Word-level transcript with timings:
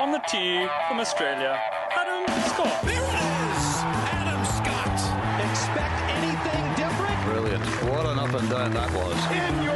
On 0.00 0.10
the 0.10 0.18
tee 0.28 0.66
from 0.88 0.98
Australia, 0.98 1.56
Adam 1.92 2.26
Scott. 2.48 2.82
There 2.82 2.94
it 2.94 3.14
is! 3.14 3.64
Adam 4.10 4.44
Scott. 4.44 4.98
Expect 5.50 5.94
anything 6.18 6.74
different? 6.74 7.24
Brilliant. 7.24 7.64
What 7.88 8.04
an 8.06 8.18
up 8.18 8.34
and 8.34 8.50
down 8.50 8.72
that 8.72 8.90
was. 8.92 9.14
In 9.30 9.62
your 9.62 9.74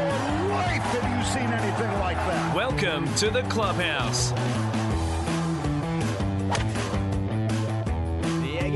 life 0.50 0.82
have 0.82 1.18
you 1.18 1.24
seen 1.24 1.52
anything 1.52 2.00
like 2.00 2.16
that? 2.16 2.54
Welcome 2.54 3.14
to 3.14 3.30
the 3.30 3.42
clubhouse. 3.44 4.32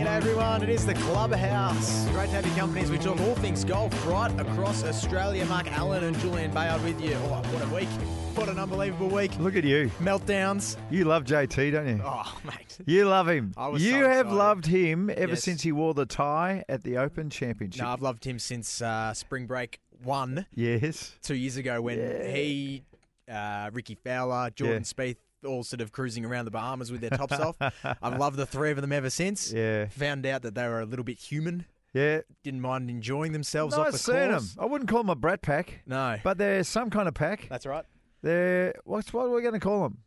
G'day 0.02 0.16
everyone. 0.16 0.62
It 0.64 0.68
is 0.68 0.84
the 0.84 0.94
Clubhouse. 0.94 2.08
Great 2.08 2.30
to 2.30 2.34
have 2.36 2.44
your 2.46 2.56
company 2.56 2.80
as 2.82 2.90
we 2.90 2.98
talk 2.98 3.20
all 3.20 3.36
things 3.36 3.64
golf 3.64 4.04
right 4.04 4.32
across 4.40 4.82
Australia. 4.82 5.44
Mark 5.46 5.70
Allen 5.70 6.02
and 6.02 6.18
Julian 6.18 6.50
Bayard 6.50 6.82
with 6.82 7.00
you. 7.00 7.14
Oh, 7.14 7.40
what 7.52 7.62
a 7.62 7.72
week. 7.72 7.88
What 8.36 8.48
an 8.48 8.58
unbelievable 8.58 9.08
week. 9.08 9.30
Look 9.38 9.54
at 9.54 9.62
you. 9.62 9.92
Meltdowns. 10.00 10.76
You 10.90 11.04
love 11.04 11.22
JT, 11.22 11.70
don't 11.70 11.86
you? 11.86 12.00
Oh, 12.04 12.36
mate. 12.44 12.78
You 12.84 13.06
love 13.06 13.28
him. 13.28 13.54
I 13.56 13.68
was 13.68 13.84
you 13.84 13.92
so 13.92 14.08
have 14.08 14.26
excited. 14.26 14.32
loved 14.36 14.66
him 14.66 15.08
ever 15.10 15.32
Yes. 15.34 15.44
since 15.44 15.62
he 15.62 15.70
wore 15.70 15.94
the 15.94 16.06
tie 16.06 16.64
at 16.68 16.82
the 16.82 16.98
Open 16.98 17.30
Championship. 17.30 17.82
No, 17.82 17.90
I've 17.90 18.02
loved 18.02 18.24
him 18.24 18.40
since 18.40 18.82
uh, 18.82 19.14
Spring 19.14 19.46
Break 19.46 19.78
1 20.02 20.46
yes. 20.54 21.14
two 21.22 21.36
years 21.36 21.56
ago 21.56 21.80
when 21.80 21.98
he, 22.34 22.82
uh, 23.30 23.70
Rickie 23.72 23.94
Fowler, 24.02 24.50
Jordan 24.50 24.82
Yeah. 24.82 25.04
Spieth, 25.04 25.16
all 25.44 25.62
sort 25.64 25.80
of 25.80 25.92
cruising 25.92 26.24
around 26.24 26.44
the 26.46 26.50
Bahamas 26.50 26.90
with 26.92 27.00
their 27.00 27.10
tops 27.10 27.32
off. 27.40 27.56
I've 27.84 28.18
loved 28.18 28.36
the 28.36 28.46
three 28.46 28.70
of 28.70 28.80
them 28.80 28.92
ever 28.92 29.10
since. 29.10 29.52
Yeah. 29.52 29.86
Found 29.86 30.24
out 30.26 30.42
that 30.42 30.54
they 30.54 30.66
were 30.68 30.80
a 30.80 30.86
little 30.86 31.04
bit 31.04 31.18
human. 31.18 31.66
Yeah. 31.94 32.20
Didn't 32.42 32.60
mind 32.62 32.88
enjoying 32.88 33.32
themselves 33.32 33.74
No, 33.76 33.82
off 33.82 33.86
I've 33.88 33.92
the 33.92 33.98
seen 33.98 34.30
course. 34.30 34.56
I 34.58 34.64
wouldn't 34.66 34.88
call 34.88 35.00
them 35.00 35.10
a 35.10 35.14
brat 35.14 35.42
pack, 35.42 35.80
No, 35.86 36.18
but 36.24 36.38
they're 36.38 36.64
some 36.64 36.88
kind 36.90 37.06
of 37.08 37.14
pack. 37.14 37.46
that's 37.50 37.66
right. 37.66 37.84
They're 38.22 38.74
what's 38.84 39.12
what 39.12 39.26
are 39.26 39.30
we 39.30 39.42
going 39.42 39.54
to 39.54 39.60
call 39.60 39.82
them? 39.82 39.98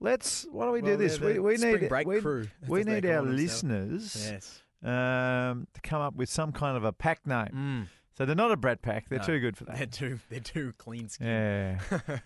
Let's. 0.00 0.44
Why 0.50 0.64
don't 0.64 0.74
we 0.74 0.82
Well, 0.82 0.92
do 0.92 0.96
this? 0.96 1.20
We, 1.20 1.38
we 1.38 1.56
need 1.56 1.88
break 1.88 2.06
we, 2.06 2.20
crew, 2.20 2.48
we 2.66 2.82
need 2.84 3.06
our 3.06 3.22
listeners 3.22 4.30
Yes. 4.32 4.62
um, 4.82 5.66
to 5.72 5.80
come 5.82 6.00
up 6.02 6.14
with 6.16 6.28
some 6.28 6.52
kind 6.52 6.76
of 6.76 6.84
a 6.84 6.92
pack 6.92 7.26
name. 7.26 7.48
Mm. 7.54 7.86
So 8.16 8.24
they're 8.24 8.36
not 8.36 8.52
a 8.52 8.56
brat 8.56 8.80
pack. 8.80 9.08
They're 9.08 9.18
No. 9.18 9.24
too 9.24 9.40
good 9.40 9.56
for 9.56 9.64
that. 9.64 9.76
They're 9.76 9.86
too 9.86 10.20
they're 10.30 10.38
too 10.40 10.72
clean 10.78 11.08
skin. 11.08 11.26
Yeah. 11.26 11.78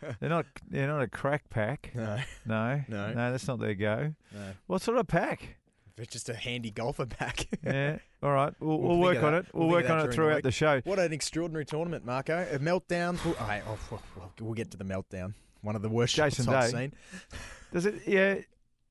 they're 0.20 0.28
not. 0.28 0.44
They're 0.68 0.86
not 0.88 1.00
a 1.02 1.08
crack 1.08 1.48
pack. 1.50 1.92
No, 1.94 2.18
No. 2.44 2.82
No. 2.88 3.12
No, 3.12 3.32
that's 3.32 3.48
not 3.48 3.58
their 3.58 3.74
go. 3.74 4.14
no. 4.34 4.52
What 4.66 4.82
sort 4.82 4.98
of 4.98 5.06
pack? 5.08 5.56
They're 5.96 6.04
just 6.06 6.28
a 6.28 6.34
handy 6.34 6.70
golfer 6.70 7.06
pack. 7.06 7.46
Yeah. 7.64 7.98
All 8.22 8.32
right. 8.32 8.52
We'll, 8.60 8.78
We'll 8.78 8.88
we'll, 8.90 8.98
work 9.00 9.22
on 9.22 9.32
that- 9.32 9.44
it. 9.44 9.46
we'll 9.54 9.66
We'll 9.68 9.76
work 9.76 9.88
on 9.90 9.98
it 9.98 10.00
during 10.02 10.10
the 10.10 10.14
throughout 10.14 10.42
the 10.42 10.50
show. 10.52 10.80
What 10.84 10.98
an 10.98 11.12
extraordinary 11.12 11.64
tournament, 11.64 12.04
Marco. 12.04 12.46
A 12.52 12.58
meltdown. 12.58 13.18
Oh, 13.24 13.36
oh, 13.40 13.78
well, 13.90 14.02
well, 14.16 14.32
we'll 14.40 14.54
get 14.54 14.70
to 14.72 14.76
the 14.76 14.84
meltdown. 14.84 15.34
One 15.62 15.74
of 15.74 15.82
the 15.82 15.88
worst 15.88 16.14
Jason 16.14 16.44
shots 16.44 16.66
I've 16.66 16.70
seen. 16.70 16.92
Does 17.72 17.86
it? 17.86 18.02
Yeah. 18.06 18.36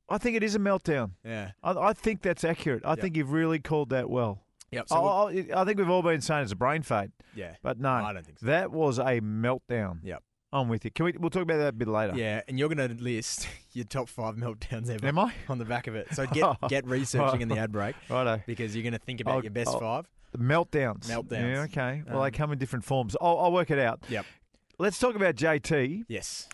I 0.09 0.17
think 0.17 0.35
it 0.37 0.43
is 0.43 0.55
a 0.55 0.59
meltdown. 0.59 1.11
Yeah. 1.23 1.51
I, 1.63 1.71
I 1.73 1.93
think 1.93 2.21
that's 2.21 2.43
accurate. 2.43 2.83
I 2.85 2.91
Yep. 2.91 2.99
think 3.01 3.17
you've 3.17 3.31
really 3.31 3.59
called 3.59 3.89
that 3.91 4.09
well. 4.09 4.41
Yep. 4.71 4.85
I, 4.91 4.95
So 4.95 5.01
we'll- 5.01 5.57
I, 5.59 5.63
think 5.65 5.77
we've 5.77 5.89
all 5.89 6.01
been 6.03 6.21
saying 6.21 6.43
it's 6.43 6.51
a 6.51 6.55
brain 6.55 6.81
fade, 6.81 7.11
yeah. 7.35 7.55
but 7.63 7.79
no, 7.79 7.89
I 7.89 8.13
don't 8.13 8.25
think 8.25 8.39
so. 8.39 8.47
that 8.47 8.71
was 8.71 8.99
a 8.99 9.21
meltdown. 9.21 9.99
Yep. 10.03 10.21
I'm 10.53 10.69
with 10.69 10.85
you. 10.85 10.91
Can 10.91 11.05
we? 11.05 11.13
We'll 11.17 11.29
talk 11.29 11.43
about 11.43 11.57
that 11.57 11.67
a 11.69 11.71
bit 11.73 11.87
later. 11.89 12.13
Yeah, 12.15 12.41
and 12.47 12.57
you're 12.57 12.69
going 12.69 12.89
to 12.89 13.01
list 13.03 13.47
your 13.73 13.83
top 13.85 14.07
five 14.07 14.35
meltdowns 14.35 14.89
ever 14.89 15.05
Am 15.05 15.19
I? 15.19 15.33
on 15.49 15.57
the 15.57 15.65
back 15.65 15.87
of 15.87 15.95
it. 15.95 16.07
So 16.13 16.25
get 16.25 16.55
get 16.69 16.85
researching 16.87 17.41
in 17.41 17.49
the 17.49 17.57
ad 17.57 17.71
break 17.71 17.95
Righto. 18.09 18.41
because 18.47 18.73
you're 18.75 18.83
going 18.83 18.93
to 18.93 18.99
think 18.99 19.19
about 19.21 19.35
I'll- 19.35 19.43
your 19.43 19.51
best 19.51 19.69
I'll- 19.69 19.79
five. 19.79 20.09
The 20.31 20.37
meltdowns. 20.39 21.05
Meltdowns. 21.09 21.31
Yeah. 21.31 21.61
Okay. 21.63 22.03
Well, 22.09 22.21
they 22.21 22.27
Um, 22.27 22.31
come 22.33 22.51
in 22.51 22.57
different 22.59 22.83
forms. 22.85 23.15
I'll, 23.21 23.39
I'll 23.39 23.51
work 23.51 23.71
it 23.71 23.79
out. 23.79 24.01
Yep. 24.09 24.25
Let's 24.77 24.99
talk 24.99 25.15
about 25.15 25.35
JT. 25.35 26.03
Yes. 26.09 26.47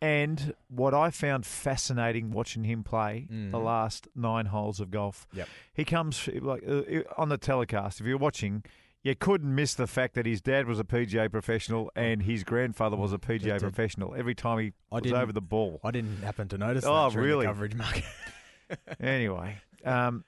And 0.00 0.54
what 0.68 0.94
I 0.94 1.10
found 1.10 1.44
fascinating 1.44 2.30
watching 2.30 2.62
him 2.64 2.84
play 2.84 3.26
the 3.28 3.34
Mhm. 3.58 3.64
last 3.64 4.06
nine 4.14 4.46
holes 4.46 4.78
of 4.78 4.90
golf. 4.92 5.26
Yep. 5.32 5.48
He 5.74 5.84
comes 5.84 6.28
like 6.28 6.62
uh, 6.66 6.82
on 7.16 7.28
the 7.30 7.38
telecast. 7.38 8.00
If 8.00 8.06
you're 8.06 8.16
watching, 8.16 8.62
you 9.02 9.16
couldn't 9.16 9.52
miss 9.52 9.74
the 9.74 9.88
fact 9.88 10.14
that 10.14 10.24
his 10.24 10.40
dad 10.40 10.66
was 10.68 10.78
a 10.78 10.84
PGA 10.84 11.28
professional 11.28 11.90
and 11.96 12.22
his 12.22 12.44
grandfather 12.44 12.96
was 12.96 13.12
a 13.12 13.18
PGA 13.18 13.54
did. 13.54 13.60
professional. 13.60 14.14
Every 14.14 14.36
time 14.36 14.58
he 14.60 14.72
I 14.92 15.00
was 15.00 15.12
over 15.12 15.32
the 15.32 15.40
ball. 15.40 15.80
I 15.82 15.90
didn't 15.90 16.22
happen 16.22 16.46
to 16.48 16.58
notice 16.58 16.84
Oh, 16.86 17.10
really? 17.10 17.46
the 17.46 17.50
coverage, 17.50 17.74
Mark. 17.74 18.00
anyway, 19.00 19.56
um, 19.84 20.24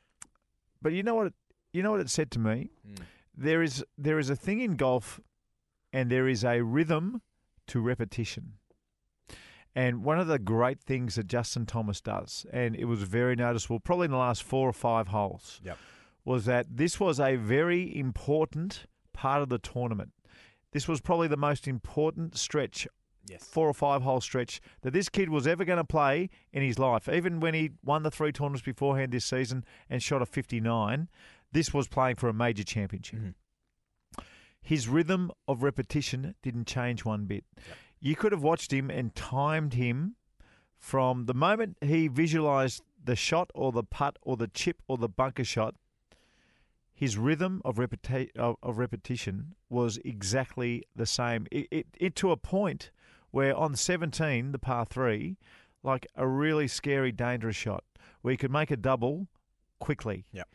but 0.82 0.92
you 0.92 1.02
know 1.02 1.14
what? 1.14 1.26
It, 1.28 1.34
you 1.72 1.82
know 1.82 1.90
what 1.92 2.00
it 2.00 2.10
said 2.10 2.30
to 2.32 2.38
me. 2.38 2.70
Mm. 2.88 2.98
There 3.36 3.62
is 3.62 3.84
there 3.98 4.18
is 4.18 4.30
a 4.30 4.36
thing 4.36 4.60
in 4.60 4.76
golf, 4.76 5.20
and 5.92 6.10
there 6.10 6.26
is 6.26 6.42
a 6.44 6.62
rhythm 6.62 7.22
to 7.68 7.80
repetition. 7.80 8.54
And 9.74 10.02
one 10.04 10.18
of 10.18 10.26
the 10.26 10.38
great 10.38 10.80
things 10.80 11.14
that 11.14 11.26
Justin 11.28 11.64
Thomas 11.66 12.00
does, 12.00 12.44
and 12.52 12.74
it 12.74 12.86
was 12.86 13.02
very 13.04 13.36
noticeable, 13.36 13.78
probably 13.80 14.06
in 14.06 14.10
the 14.10 14.16
last 14.16 14.42
four 14.42 14.68
or 14.68 14.72
five 14.72 15.08
holes, 15.08 15.60
Yep. 15.64 15.78
was 16.24 16.44
that 16.46 16.76
this 16.76 16.98
was 16.98 17.20
a 17.20 17.36
very 17.36 17.96
important 17.96 18.86
part 19.12 19.42
of 19.42 19.48
the 19.48 19.58
tournament. 19.58 20.12
This 20.72 20.88
was 20.88 21.00
probably 21.00 21.28
the 21.28 21.36
most 21.36 21.68
important 21.68 22.36
stretch 22.36 22.86
Yes. 23.28 23.46
four 23.46 23.68
or 23.68 23.74
five 23.74 24.02
hole 24.02 24.20
stretch 24.20 24.60
that 24.80 24.92
this 24.92 25.08
kid 25.08 25.28
was 25.28 25.46
ever 25.46 25.64
going 25.64 25.76
to 25.76 25.84
play 25.84 26.30
in 26.52 26.62
his 26.62 26.78
life. 26.78 27.08
Even 27.08 27.38
when 27.38 27.54
he 27.54 27.70
won 27.84 28.02
the 28.02 28.10
three 28.10 28.32
tournaments 28.32 28.62
beforehand 28.64 29.12
this 29.12 29.24
season 29.26 29.64
and 29.88 30.02
shot 30.02 30.22
a 30.22 30.26
59, 30.26 31.08
this 31.52 31.72
was 31.74 31.86
playing 31.86 32.16
for 32.16 32.28
a 32.28 32.32
major 32.32 32.64
championship. 32.64 33.18
Mhm. 33.20 33.34
His 34.62 34.88
rhythm 34.88 35.30
of 35.48 35.62
repetition 35.62 36.34
didn't 36.42 36.66
change 36.66 37.04
one 37.04 37.26
bit. 37.26 37.44
You 38.00 38.16
could 38.16 38.32
have 38.32 38.42
watched 38.42 38.72
him 38.72 38.90
and 38.90 39.14
timed 39.14 39.74
him 39.74 40.16
from 40.78 41.26
the 41.26 41.34
moment 41.34 41.76
he 41.82 42.08
visualized 42.08 42.82
the 43.02 43.14
shot 43.14 43.50
or 43.54 43.72
the 43.72 43.84
putt 43.84 44.18
or 44.22 44.36
the 44.36 44.48
chip 44.48 44.82
or 44.88 44.96
the 44.96 45.08
bunker 45.08 45.44
shot. 45.44 45.74
His 46.94 47.16
rhythm 47.16 47.62
of, 47.64 47.76
repeti- 47.76 48.36
of, 48.36 48.56
of 48.62 48.78
repetition 48.78 49.54
was 49.68 49.98
exactly 50.04 50.84
the 50.96 51.06
same. 51.06 51.46
It, 51.50 51.68
it, 51.70 51.86
it 51.98 52.16
to 52.16 52.30
a 52.30 52.36
point 52.36 52.90
where 53.30 53.56
on 53.56 53.74
17, 53.76 54.52
the 54.52 54.58
par 54.58 54.84
three, 54.84 55.36
like 55.82 56.06
a 56.14 56.26
really 56.26 56.68
scary, 56.68 57.12
dangerous 57.12 57.56
shot 57.56 57.84
where 58.22 58.32
he 58.32 58.36
could 58.36 58.50
make 58.50 58.70
a 58.70 58.76
double 58.76 59.28
quickly. 59.78 60.26
Yep. 60.32 60.48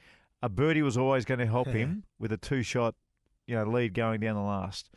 A 0.44 0.50
birdie 0.50 0.84
was 0.84 0.98
always 0.98 1.26
going 1.26 1.40
to 1.40 1.48
help 1.48 1.68
him 1.70 2.04
with 2.20 2.32
a 2.32 2.38
two 2.38 2.64
shot, 2.64 2.96
you 3.48 3.56
know, 3.56 3.64
lead 3.64 3.94
going 3.94 4.20
down 4.20 4.36
the 4.36 4.42
last. 4.42 4.90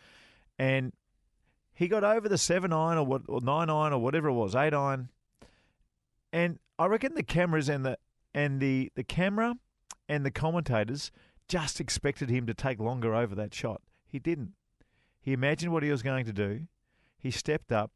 And 0.59 0.93
he 1.79 1.87
got 1.87 2.03
over 2.03 2.29
the 2.29 2.37
seven 2.39 2.73
iron 2.73 2.99
or 2.99 3.07
what 3.07 3.23
or 3.29 3.41
nine 3.41 3.71
iron 3.71 3.93
or 3.93 4.01
whatever 4.01 4.29
it 4.29 4.33
was, 4.35 4.57
eight 4.57 4.75
iron. 4.75 5.11
And 6.33 6.59
I 6.79 6.87
reckon 6.87 7.15
the 7.15 7.23
cameras 7.23 7.69
and 7.69 7.85
the 7.87 7.99
and 8.35 8.61
the, 8.61 8.91
the 8.95 9.05
camera 9.05 9.55
and 10.09 10.25
the 10.27 10.31
commentators 10.31 11.11
just 11.49 11.81
expected 11.81 12.31
him 12.31 12.47
to 12.47 12.55
take 12.55 12.79
longer 12.79 13.15
over 13.15 13.35
that 13.37 13.55
shot. 13.55 13.81
He 14.07 14.19
didn't. 14.19 14.53
He 15.21 15.33
imagined 15.33 15.73
what 15.73 15.83
he 15.83 15.91
was 15.91 16.03
going 16.03 16.25
to 16.27 16.33
do. 16.33 16.67
He 17.19 17.31
stepped 17.31 17.73
up 17.73 17.91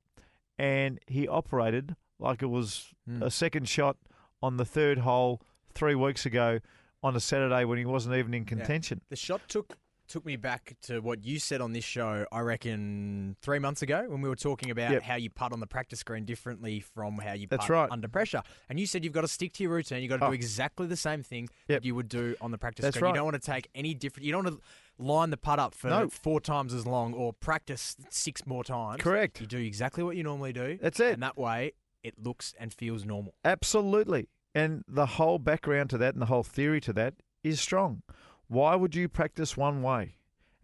and 0.59 0.99
he 1.07 1.27
operated 1.29 1.97
like 2.19 2.43
it 2.43 2.47
was 2.47 2.89
Mm. 3.11 3.21
a 3.21 3.31
second 3.33 3.69
shot 3.69 3.97
on 4.41 4.59
the 4.59 4.65
third 4.65 4.99
hole 4.99 5.43
three 5.75 5.97
weeks 5.97 6.25
ago 6.25 6.61
on 7.03 7.17
a 7.17 7.21
Saturday 7.21 7.65
when 7.65 7.79
he 7.79 7.85
wasn't 7.85 8.15
even 8.15 8.33
in 8.33 8.45
contention. 8.45 9.01
The 9.09 9.17
shot 9.17 9.41
took 9.49 9.77
took 10.13 10.27
me 10.27 10.37
back 10.37 10.75
to 10.83 11.01
what 11.01 11.25
you 11.25 11.39
said 11.39 11.63
on 11.63 11.73
this 11.73 11.85
show. 11.85 12.27
I 12.31 12.41
reckon 12.41 13.35
three 13.41 13.59
months 13.59 13.81
ago 13.81 14.05
when 14.09 14.21
we 14.21 14.29
were 14.29 14.37
talking 14.37 14.71
about 14.71 14.93
Yep. 14.93 15.03
how 15.03 15.15
you 15.15 15.31
putt 15.31 15.53
on 15.53 15.61
the 15.61 15.67
practice 15.67 16.03
green 16.03 16.27
differently 16.27 16.81
from 16.81 17.17
how 17.19 17.33
you 17.33 17.47
That's 17.47 17.63
putt 17.63 17.71
right. 17.71 17.91
under 17.91 18.09
pressure. 18.09 18.43
And 18.69 18.79
you 18.79 18.87
said 18.87 19.05
you've 19.05 19.15
got 19.15 19.23
to 19.23 19.29
stick 19.29 19.55
to 19.55 19.63
your 19.63 19.73
routine. 19.73 20.03
You've 20.03 20.11
got 20.11 20.19
to 20.19 20.27
Oh. 20.27 20.29
do 20.29 20.35
exactly 20.35 20.87
the 20.87 20.97
same 20.97 21.23
thing 21.23 21.49
Yep. 21.69 21.81
that 21.83 21.87
you 21.87 21.95
would 21.95 22.11
do 22.11 22.37
on 22.43 22.51
the 22.51 22.59
practice 22.59 22.83
That's 22.83 22.97
green. 22.99 23.05
right. 23.05 23.11
You 23.13 23.15
don't 23.21 23.25
want 23.33 23.43
to 23.43 23.51
take 23.51 23.69
any 23.75 23.95
different. 23.95 24.27
You 24.27 24.33
don't 24.33 24.45
want 24.45 24.61
to 24.61 25.03
line 25.03 25.31
the 25.31 25.39
putt 25.39 25.59
up 25.59 25.75
for 25.75 25.89
No. 25.89 26.09
four 26.11 26.41
times 26.43 26.75
as 26.75 26.87
long 26.87 27.15
or 27.15 27.33
practice 27.33 27.97
six 28.11 28.47
more 28.47 28.65
times. 28.65 29.01
Correct. 29.01 29.41
You 29.41 29.47
do 29.47 29.59
exactly 29.59 30.05
what 30.05 30.17
you 30.17 30.23
normally 30.25 30.53
do. 30.53 30.79
That's 30.83 31.01
it. 31.01 31.15
And 31.15 31.23
that 31.23 31.39
way, 31.39 31.73
it 32.03 32.19
looks 32.19 32.55
and 32.59 32.71
feels 32.73 33.07
normal. 33.07 33.35
Absolutely. 33.47 34.29
And 34.55 34.85
the 34.87 35.07
whole 35.07 35.39
background 35.39 35.89
to 35.91 35.99
that 35.99 36.13
and 36.15 36.21
the 36.21 36.27
whole 36.27 36.43
theory 36.43 36.83
to 36.83 36.93
that 36.93 37.15
is 37.43 37.61
strong. 37.61 38.03
Why 38.49 38.75
would 38.75 38.95
you 38.95 39.09
practice 39.09 39.57
one 39.57 39.83
way 39.83 40.17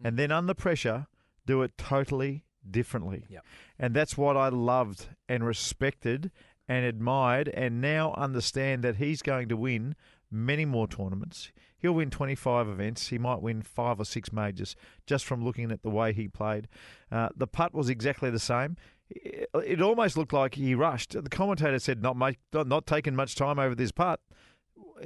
and 0.03 0.17
then 0.17 0.31
under 0.31 0.53
pressure 0.53 1.07
do 1.45 1.61
it 1.61 1.77
totally 1.77 2.43
differently? 2.69 3.25
Yep. 3.29 3.45
And 3.77 3.95
that's 3.95 4.17
what 4.17 4.37
I 4.37 4.49
loved 4.49 5.07
and 5.27 5.45
respected 5.45 6.31
and 6.67 6.85
admired 6.85 7.49
and 7.49 7.81
now 7.81 8.13
understand 8.13 8.83
that 8.83 8.97
he's 8.97 9.21
going 9.21 9.49
to 9.49 9.57
win 9.57 9.95
many 10.31 10.65
more 10.65 10.87
tournaments. 10.87 11.51
He'll 11.79 11.93
win 11.93 12.09
25 12.09 12.67
events. 12.67 13.07
He 13.07 13.17
might 13.17 13.41
win 13.41 13.61
five 13.61 13.99
or 13.99 14.05
six 14.05 14.31
majors 14.31 14.75
just 15.07 15.25
from 15.25 15.43
looking 15.43 15.71
at 15.71 15.81
the 15.81 15.89
way 15.89 16.13
he 16.13 16.27
played. 16.27 16.67
Uh, 17.11 17.29
the 17.35 17.47
putt 17.47 17.73
was 17.73 17.89
exactly 17.89 18.29
the 18.29 18.39
same. 18.39 18.75
It 19.09 19.49
it 19.55 19.81
almost 19.81 20.17
looked 20.17 20.33
like 20.33 20.55
he 20.55 20.75
rushed. 20.75 21.11
The 21.11 21.29
commentator 21.29 21.79
said, 21.79 22.03
"Not 22.03 22.15
much, 22.15 22.35
not, 22.53 22.67
not 22.67 22.85
taking 22.85 23.15
much 23.15 23.33
time 23.33 23.57
over 23.57 23.73
this 23.73 23.91
putt." 23.91 24.19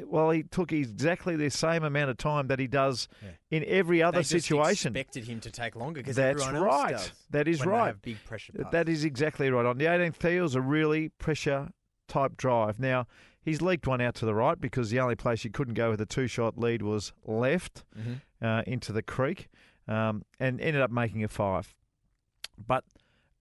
Well, 0.05 0.31
he 0.31 0.43
took 0.43 0.71
exactly 0.71 1.35
the 1.35 1.49
same 1.49 1.83
amount 1.83 2.09
of 2.09 2.17
time 2.17 2.47
that 2.47 2.59
he 2.59 2.67
does 2.67 3.07
Yeah. 3.21 3.29
in 3.51 3.63
every 3.67 4.01
other 4.01 4.19
They 4.19 4.23
situation. 4.23 4.95
expected 4.95 5.25
him 5.27 5.39
to 5.41 5.51
take 5.51 5.75
longer 5.75 6.01
because 6.01 6.15
That's 6.15 6.45
right. 6.47 7.11
That 7.29 7.47
is 7.47 7.65
right. 7.65 7.99
big 8.01 8.17
pressure 8.25 8.53
putts. 8.53 8.69
That 8.71 8.89
is 8.89 9.05
exactly 9.05 9.49
right. 9.51 9.65
On 9.65 9.77
the 9.77 9.85
18th 9.85 10.17
tee, 10.19 10.37
it 10.37 10.41
was 10.41 10.55
a 10.55 10.61
really 10.61 11.09
pressure 11.09 11.69
type 12.07 12.37
drive. 12.37 12.79
Now, 12.79 13.07
he's 13.41 13.61
leaked 13.61 13.85
one 13.87 14.01
out 14.01 14.15
to 14.15 14.25
the 14.25 14.33
right 14.35 14.59
because 14.59 14.89
the 14.89 14.99
only 14.99 15.15
place 15.15 15.43
you 15.43 15.49
couldn't 15.51 15.73
go 15.75 15.89
with 15.91 16.01
a 16.01 16.05
two 16.05 16.27
shot 16.27 16.57
lead 16.57 16.81
was 16.81 17.13
left 17.25 17.83
uh, 18.41 18.63
into 18.65 18.91
the 18.91 19.03
creek 19.03 19.49
um, 19.87 20.23
and 20.39 20.59
ended 20.61 20.81
up 20.81 20.91
making 20.91 21.23
a 21.23 21.27
five. 21.27 21.73
But 22.57 22.83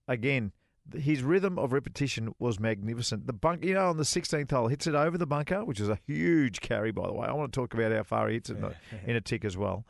again, 0.07 0.51
his 0.93 1.23
rhythm 1.23 1.57
of 1.57 1.71
repetition 1.73 2.33
was 2.39 2.59
magnificent. 2.59 3.25
The 3.27 3.33
bunk, 3.33 3.63
you 3.63 3.73
know, 3.73 3.89
on 3.89 3.97
the 3.97 4.03
16th 4.03 4.51
hole, 4.51 4.67
hits 4.67 4.85
it 4.87 4.95
over 4.95 5.17
the 5.17 5.25
bunker, 5.25 5.63
which 5.63 5.79
is 5.79 5.89
a 5.89 5.97
huge 6.05 6.59
carry, 6.61 6.91
by 6.91 7.07
the 7.07 7.13
way. 7.13 7.27
I 7.27 7.33
want 7.33 7.51
to 7.53 7.59
talk 7.59 7.73
about 7.73 7.91
how 7.91 8.03
far 8.03 8.27
he 8.27 8.35
hits 8.35 8.49
it 8.49 8.55
in, 8.57 8.61
the, 8.61 8.75
in 9.05 9.15
a 9.15 9.21
tick 9.21 9.45
as 9.45 9.55
well. 9.57 9.85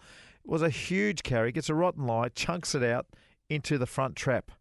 It 0.45 0.51
was 0.51 0.61
a 0.61 0.69
huge 0.69 1.23
carry, 1.23 1.51
gets 1.51 1.69
a 1.69 1.73
rotten 1.75 2.05
lie, 2.05 2.29
chunks 2.29 2.75
it 2.75 2.83
out 2.83 3.07
into 3.49 3.77
the 3.77 3.85
front 3.87 4.15
trap. 4.15 4.51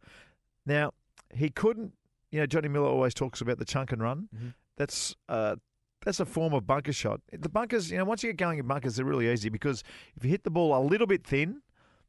Now, 0.64 0.92
he 1.34 1.50
couldn't, 1.50 1.92
you 2.30 2.40
know, 2.40 2.46
Johnny 2.46 2.68
Miller 2.68 2.88
always 2.88 3.14
talks 3.14 3.40
about 3.40 3.58
the 3.58 3.64
chunk 3.64 3.92
and 3.92 4.02
run. 4.02 4.28
That's 4.76 5.14
uh, 5.28 5.56
that's 6.04 6.18
a 6.18 6.24
form 6.26 6.52
of 6.54 6.66
bunker 6.66 6.92
shot. 6.92 7.20
The 7.30 7.48
bunkers, 7.48 7.90
you 7.90 7.98
know, 7.98 8.04
once 8.04 8.22
you 8.22 8.30
get 8.30 8.38
going 8.38 8.58
in 8.58 8.66
bunkers, 8.66 8.96
they're 8.96 9.04
really 9.04 9.30
easy 9.30 9.48
because 9.50 9.84
if 10.16 10.24
you 10.24 10.30
hit 10.30 10.44
the 10.44 10.50
ball 10.50 10.76
a 10.76 10.82
little 10.84 11.06
bit 11.06 11.24
thin, 11.24 11.62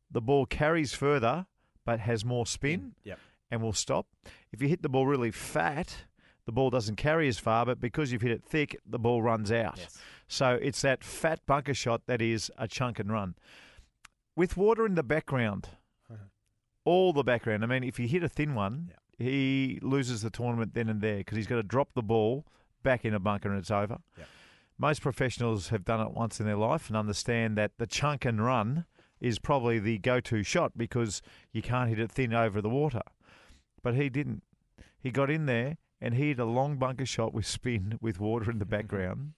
the 0.10 0.22
ball 0.22 0.46
carries 0.46 0.94
further 0.94 1.46
but 1.86 2.00
has 2.00 2.24
more 2.24 2.46
spin 2.46 2.94
Yep. 3.04 3.20
And 3.54 3.62
will 3.62 3.74
stop. 3.74 4.08
If 4.52 4.62
you 4.62 4.68
hit 4.68 4.82
the 4.82 4.90
ball 4.90 5.06
really 5.06 5.32
fat, 5.32 5.96
the 6.46 6.52
ball 6.52 6.70
doesn't 6.70 6.96
carry 6.96 7.28
as 7.28 7.38
far, 7.38 7.66
but 7.66 7.80
because 7.80 8.12
you've 8.12 8.24
hit 8.24 8.32
it 8.32 8.44
thick, 8.44 8.78
the 8.86 9.00
ball 9.00 9.22
runs 9.22 9.52
out. 9.52 9.78
Yes. 9.78 9.98
So 10.28 10.58
it's 10.62 10.82
that 10.82 11.04
fat 11.04 11.40
bunker 11.46 11.74
shot 11.74 12.02
that 12.08 12.22
is 12.22 12.52
a 12.58 12.68
chunk 12.68 13.00
and 13.00 13.12
run. 13.12 13.36
With 14.36 14.58
water 14.58 14.86
in 14.86 14.96
the 14.96 15.04
background, 15.04 15.70
all 16.86 17.14
the 17.14 17.24
background. 17.24 17.64
I 17.64 17.68
mean, 17.68 17.84
if 17.84 18.00
you 18.00 18.08
hit 18.08 18.24
a 18.24 18.30
thin 18.30 18.56
one, 18.56 18.92
he 19.20 19.80
loses 19.84 20.24
the 20.24 20.32
tournament 20.32 20.74
then 20.74 20.90
and 20.90 21.02
there 21.02 21.18
because 21.18 21.38
he's 21.38 21.48
got 21.48 21.58
to 21.58 21.64
drop 21.64 21.94
the 21.94 22.02
ball 22.02 22.46
back 22.82 23.06
in 23.06 23.14
a 23.14 23.20
bunker 23.20 23.50
and 23.50 23.60
it's 23.60 23.72
over. 23.72 24.00
Yep. 24.18 24.28
Most 24.80 25.02
professionals 25.02 25.70
have 25.70 25.86
done 25.86 26.02
it 26.02 26.12
once 26.12 26.40
in 26.40 26.48
their 26.48 26.58
life 26.58 26.88
and 26.88 26.98
understand 26.98 27.56
that 27.58 27.78
the 27.78 27.86
chunk 27.86 28.26
and 28.26 28.44
run 28.44 28.86
is 29.22 29.40
probably 29.40 29.80
the 29.80 30.00
go-to 30.00 30.44
shot 30.44 30.74
because 30.76 31.22
you 31.54 31.62
can't 31.62 31.90
hit 31.90 32.00
it 32.00 32.12
thin 32.12 32.34
over 32.34 32.60
the 32.60 32.70
water. 32.70 33.02
But 33.84 33.96
he 33.96 34.10
didn't. 34.10 34.44
He 35.00 35.12
got 35.12 35.30
in 35.30 35.46
there 35.46 35.78
and 36.02 36.16
he 36.16 36.30
hit 36.30 36.40
a 36.40 36.46
long 36.46 36.78
bunker 36.78 37.06
shot 37.06 37.34
with 37.34 37.46
spin 37.46 37.98
with 38.02 38.20
water 38.20 38.50
in 38.50 38.60
the 38.60 38.66
mm-hmm. 38.66 38.72
background. 38.72 39.34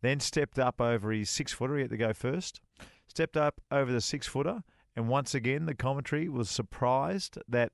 then 0.00 0.20
stepped 0.20 0.58
up 0.58 0.80
over 0.80 1.10
his 1.12 1.30
six 1.30 1.52
footer. 1.52 1.76
He 1.76 1.82
had 1.82 1.90
to 1.90 1.96
go 1.96 2.12
first. 2.12 2.60
Stepped 3.06 3.36
up 3.36 3.60
over 3.70 3.90
the 3.90 4.00
six 4.00 4.26
footer. 4.26 4.62
And 4.94 5.08
once 5.08 5.34
again, 5.34 5.66
the 5.66 5.74
commentary 5.74 6.28
was 6.28 6.50
surprised 6.50 7.38
that 7.48 7.72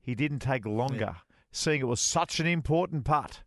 he 0.00 0.14
didn't 0.14 0.40
take 0.40 0.66
longer, 0.66 1.16
seeing 1.52 1.80
it 1.80 1.86
was 1.86 2.00
such 2.00 2.40
an 2.40 2.46
important 2.46 3.04
putt. 3.04 3.42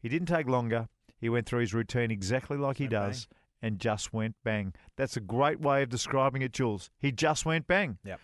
He 0.00 0.08
didn't 0.08 0.26
take 0.26 0.48
longer. 0.48 0.88
He 1.20 1.28
went 1.28 1.46
through 1.46 1.60
his 1.60 1.74
routine 1.74 2.10
exactly 2.10 2.56
like 2.56 2.78
he 2.78 2.88
bang. 2.88 3.10
does 3.10 3.28
and 3.62 3.78
just 3.78 4.12
went 4.12 4.36
bang. 4.44 4.74
That's 4.96 5.16
a 5.16 5.20
great 5.20 5.60
way 5.60 5.82
of 5.82 5.88
describing 5.88 6.42
it, 6.42 6.52
Jules. 6.52 6.90
He 6.98 7.12
just 7.12 7.44
went 7.44 7.66
bang. 7.66 7.98
Yep. 8.04 8.20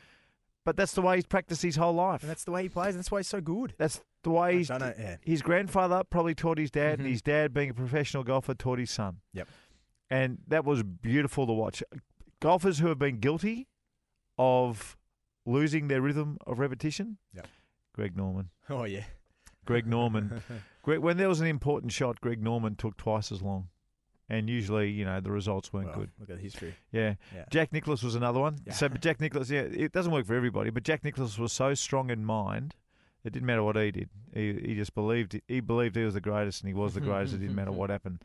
But 0.64 0.76
that's 0.76 0.92
the 0.92 1.02
way 1.02 1.16
he's 1.16 1.26
practiced 1.26 1.62
his 1.62 1.76
whole 1.76 1.92
life. 1.92 2.22
And 2.22 2.30
that's 2.30 2.44
the 2.44 2.50
way 2.52 2.62
he 2.62 2.68
plays. 2.68 2.94
And 2.94 2.98
that's 2.98 3.10
why 3.10 3.18
he's 3.18 3.28
so 3.28 3.40
good. 3.40 3.74
That's 3.76 4.00
the 4.22 4.30
way 4.30 4.56
he's. 4.58 4.70
know, 4.70 4.94
yeah. 4.98 5.16
His 5.22 5.42
grandfather 5.42 6.02
probably 6.04 6.34
taught 6.34 6.56
his 6.58 6.70
dad, 6.70 6.98
and 7.00 7.06
Mhm. 7.08 7.12
his 7.12 7.22
dad, 7.22 7.52
being 7.52 7.70
a 7.70 7.74
professional 7.74 8.24
golfer, 8.24 8.54
taught 8.54 8.78
his 8.78 8.90
son. 8.90 9.20
Yep. 9.34 9.48
And 10.10 10.38
that 10.48 10.64
was 10.64 10.82
beautiful 10.82 11.46
to 11.46 11.52
watch. 11.52 11.82
Golfers 12.40 12.78
who 12.78 12.88
have 12.88 12.98
been 12.98 13.18
guilty 13.20 13.68
of 14.38 14.96
losing 15.46 15.88
their 15.88 16.00
rhythm 16.00 16.38
of 16.46 16.58
repetition. 16.58 17.18
Yep. 17.34 17.46
Greg 17.92 18.16
Norman. 18.16 18.50
Oh, 18.70 18.84
yeah. 18.84 19.04
Greg 19.66 19.86
Norman. 19.86 20.42
Greg, 20.82 20.98
when 21.00 21.16
there 21.16 21.28
was 21.28 21.40
an 21.40 21.46
important 21.46 21.92
shot, 21.92 22.20
Greg 22.20 22.42
Norman 22.42 22.74
took 22.76 22.96
twice 22.96 23.30
as 23.30 23.42
long. 23.42 23.68
And 24.28 24.48
usually, 24.48 24.90
you 24.90 25.04
know, 25.04 25.20
the 25.20 25.30
results 25.30 25.70
weren't 25.72 25.88
Well, 25.88 25.96
good. 25.96 26.10
Look 26.18 26.30
at 26.30 26.36
the 26.36 26.42
history. 26.42 26.74
Yeah. 26.92 27.14
Yeah. 27.34 27.44
Jack 27.50 27.72
Nicklaus 27.72 28.02
was 28.02 28.14
another 28.14 28.40
one. 28.40 28.56
Yeah. 28.66 28.72
So, 28.72 28.88
but 28.88 29.02
Jack 29.02 29.20
Nicklaus, 29.20 29.50
yeah, 29.50 29.60
it 29.62 29.92
doesn't 29.92 30.12
work 30.12 30.24
for 30.26 30.34
everybody, 30.34 30.70
but 30.70 30.82
Jack 30.82 31.04
Nicklaus 31.04 31.38
was 31.38 31.52
so 31.52 31.74
strong 31.74 32.08
in 32.10 32.24
mind, 32.24 32.74
it 33.22 33.32
didn't 33.34 33.46
matter 33.46 33.62
what 33.62 33.76
he 33.76 33.90
did. 33.90 34.08
He, 34.32 34.52
he 34.54 34.74
just 34.74 34.94
believed 34.94 35.38
he 35.46 35.60
believed 35.60 35.96
he 35.96 36.04
was 36.04 36.14
the 36.14 36.20
greatest, 36.22 36.62
and 36.62 36.68
he 36.68 36.74
was 36.74 36.94
the 36.94 37.00
greatest. 37.02 37.34
it 37.34 37.38
didn't 37.38 37.54
matter 37.54 37.72
what 37.72 37.90
happened. 37.90 38.20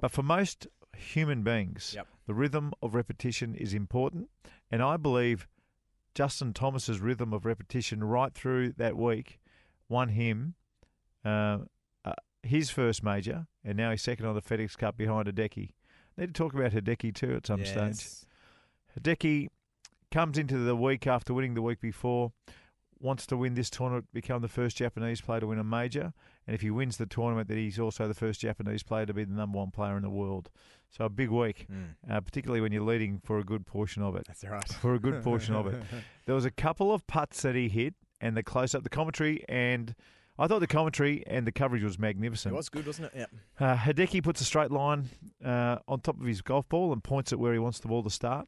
But 0.00 0.10
for 0.10 0.22
most 0.24 0.66
human 0.96 1.42
beings, 1.42 1.92
Yep. 1.94 2.06
the 2.26 2.34
rhythm 2.34 2.72
of 2.82 2.94
repetition 2.96 3.54
is 3.54 3.72
important, 3.72 4.28
and 4.70 4.82
I 4.82 4.96
believe 4.96 5.46
Justin 6.14 6.54
Thomas's 6.54 6.98
rhythm 7.00 7.32
of 7.32 7.44
repetition 7.46 8.02
right 8.02 8.32
through 8.34 8.72
that 8.78 8.96
week 8.96 9.38
won 9.88 10.08
him 10.08 10.54
uh, 11.24 11.58
his 12.46 12.70
first 12.70 13.02
major, 13.02 13.46
and 13.64 13.76
now 13.76 13.90
he's 13.90 14.02
second 14.02 14.26
on 14.26 14.34
the 14.34 14.42
FedEx 14.42 14.76
Cup 14.76 14.96
behind 14.96 15.26
Hideki. 15.28 15.70
Need 16.16 16.26
to 16.28 16.32
talk 16.32 16.54
about 16.54 16.72
Hideki 16.72 17.14
too 17.14 17.34
at 17.36 17.46
some 17.46 17.64
stage. 17.64 17.76
Yes. 17.76 18.26
Hideki 18.98 19.48
comes 20.10 20.38
into 20.38 20.56
the 20.58 20.76
week 20.76 21.06
after 21.06 21.34
winning 21.34 21.54
the 21.54 21.62
week 21.62 21.80
before, 21.80 22.32
wants 22.98 23.26
to 23.26 23.36
win 23.36 23.54
this 23.54 23.68
tournament, 23.68 24.06
become 24.14 24.40
the 24.40 24.48
first 24.48 24.76
Japanese 24.78 25.20
player 25.20 25.40
to 25.40 25.46
win 25.46 25.58
a 25.58 25.64
major, 25.64 26.12
and 26.46 26.54
if 26.54 26.62
he 26.62 26.70
wins 26.70 26.96
the 26.96 27.04
tournament, 27.06 27.48
that 27.48 27.58
he's 27.58 27.78
also 27.78 28.08
the 28.08 28.14
first 28.14 28.40
Japanese 28.40 28.82
player 28.82 29.04
to 29.04 29.12
be 29.12 29.24
the 29.24 29.34
number 29.34 29.58
one 29.58 29.70
player 29.70 29.96
in 29.96 30.02
the 30.02 30.08
world. 30.10 30.48
So 30.88 31.04
a 31.04 31.10
big 31.10 31.28
week, 31.30 31.66
Mm. 31.70 31.96
uh, 32.10 32.20
particularly 32.20 32.60
when 32.62 32.72
you're 32.72 32.82
leading 32.84 33.18
for 33.22 33.38
a 33.38 33.44
good 33.44 33.66
portion 33.66 34.02
of 34.02 34.16
it. 34.16 34.24
That's 34.26 34.44
right. 34.44 34.66
For 34.80 34.94
a 34.94 34.98
good 34.98 35.22
portion 35.22 35.54
of 35.54 35.66
it, 35.66 35.82
there 36.26 36.34
was 36.34 36.46
a 36.46 36.50
couple 36.50 36.92
of 36.94 37.06
putts 37.06 37.42
that 37.42 37.54
he 37.54 37.68
hit, 37.68 37.94
and 38.20 38.34
the 38.36 38.42
close 38.42 38.74
up, 38.74 38.82
the 38.82 38.88
commentary, 38.88 39.44
and 39.48 39.94
I 40.38 40.46
thought 40.46 40.60
the 40.60 40.66
commentary 40.66 41.24
and 41.26 41.46
the 41.46 41.52
coverage 41.52 41.82
was 41.82 41.98
magnificent. 41.98 42.54
It 42.54 42.56
was 42.56 42.68
good, 42.68 42.86
wasn't 42.86 43.12
it? 43.14 43.28
Yeah. 43.60 43.72
Uh, 43.72 43.76
Hideki 43.76 44.22
puts 44.22 44.40
a 44.40 44.44
straight 44.44 44.70
line 44.70 45.08
uh, 45.44 45.78
on 45.88 46.00
top 46.00 46.20
of 46.20 46.26
his 46.26 46.42
golf 46.42 46.68
ball 46.68 46.92
and 46.92 47.02
points 47.02 47.32
it 47.32 47.38
where 47.38 47.52
he 47.52 47.58
wants 47.58 47.80
the 47.80 47.88
ball 47.88 48.02
to 48.02 48.10
start. 48.10 48.46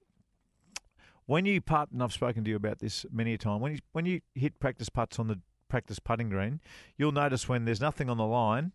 When 1.24 1.44
you 1.44 1.60
putt, 1.60 1.90
and 1.92 2.02
I've 2.02 2.12
spoken 2.12 2.44
to 2.44 2.50
you 2.50 2.56
about 2.56 2.78
this 2.78 3.04
many 3.10 3.34
a 3.34 3.38
time, 3.38 3.60
when 3.60 3.72
you 3.72 3.78
when 3.92 4.06
you 4.06 4.20
hit 4.34 4.58
practice 4.60 4.88
putts 4.88 5.18
on 5.18 5.28
the 5.28 5.38
practice 5.68 5.98
putting 5.98 6.30
green, 6.30 6.60
you'll 6.96 7.12
notice 7.12 7.48
when 7.48 7.66
there's 7.66 7.80
nothing 7.80 8.08
on 8.08 8.16
the 8.16 8.26
line 8.26 8.72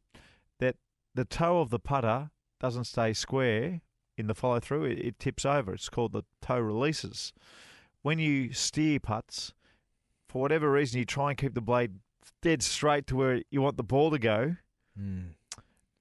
that 0.59 0.75
the 1.15 1.25
toe 1.25 1.61
of 1.61 1.71
the 1.71 1.79
putter 1.79 2.29
doesn't 2.59 2.83
stay 2.83 3.13
square 3.13 3.81
in 4.17 4.27
the 4.27 4.35
follow 4.35 4.59
through. 4.59 4.85
It, 4.85 4.99
it 4.99 5.19
tips 5.19 5.45
over. 5.45 5.73
It's 5.73 5.89
called 5.89 6.13
the 6.13 6.23
toe 6.41 6.59
releases. 6.59 7.33
When 8.03 8.19
you 8.19 8.53
steer 8.53 8.99
putts, 8.99 9.53
for 10.29 10.41
whatever 10.41 10.71
reason, 10.71 10.99
you 10.99 11.05
try 11.05 11.29
and 11.29 11.37
keep 11.37 11.55
the 11.55 11.61
blade 11.61 11.93
dead 12.41 12.61
straight 12.63 13.07
to 13.07 13.15
where 13.15 13.41
you 13.49 13.61
want 13.61 13.77
the 13.77 13.83
ball 13.83 14.11
to 14.11 14.19
go 14.19 14.55
Mm. 14.99 15.31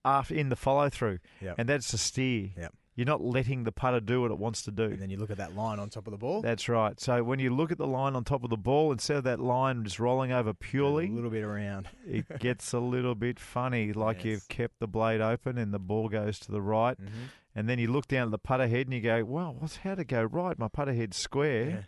after 0.05 0.35
in 0.35 0.49
the 0.49 0.57
follow 0.57 0.89
through, 0.91 1.19
Yep. 1.41 1.55
and 1.59 1.69
that's 1.69 1.93
a 1.93 1.99
steer. 1.99 2.51
Yep. 2.57 2.75
You're 2.95 3.07
not 3.07 3.23
letting 3.23 3.65
the 3.65 3.73
putter 3.73 4.01
do 4.01 4.21
what 4.21 4.31
it 4.31 4.37
wants 4.39 4.61
to 4.65 4.71
do. 4.71 4.83
And 4.85 5.01
then 5.01 5.09
you 5.09 5.17
look 5.17 5.31
at 5.31 5.39
that 5.39 5.55
line 5.57 5.79
on 5.79 5.89
top 5.89 6.07
of 6.07 6.11
the 6.11 6.19
ball. 6.19 6.43
That's 6.43 6.69
right. 6.69 7.01
So 7.01 7.25
when 7.25 7.39
you 7.39 7.49
look 7.49 7.73
at 7.73 7.79
the 7.79 7.87
line 7.87 8.15
on 8.15 8.23
top 8.23 8.45
of 8.45 8.51
the 8.51 8.59
ball, 8.59 8.93
instead 8.93 9.17
of 9.17 9.25
that 9.25 9.41
line 9.41 9.83
just 9.85 9.99
rolling 9.99 10.31
over 10.31 10.53
purely 10.53 11.07
a 11.07 11.11
little 11.11 11.31
bit 11.31 11.43
around. 11.43 11.89
it 12.07 12.39
gets 12.39 12.75
a 12.75 12.81
little 12.81 13.15
bit 13.15 13.41
funny, 13.41 13.95
like 13.95 14.19
Yes. 14.19 14.25
you've 14.27 14.49
kept 14.49 14.79
the 14.79 14.87
blade 14.87 15.23
open 15.23 15.57
and 15.57 15.73
the 15.73 15.79
ball 15.79 16.11
goes 16.11 16.39
to 16.41 16.53
the 16.53 16.61
right, 16.61 17.01
Mhm. 17.01 17.31
and 17.55 17.67
then 17.67 17.79
you 17.79 17.91
look 17.91 18.09
down 18.09 18.27
at 18.29 18.31
the 18.31 18.39
putter 18.39 18.69
head 18.69 18.87
and 18.89 18.93
you 18.93 19.01
go, 19.01 19.25
"Well, 19.25 19.55
what's 19.59 19.77
how 19.77 19.95
to 19.95 20.05
go 20.05 20.23
right? 20.25 20.59
My 20.59 20.69
putter 20.69 20.93
head's 20.93 21.17
square." 21.17 21.69
Yeah. 21.71 21.83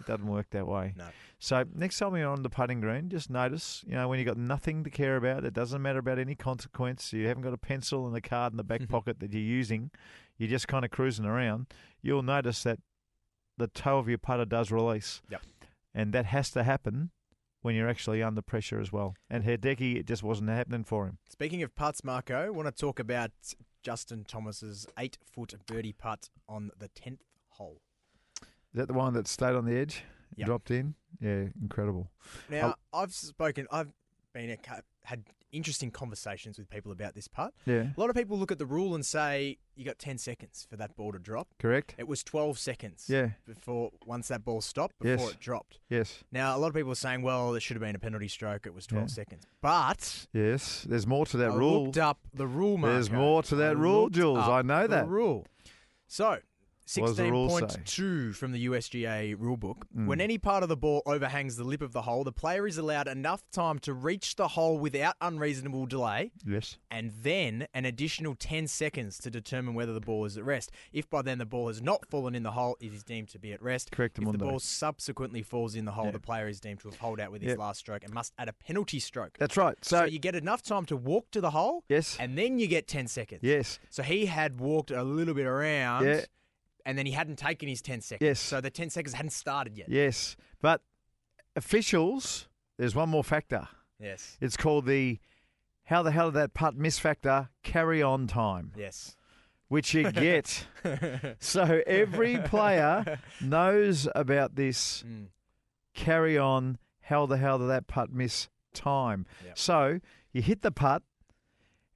It 0.00 0.06
doesn't 0.06 0.26
work 0.26 0.50
that 0.50 0.66
way. 0.66 0.94
No. 0.96 1.06
So 1.38 1.64
next 1.74 1.98
time 1.98 2.16
you're 2.16 2.28
on 2.28 2.42
the 2.42 2.50
putting 2.50 2.80
green, 2.80 3.08
just 3.08 3.30
notice, 3.30 3.84
you 3.86 3.94
know, 3.94 4.08
when 4.08 4.18
you've 4.18 4.26
got 4.26 4.36
nothing 4.36 4.82
to 4.84 4.90
care 4.90 5.16
about, 5.16 5.44
it 5.44 5.54
doesn't 5.54 5.80
matter 5.80 6.00
about 6.00 6.18
any 6.18 6.34
consequence. 6.34 7.12
You 7.12 7.28
haven't 7.28 7.42
got 7.42 7.52
a 7.52 7.58
pencil 7.58 8.06
and 8.06 8.16
a 8.16 8.20
card 8.20 8.52
in 8.52 8.56
the 8.56 8.64
back 8.64 8.88
pocket 8.88 9.20
that 9.20 9.32
you're 9.32 9.42
using. 9.42 9.90
You're 10.36 10.50
just 10.50 10.68
kind 10.68 10.84
of 10.84 10.90
cruising 10.90 11.24
around. 11.24 11.66
You'll 12.02 12.22
notice 12.22 12.64
that 12.64 12.80
the 13.56 13.68
toe 13.68 13.98
of 13.98 14.08
your 14.08 14.18
putter 14.18 14.44
does 14.44 14.70
release. 14.70 15.22
Yep. 15.30 15.42
And 15.94 16.12
that 16.12 16.26
has 16.26 16.50
to 16.50 16.64
happen 16.64 17.10
when 17.62 17.74
you're 17.74 17.88
actually 17.88 18.22
under 18.22 18.42
pressure 18.42 18.80
as 18.80 18.92
well. 18.92 19.14
And 19.30 19.44
Hideki, 19.44 19.96
it 19.96 20.06
just 20.06 20.22
wasn't 20.22 20.50
happening 20.50 20.84
for 20.84 21.06
him. 21.06 21.18
Speaking 21.28 21.62
of 21.62 21.74
putts, 21.74 22.02
Marco, 22.02 22.34
I 22.34 22.50
want 22.50 22.66
to 22.66 22.72
talk 22.72 22.98
about 22.98 23.30
Justin 23.82 24.24
Thomas's 24.26 24.86
eight 24.98 25.18
foot 25.32 25.54
birdie 25.66 25.92
putt 25.92 26.30
on 26.48 26.70
the 26.78 26.88
10th 26.88 27.20
hole. 27.50 27.80
Is 28.74 28.78
that 28.78 28.88
the 28.88 28.94
one 28.94 29.14
that 29.14 29.28
stayed 29.28 29.54
on 29.54 29.64
the 29.64 29.76
edge, 29.76 30.02
Yep. 30.36 30.46
dropped 30.46 30.70
in? 30.72 30.94
Yeah, 31.20 31.44
incredible. 31.62 32.10
Now, 32.50 32.74
I've 32.92 33.12
spoken, 33.14 33.68
I've 33.70 33.92
been 34.32 34.50
a, 34.50 34.58
had 35.04 35.22
interesting 35.52 35.92
conversations 35.92 36.58
with 36.58 36.68
people 36.68 36.90
about 36.90 37.14
this 37.14 37.28
putt. 37.28 37.54
Yeah, 37.66 37.90
A 37.96 38.00
lot 38.00 38.10
of 38.10 38.16
people 38.16 38.36
look 38.36 38.50
at 38.50 38.58
the 38.58 38.66
rule 38.66 38.96
and 38.96 39.06
say 39.06 39.58
you 39.76 39.84
got 39.84 40.00
10 40.00 40.18
seconds 40.18 40.66
for 40.68 40.74
that 40.76 40.96
ball 40.96 41.12
to 41.12 41.20
drop. 41.20 41.46
correct. 41.60 41.94
It 41.96 42.08
was 42.08 42.24
12 42.24 42.58
seconds 42.58 43.04
Yeah, 43.08 43.30
before 43.46 43.92
once 44.04 44.26
that 44.26 44.44
ball 44.44 44.60
stopped 44.60 44.98
before 44.98 45.26
Yes. 45.26 45.34
it 45.34 45.38
dropped. 45.38 45.78
yes, 45.88 46.24
Now, 46.32 46.56
a 46.56 46.58
lot 46.58 46.66
of 46.66 46.74
people 46.74 46.90
are 46.90 46.96
saying, 46.96 47.22
well, 47.22 47.52
there 47.52 47.60
should 47.60 47.76
have 47.76 47.82
been 47.82 47.94
a 47.94 48.00
penalty 48.00 48.26
stroke. 48.26 48.66
It 48.66 48.74
was 48.74 48.88
12 48.88 49.04
Yeah. 49.10 49.14
seconds. 49.14 49.46
But 49.60 50.26
yes. 50.32 50.82
There's 50.88 51.06
more 51.06 51.24
to 51.26 51.36
that 51.36 51.52
I 51.52 51.54
rule. 51.54 51.84
looked 51.84 51.98
up 51.98 52.18
the 52.34 52.48
rule, 52.48 52.76
Marco. 52.76 52.94
There's 52.94 53.12
more 53.12 53.44
to 53.44 53.54
that 53.54 53.76
I 53.76 53.78
rule, 53.78 54.10
Jules. 54.10 54.38
I 54.48 54.62
know 54.62 54.88
that. 54.88 55.06
rule. 55.06 55.46
So, 56.08 56.40
What 56.96 57.06
does 57.06 57.16
the 57.16 57.30
rule 57.30 57.48
say? 57.50 57.64
16.2 57.64 58.34
from 58.34 58.52
the 58.52 58.66
USGA 58.66 59.36
rulebook. 59.36 59.84
Mm. 59.96 60.06
When 60.06 60.20
any 60.20 60.36
part 60.38 60.62
of 60.62 60.68
the 60.68 60.76
ball 60.76 61.02
overhangs 61.06 61.56
the 61.56 61.64
lip 61.64 61.80
of 61.80 61.92
the 61.92 62.02
hole, 62.02 62.24
the 62.24 62.32
player 62.32 62.66
is 62.66 62.76
allowed 62.78 63.08
enough 63.08 63.42
time 63.50 63.78
to 63.80 63.94
reach 63.94 64.36
the 64.36 64.48
hole 64.48 64.78
without 64.78 65.16
unreasonable 65.20 65.86
delay 65.86 66.32
Yes. 66.46 66.76
and 66.90 67.12
then 67.22 67.66
an 67.72 67.84
additional 67.86 68.34
10 68.34 68.66
seconds 68.68 69.18
to 69.18 69.30
determine 69.30 69.74
whether 69.74 69.92
the 69.94 70.00
ball 70.00 70.24
is 70.26 70.36
at 70.36 70.44
rest. 70.44 70.70
If 70.92 71.08
by 71.08 71.22
then 71.22 71.38
the 71.38 71.46
ball 71.46 71.68
has 71.68 71.80
not 71.80 72.04
fallen 72.06 72.34
in 72.34 72.42
the 72.42 72.50
hole, 72.52 72.76
it 72.80 72.92
is 72.92 73.02
deemed 73.02 73.28
to 73.30 73.38
be 73.38 73.52
at 73.52 73.62
rest. 73.62 73.90
Correct, 73.90 74.18
If 74.18 74.30
the 74.30 74.38
ball 74.38 74.58
subsequently 74.58 75.42
falls 75.42 75.74
in 75.74 75.86
the 75.86 75.92
hole, 75.92 76.06
Yeah. 76.06 76.10
the 76.12 76.20
player 76.20 76.48
is 76.48 76.60
deemed 76.60 76.80
to 76.80 76.88
have 76.88 76.98
holed 76.98 77.18
out 77.20 77.32
with 77.32 77.40
his 77.42 77.52
Yeah. 77.52 77.58
last 77.58 77.78
stroke 77.78 78.04
and 78.04 78.12
must 78.12 78.32
add 78.38 78.48
a 78.48 78.52
penalty 78.52 79.00
stroke. 79.00 79.36
That's 79.38 79.56
right. 79.56 79.76
so, 79.82 80.00
So, 80.00 80.04
you 80.04 80.18
get 80.18 80.34
enough 80.34 80.62
time 80.62 80.84
to 80.86 80.96
walk 80.96 81.30
to 81.30 81.40
the 81.40 81.50
hole, 81.52 81.84
yes. 81.88 82.16
and 82.20 82.36
then 82.36 82.58
you 82.58 82.66
get 82.66 82.86
10 82.86 83.06
seconds. 83.08 83.40
Yes. 83.42 83.78
So 83.88 84.02
he 84.02 84.26
had 84.26 84.60
walked 84.60 84.90
a 84.90 85.02
little 85.02 85.34
bit 85.34 85.46
around, 85.46 86.04
Yeah. 86.04 86.24
And 86.86 86.96
then 86.98 87.06
he 87.06 87.12
hadn't 87.12 87.36
taken 87.38 87.68
his 87.68 87.80
10 87.82 88.00
seconds. 88.00 88.26
Yes. 88.26 88.40
So 88.40 88.60
the 88.60 88.70
10 88.70 88.90
seconds 88.90 89.14
hadn't 89.14 89.30
started 89.30 89.76
yet. 89.76 89.88
Yes. 89.88 90.36
But 90.60 90.82
officials, 91.56 92.48
there's 92.78 92.94
one 92.94 93.08
more 93.08 93.24
factor. 93.24 93.68
Yes. 94.00 94.36
It's 94.40 94.56
called 94.56 94.86
the 94.86 95.18
how 95.84 96.02
the 96.02 96.10
hell 96.10 96.30
did 96.30 96.40
that 96.40 96.54
putt 96.54 96.74
miss 96.76 96.98
factor 96.98 97.50
carry 97.62 98.02
on 98.02 98.26
time, 98.26 98.72
Yes. 98.74 99.16
which 99.68 99.92
you 99.92 100.10
get. 100.12 100.66
so 101.40 101.82
every 101.86 102.38
player 102.38 103.18
knows 103.40 104.08
about 104.14 104.54
this 104.56 105.02
Mm. 105.06 105.26
carry 105.94 106.38
on, 106.38 106.78
how 107.02 107.26
the 107.26 107.36
hell 107.36 107.58
did 107.58 107.68
that 107.68 107.86
putt 107.86 108.10
miss 108.12 108.48
time. 108.72 109.26
Yep. 109.44 109.58
So 109.58 110.00
you 110.32 110.40
hit 110.42 110.62
the 110.62 110.72
putt, 110.72 111.02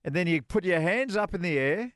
and 0.04 0.14
then 0.14 0.26
you 0.26 0.42
put 0.42 0.64
your 0.64 0.80
hands 0.80 1.16
up 1.16 1.34
in 1.34 1.40
the 1.42 1.58
air 1.58 1.92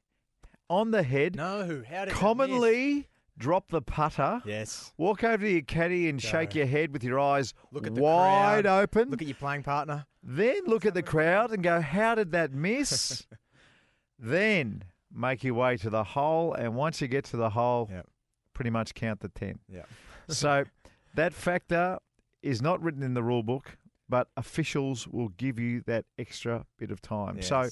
on 0.73 0.91
the 0.91 1.03
head, 1.03 1.37
No, 1.37 1.83
how 1.89 2.05
did 2.07 2.15
commonly 2.15 3.09
drop 3.39 3.71
the 3.71 3.83
putter. 3.83 4.41
Yes. 4.45 4.93
Walk 4.97 5.25
over 5.25 5.45
to 5.45 5.51
your 5.51 5.63
caddy 5.63 6.09
and 6.09 6.21
Go. 6.23 6.29
shake 6.29 6.55
your 6.55 6.67
head 6.67 6.93
with 6.93 7.03
your 7.05 7.19
eyes 7.21 7.55
Look 7.73 7.87
at 7.87 7.95
the 7.95 8.01
wide 8.03 8.65
crowd. 8.65 8.83
open. 8.83 9.11
Look 9.11 9.21
at 9.23 9.29
your 9.29 9.35
playing 9.37 9.63
partner. 9.65 10.07
then 10.23 10.61
look 10.67 10.87
at 10.87 10.95
the 10.95 11.03
crowd 11.03 11.51
and 11.51 11.63
go, 11.63 11.81
how 11.81 12.15
did 12.15 12.31
that 12.33 12.53
miss? 12.53 13.27
then 14.19 14.85
make 15.13 15.45
your 15.45 15.55
way 15.55 15.77
to 15.79 15.91
the 15.91 16.05
hole. 16.05 16.55
And 16.55 16.75
once 16.75 17.01
you 17.01 17.09
get 17.09 17.25
to 17.27 17.37
the 17.37 17.51
hole, 17.51 17.89
Yep. 17.91 18.07
pretty 18.55 18.71
much 18.71 18.95
count 18.95 19.21
the 19.21 19.29
10. 19.29 19.59
Yeah. 19.69 19.83
So 20.29 20.65
that 21.17 21.35
factor 21.35 21.99
is 22.43 22.63
not 22.63 22.81
written 22.81 23.03
in 23.03 23.13
the 23.15 23.23
rule 23.25 23.43
book, 23.43 23.77
but 24.09 24.29
officials 24.37 25.09
will 25.09 25.29
give 25.31 25.59
you 25.59 25.81
that 25.87 26.05
extra 26.17 26.65
bit 26.79 26.91
of 26.93 27.03
time. 27.03 27.37
Yes. 27.37 27.49
So. 27.49 27.69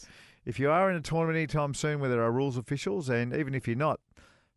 If 0.50 0.58
you 0.58 0.68
are 0.70 0.90
in 0.90 0.96
a 0.96 1.00
tournament 1.00 1.36
anytime 1.36 1.72
soon 1.74 2.00
where 2.00 2.10
there 2.10 2.22
are 2.22 2.32
rules 2.32 2.56
officials, 2.56 3.08
and 3.08 3.32
even 3.34 3.54
if 3.54 3.68
you're 3.68 3.76
not, 3.76 4.00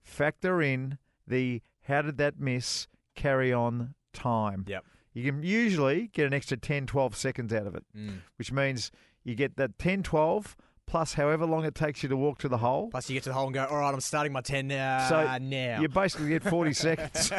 factor 0.02 0.60
in 0.62 0.98
the 1.28 1.62
how 1.84 2.02
did 2.02 2.18
that 2.18 2.40
miss 2.40 2.88
carry 3.16 3.54
on 3.54 3.94
time. 4.12 4.66
Yep. 4.68 4.84
You 5.14 5.24
can 5.32 5.44
usually 5.44 6.08
get 6.08 6.26
an 6.26 6.34
extra 6.34 6.58
10, 6.58 6.88
12 6.88 7.16
seconds 7.16 7.54
out 7.54 7.68
of 7.68 7.76
it, 7.76 7.86
Mm. 7.96 8.22
which 8.38 8.52
means 8.52 8.92
you 9.24 9.36
get 9.36 9.56
that 9.58 9.78
10, 9.78 10.02
12 10.02 10.58
plus 10.86 11.14
however 11.14 11.46
long 11.46 11.66
it 11.66 11.74
takes 11.76 12.04
you 12.04 12.10
to 12.10 12.16
walk 12.18 12.38
to 12.40 12.48
the 12.48 12.58
hole. 12.58 12.90
Plus, 12.92 13.10
you 13.10 13.16
get 13.16 13.24
to 13.24 13.30
the 13.30 13.34
hole 13.34 13.46
and 13.46 13.54
go, 13.54 13.66
all 13.66 13.78
right, 13.78 13.94
I'm 13.94 14.00
starting 14.02 14.32
my 14.34 14.42
10 14.42 14.68
now. 14.68 15.08
So 15.10 15.38
now. 15.40 15.82
You 15.82 15.88
basically 15.90 16.30
get 16.30 16.44
40 16.44 16.74
seconds. 16.74 17.32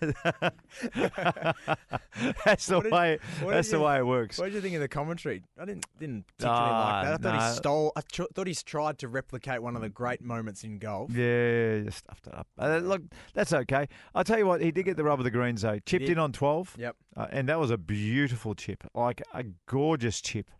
that's 2.44 2.66
the 2.66 2.80
did- 2.80 2.92
way. 2.92 3.18
That's 3.46 3.68
did 3.68 3.76
the 3.76 3.80
way 3.80 3.98
it 3.98 4.06
works. 4.06 4.38
What 4.38 4.46
did 4.46 4.54
you 4.54 4.60
think 4.60 4.74
of 4.74 4.80
the 4.80 4.88
commentary? 4.88 5.42
I 5.60 5.64
didn't 5.64 5.86
didn't 5.98 6.24
particularly 6.38 6.70
Ah, 6.70 7.00
like 7.02 7.04
that. 7.04 7.12
I 7.12 7.16
thought 7.32 7.38
no. 7.40 7.48
he 7.48 7.54
stole. 7.56 7.92
I 7.96 8.00
tr- 8.12 8.22
thought 8.34 8.46
he's 8.46 8.62
tried 8.62 8.98
to 8.98 9.08
replicate 9.08 9.62
one 9.62 9.76
of 9.76 9.82
the 9.82 9.88
great 9.88 10.20
moments 10.22 10.64
in 10.64 10.78
golf. 10.78 11.10
Yeah, 11.12 11.74
you 11.76 11.90
stuffed 11.90 12.26
it 12.26 12.34
up. 12.34 12.46
Uh, 12.58 12.78
look, 12.78 13.02
that's 13.34 13.52
okay. 13.52 13.88
I'll 14.14 14.24
tell 14.24 14.38
you 14.38 14.46
what, 14.46 14.60
he 14.60 14.70
did 14.70 14.84
get 14.84 14.96
the 14.96 15.04
rub 15.04 15.20
of 15.20 15.24
the 15.24 15.30
greens 15.30 15.62
though. 15.62 15.78
Chipped 15.80 16.08
in 16.08 16.18
on 16.18 16.32
12, 16.32 16.76
Yep. 16.78 16.96
uh, 17.16 17.26
and 17.30 17.48
that 17.48 17.58
was 17.58 17.70
a 17.70 17.78
beautiful 17.78 18.54
chip, 18.54 18.84
like 18.94 19.22
a 19.32 19.44
gorgeous 19.66 20.20
chip 20.20 20.50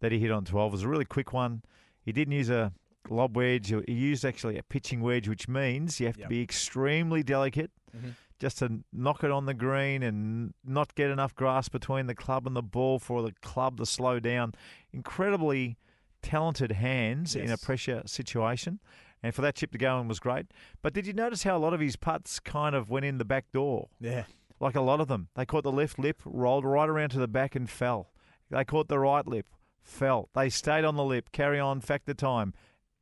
that 0.00 0.12
he 0.12 0.18
hit 0.18 0.30
on 0.30 0.44
12. 0.44 0.72
It 0.72 0.72
was 0.72 0.82
a 0.82 0.88
really 0.88 1.04
quick 1.04 1.32
one. 1.32 1.62
He 2.02 2.12
didn't 2.12 2.32
use 2.32 2.50
a 2.50 2.72
lob 3.08 3.36
wedge. 3.36 3.68
He 3.68 3.92
used 3.92 4.24
actually 4.24 4.58
a 4.58 4.62
pitching 4.62 5.00
wedge, 5.00 5.28
which 5.28 5.48
means 5.48 6.00
you 6.00 6.06
have 6.06 6.16
Yep. 6.16 6.24
to 6.26 6.28
be 6.28 6.42
extremely 6.42 7.22
delicate 7.22 7.70
Mhm. 7.96 8.14
just 8.38 8.58
to 8.58 8.82
knock 8.92 9.22
it 9.24 9.30
on 9.30 9.46
the 9.46 9.54
green 9.54 10.02
and 10.02 10.54
not 10.64 10.94
get 10.94 11.10
enough 11.10 11.34
grass 11.34 11.68
between 11.68 12.06
the 12.06 12.14
club 12.14 12.46
and 12.46 12.54
the 12.56 12.62
ball 12.62 12.98
for 12.98 13.22
the 13.22 13.32
club 13.42 13.76
to 13.78 13.86
slow 13.86 14.18
down. 14.20 14.54
Incredibly 14.92 15.76
talented 16.22 16.72
hands 16.72 17.34
in 17.34 17.50
a 17.50 17.56
pressure 17.56 18.02
situation. 18.06 18.80
And 19.22 19.34
for 19.34 19.42
that 19.42 19.54
chip 19.56 19.70
to 19.72 19.78
go 19.78 20.00
in 20.00 20.08
was 20.08 20.18
great. 20.20 20.46
But 20.82 20.92
did 20.94 21.06
you 21.06 21.12
notice 21.12 21.42
how 21.42 21.56
a 21.56 21.58
lot 21.58 21.74
of 21.74 21.80
his 21.80 21.96
putts 21.96 22.40
kind 22.40 22.74
of 22.74 22.88
went 22.90 23.04
in 23.04 23.18
the 23.18 23.24
back 23.24 23.52
door? 23.52 23.88
Yeah. 24.00 24.24
Like 24.60 24.74
a 24.74 24.80
lot 24.80 25.00
of 25.00 25.08
them. 25.08 25.28
They 25.34 25.44
caught 25.46 25.62
the 25.64 25.72
left 25.72 25.98
lip, 25.98 26.20
rolled 26.24 26.64
right 26.64 26.88
around 26.88 27.10
to 27.10 27.18
the 27.18 27.28
back 27.28 27.54
and 27.54 27.68
fell. 27.68 28.10
They 28.50 28.64
caught 28.64 28.88
the 28.88 28.98
right 28.98 29.26
lip, 29.26 29.46
fell. 29.82 30.28
They 30.34 30.48
stayed 30.50 30.84
on 30.84 30.96
the 30.96 31.04
lip, 31.04 31.30
carry 31.32 31.58
on, 31.58 31.80
factor 31.80 32.14
time. 32.14 32.54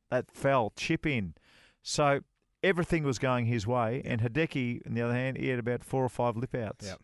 That 0.09 0.31
fell, 0.31 0.73
chip 0.75 1.05
in. 1.05 1.35
So 1.83 2.21
everything 2.63 3.03
was 3.03 3.19
going 3.19 3.45
his 3.45 3.67
way. 3.67 4.01
And 4.03 4.21
Hideki, 4.21 4.85
on 4.87 4.93
the 4.95 5.01
other 5.01 5.13
hand, 5.13 5.37
he 5.37 5.49
had 5.49 5.59
about 5.59 5.83
four 5.83 6.03
or 6.03 6.09
five 6.09 6.35
lip 6.35 6.55
outs. 6.55 6.87
Yep. 6.87 6.99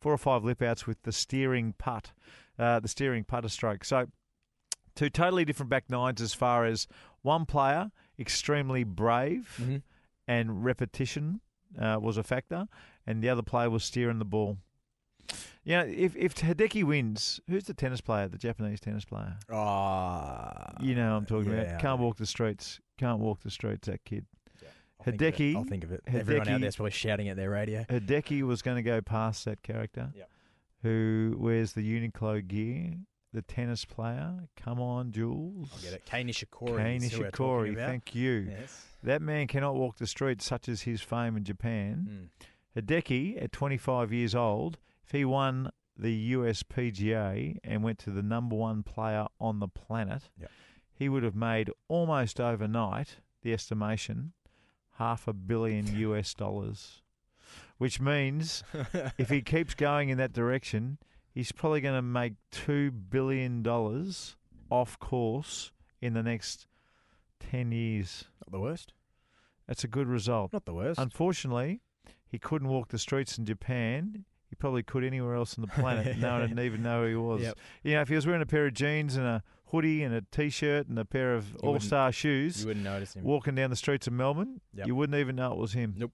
Four 0.00 0.12
or 0.12 0.18
five 0.18 0.44
lip 0.44 0.60
outs 0.62 0.86
with 0.86 1.02
the 1.02 1.12
steering 1.12 1.74
putt, 1.78 2.12
uh, 2.58 2.80
the 2.80 2.88
steering 2.88 3.24
putter 3.24 3.48
stroke. 3.48 3.84
So 3.84 4.06
two 4.94 5.10
totally 5.10 5.44
different 5.44 5.70
back 5.70 5.88
nines 5.90 6.20
as 6.20 6.34
far 6.34 6.64
as 6.64 6.86
one 7.22 7.46
player, 7.46 7.90
extremely 8.18 8.84
brave 8.84 9.56
Mhm. 9.60 9.82
and 10.28 10.64
repetition 10.64 11.40
uh, 11.78 11.98
was 12.00 12.16
a 12.16 12.22
factor, 12.22 12.66
and 13.06 13.22
the 13.22 13.28
other 13.28 13.42
player 13.42 13.70
was 13.70 13.84
steering 13.84 14.18
the 14.18 14.24
ball. 14.24 14.58
You 15.64 15.76
know, 15.76 15.84
if 15.86 16.16
if 16.16 16.34
Hideki 16.34 16.84
wins, 16.84 17.40
who's 17.48 17.64
the 17.64 17.74
tennis 17.74 18.00
player, 18.00 18.28
the 18.28 18.38
Japanese 18.38 18.80
tennis 18.80 19.04
player? 19.04 19.36
Oh, 19.50 20.46
You 20.80 20.94
know, 20.94 21.16
I'm 21.16 21.26
talking 21.26 21.52
yeah, 21.52 21.60
about. 21.62 21.80
Can't 21.80 22.00
walk 22.00 22.16
the 22.16 22.26
streets. 22.26 22.80
Can't 22.98 23.18
walk 23.20 23.40
the 23.42 23.50
streets. 23.50 23.86
That 23.88 24.04
kid. 24.04 24.26
I'll 25.00 25.04
think. 25.04 25.20
Hideki- 25.20 25.56
I'll 25.56 25.64
think 25.64 25.84
of 25.84 25.92
it. 25.92 26.02
Everyone 26.06 26.46
out 26.48 26.58
Hideki- 26.58 26.60
there's 26.60 26.76
probably 26.76 26.90
shouting 26.92 27.28
at 27.30 27.36
their 27.36 27.50
radio. 27.50 27.84
Hideki 27.84 28.42
was 28.42 28.60
going 28.62 28.76
to 28.76 28.82
go 28.82 29.00
past 29.00 29.46
that 29.46 29.62
character, 29.62 30.12
Yep. 30.14 30.30
who 30.82 31.36
wears 31.38 31.72
the 31.72 31.80
Uniqlo 31.82 32.46
gear. 32.46 32.94
The 33.32 33.42
tennis 33.42 33.84
player. 33.84 34.48
Come 34.56 34.80
on, 34.80 35.12
Jules. 35.12 35.70
I'll 35.72 35.80
get 35.80 35.92
it. 35.94 36.04
Kei 36.04 36.24
Nishikori. 36.24 36.76
Kei 36.78 36.96
is 36.96 37.12
who 37.12 37.20
we're 37.20 37.30
talking 37.30 37.74
Nishikori. 37.74 37.76
Thank 37.76 38.14
you. 38.14 38.48
Yes. 38.50 38.86
That 39.04 39.22
man 39.22 39.46
cannot 39.46 39.76
walk 39.76 39.98
the 39.98 40.06
streets, 40.08 40.44
such 40.44 40.68
as 40.68 40.82
his 40.82 41.00
fame 41.00 41.36
in 41.36 41.44
Japan. 41.44 42.30
Mm. 42.76 42.82
Hideki, 42.82 43.40
at 43.42 43.52
25 43.52 44.12
years 44.12 44.34
old, 44.34 44.78
he 45.12 45.24
won 45.24 45.70
the 45.96 46.12
US 46.12 46.62
PGA 46.62 47.58
and 47.64 47.82
went 47.82 47.98
to 48.00 48.10
the 48.10 48.22
number 48.22 48.56
one 48.56 48.82
player 48.82 49.26
on 49.40 49.58
the 49.60 49.68
planet, 49.68 50.30
Yep. 50.40 50.50
he 50.92 51.08
would 51.08 51.22
have 51.22 51.34
made 51.34 51.70
almost 51.88 52.40
overnight, 52.40 53.16
the 53.42 53.52
estimation, 53.52 54.32
half 54.98 55.26
a 55.28 55.32
billion 55.32 55.86
US 56.10 56.34
dollars. 56.34 57.02
Which 57.78 58.00
means 58.00 58.62
if 59.18 59.28
he 59.30 59.40
keeps 59.42 59.74
going 59.74 60.08
in 60.10 60.18
that 60.18 60.32
direction, 60.32 60.98
he's 61.32 61.52
probably 61.52 61.80
going 61.80 61.94
to 61.96 62.02
make 62.02 62.34
$2 62.52 62.92
billion 63.10 63.66
off 64.70 64.98
course 64.98 65.72
in 66.00 66.12
the 66.14 66.22
next 66.22 66.66
10 67.50 67.72
years. 67.72 68.24
Not 68.40 68.52
the 68.52 68.60
worst. 68.60 68.92
That's 69.66 69.84
a 69.84 69.88
good 69.88 70.08
result. 70.08 70.52
Not 70.52 70.64
the 70.66 70.74
worst. 70.74 70.98
Unfortunately, 71.00 71.80
he 72.26 72.38
couldn't 72.38 72.68
walk 72.68 72.88
the 72.88 72.98
streets 72.98 73.38
in 73.38 73.46
Japan. 73.46 74.24
He 74.50 74.56
probably 74.56 74.82
could 74.82 75.04
anywhere 75.04 75.34
else 75.36 75.56
on 75.56 75.62
the 75.62 75.68
planet. 75.68 76.18
no 76.18 76.32
one 76.40 76.50
would 76.50 76.58
even 76.58 76.82
know 76.82 77.02
who 77.04 77.08
he 77.08 77.14
was. 77.14 77.42
Yep. 77.42 77.58
You 77.84 77.94
know, 77.94 78.00
if 78.02 78.08
he 78.08 78.14
was 78.16 78.26
wearing 78.26 78.42
a 78.42 78.46
pair 78.46 78.66
of 78.66 78.74
jeans 78.74 79.16
and 79.16 79.24
a 79.24 79.42
hoodie 79.66 80.02
and 80.02 80.12
a 80.12 80.22
t-shirt 80.32 80.88
and 80.88 80.98
a 80.98 81.04
pair 81.04 81.34
of 81.34 81.54
all-star 81.62 82.10
shoes, 82.12 82.60
you 82.62 82.66
wouldn't 82.66 82.84
notice 82.84 83.14
him. 83.14 83.22
walking 83.24 83.54
down 83.54 83.70
the 83.70 83.76
streets 83.76 84.06
of 84.08 84.12
Melbourne, 84.12 84.60
Yep. 84.74 84.86
you 84.88 84.94
wouldn't 84.96 85.16
even 85.18 85.36
know 85.36 85.52
it 85.52 85.58
was 85.58 85.72
him. 85.72 85.94
Nope. 85.96 86.12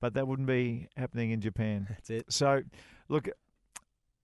But 0.00 0.14
that 0.14 0.26
wouldn't 0.26 0.48
be 0.48 0.88
happening 0.96 1.30
in 1.30 1.40
Japan. 1.40 1.86
That's 1.88 2.10
it. 2.10 2.32
So, 2.32 2.62
look, 3.08 3.28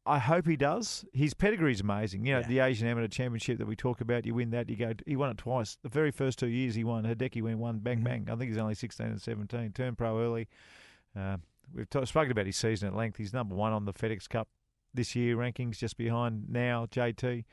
I 0.05 0.19
hope 0.19 0.47
he 0.47 0.57
does. 0.57 1.05
His 1.13 1.35
pedigree 1.35 1.73
is 1.73 1.81
amazing. 1.81 2.25
You 2.27 2.35
know, 2.35 2.39
Yeah. 2.41 2.47
the 2.49 2.59
Asian 2.61 2.89
Amateur 2.89 3.09
Championship 3.09 3.59
that 3.59 3.67
we 3.67 3.77
talk 3.77 4.01
about, 4.01 4.25
you 4.25 4.35
win 4.35 4.51
that, 4.51 4.69
you 4.71 4.77
go. 4.77 4.93
He 5.05 5.17
won 5.17 5.31
it 5.31 5.39
twice. 5.39 5.79
The 5.83 5.89
very 5.89 6.11
first 6.13 6.39
two 6.39 6.47
years 6.49 6.75
he 6.77 6.83
won, 6.85 7.05
Hideki 7.05 7.43
went 7.43 7.59
one, 7.59 7.79
bang 7.81 8.01
Mhm. 8.01 8.05
bang. 8.05 8.29
I 8.31 8.37
think 8.37 8.49
he's 8.51 8.59
only 8.59 8.75
sixteen 8.75 9.09
and 9.09 9.21
seventeen. 9.21 9.73
Turned 9.73 9.99
pro 9.99 10.19
early. 10.21 10.49
Uh, 11.15 11.37
we've 11.75 11.89
ta 11.91 12.05
spoken 12.05 12.31
about 12.33 12.47
his 12.47 12.57
season 12.57 12.89
at 12.89 12.95
length. 12.95 13.17
He's 13.19 13.33
number 13.33 13.55
one 13.55 13.73
on 13.73 13.85
the 13.85 13.93
FedEx 13.93 14.29
Cup 14.29 14.49
this 14.95 15.15
year 15.15 15.37
rankings, 15.37 15.79
just 15.79 15.97
behind 15.97 16.45
now 16.49 16.87
JT. 16.87 17.45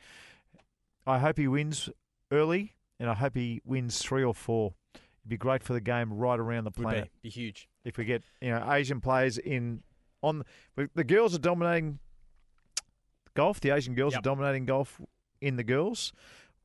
I 1.05 1.19
hope 1.19 1.37
he 1.37 1.47
wins 1.47 1.89
early, 2.31 2.73
and 2.99 3.09
I 3.09 3.13
hope 3.15 3.35
he 3.35 3.61
wins 3.65 3.99
three 4.01 4.23
or 4.23 4.33
four. 4.33 4.73
It'd 4.95 5.29
be 5.29 5.37
great 5.37 5.63
for 5.63 5.73
the 5.73 5.81
game 5.81 6.13
right 6.13 6.39
around 6.39 6.63
the 6.65 6.71
Would 6.77 6.83
planet 6.83 7.11
be. 7.21 7.29
Be 7.29 7.29
huge. 7.29 7.67
if 7.85 7.97
we 7.97 8.05
get 8.05 8.23
you 8.41 8.49
know 8.51 8.65
Asian 8.71 9.01
players 9.01 9.37
in 9.37 9.83
on 10.21 10.43
the, 10.75 10.89
the 10.95 11.03
girls 11.03 11.35
are 11.35 11.39
dominating 11.39 11.99
golf. 13.33 13.59
The 13.59 13.71
Asian 13.71 13.95
girls 13.95 14.13
Yep. 14.13 14.19
are 14.19 14.23
dominating 14.23 14.65
golf 14.65 15.01
in 15.41 15.55
the 15.57 15.63
girls. 15.63 16.13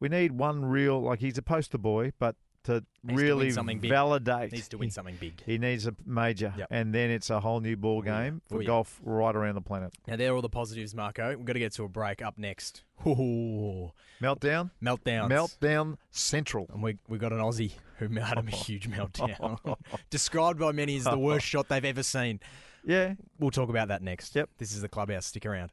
We 0.01 0.09
need 0.09 0.33
one 0.33 0.65
real 0.65 1.01
like 1.03 1.19
he's 1.21 1.39
a 1.39 1.43
poster 1.43 1.79
boy, 1.79 2.13
but 2.19 2.37
to 2.69 2.85
win 3.05 3.17
really 3.17 3.51
something 3.51 3.79
big. 3.81 3.91
validate. 3.91 4.53
Needs 4.53 4.69
to 4.69 4.79
win 4.79 4.91
something 4.91 5.17
big. 5.19 5.43
He 5.45 5.59
needs 5.59 5.87
a 5.87 5.95
major, 6.07 6.53
Yep. 6.57 6.69
and 6.71 6.95
then 6.95 7.11
it's 7.11 7.31
a 7.31 7.41
whole 7.41 7.61
new 7.61 7.77
ball 7.77 7.99
oh, 7.99 8.03
game 8.03 8.41
Oh, 8.51 8.55
for 8.57 8.63
yeah. 8.63 8.67
golf 8.69 9.01
right 9.03 9.35
around 9.35 9.55
the 9.57 9.61
planet. 9.61 9.93
Now, 10.07 10.17
there 10.17 10.33
are 10.33 10.37
all 10.37 10.43
the 10.43 10.49
positives, 10.49 10.95
Marco. 10.95 11.37
We've 11.37 11.45
got 11.45 11.55
to 11.55 11.59
get 11.59 11.73
to 11.75 11.85
a 11.85 11.89
break 11.89 12.23
up 12.23 12.39
next. 12.39 12.85
Ooh, 13.07 13.93
Meltdown, 14.23 14.71
meltdowns. 14.83 15.29
meltdown 15.31 15.97
central. 16.11 16.67
And 16.73 16.83
we, 16.83 16.99
we 17.09 17.19
got 17.19 17.33
an 17.33 17.39
Aussie 17.39 17.73
who 17.99 18.09
had 18.21 18.39
a 18.39 18.43
huge 18.51 18.89
meltdown. 18.91 19.59
Described 20.11 20.59
by 20.59 20.73
many 20.73 20.97
as 20.97 21.05
the 21.05 21.19
worst 21.19 21.47
shot 21.47 21.69
they've 21.69 21.85
ever 21.85 22.03
seen. 22.03 22.41
Yeah, 22.85 23.15
We'll 23.39 23.51
talk 23.51 23.69
about 23.69 23.89
that 23.89 24.03
next. 24.03 24.35
Yep. 24.35 24.51
This 24.59 24.73
is 24.73 24.81
the 24.83 24.89
clubhouse. 24.89 25.27
Stick 25.27 25.45
around. 25.47 25.71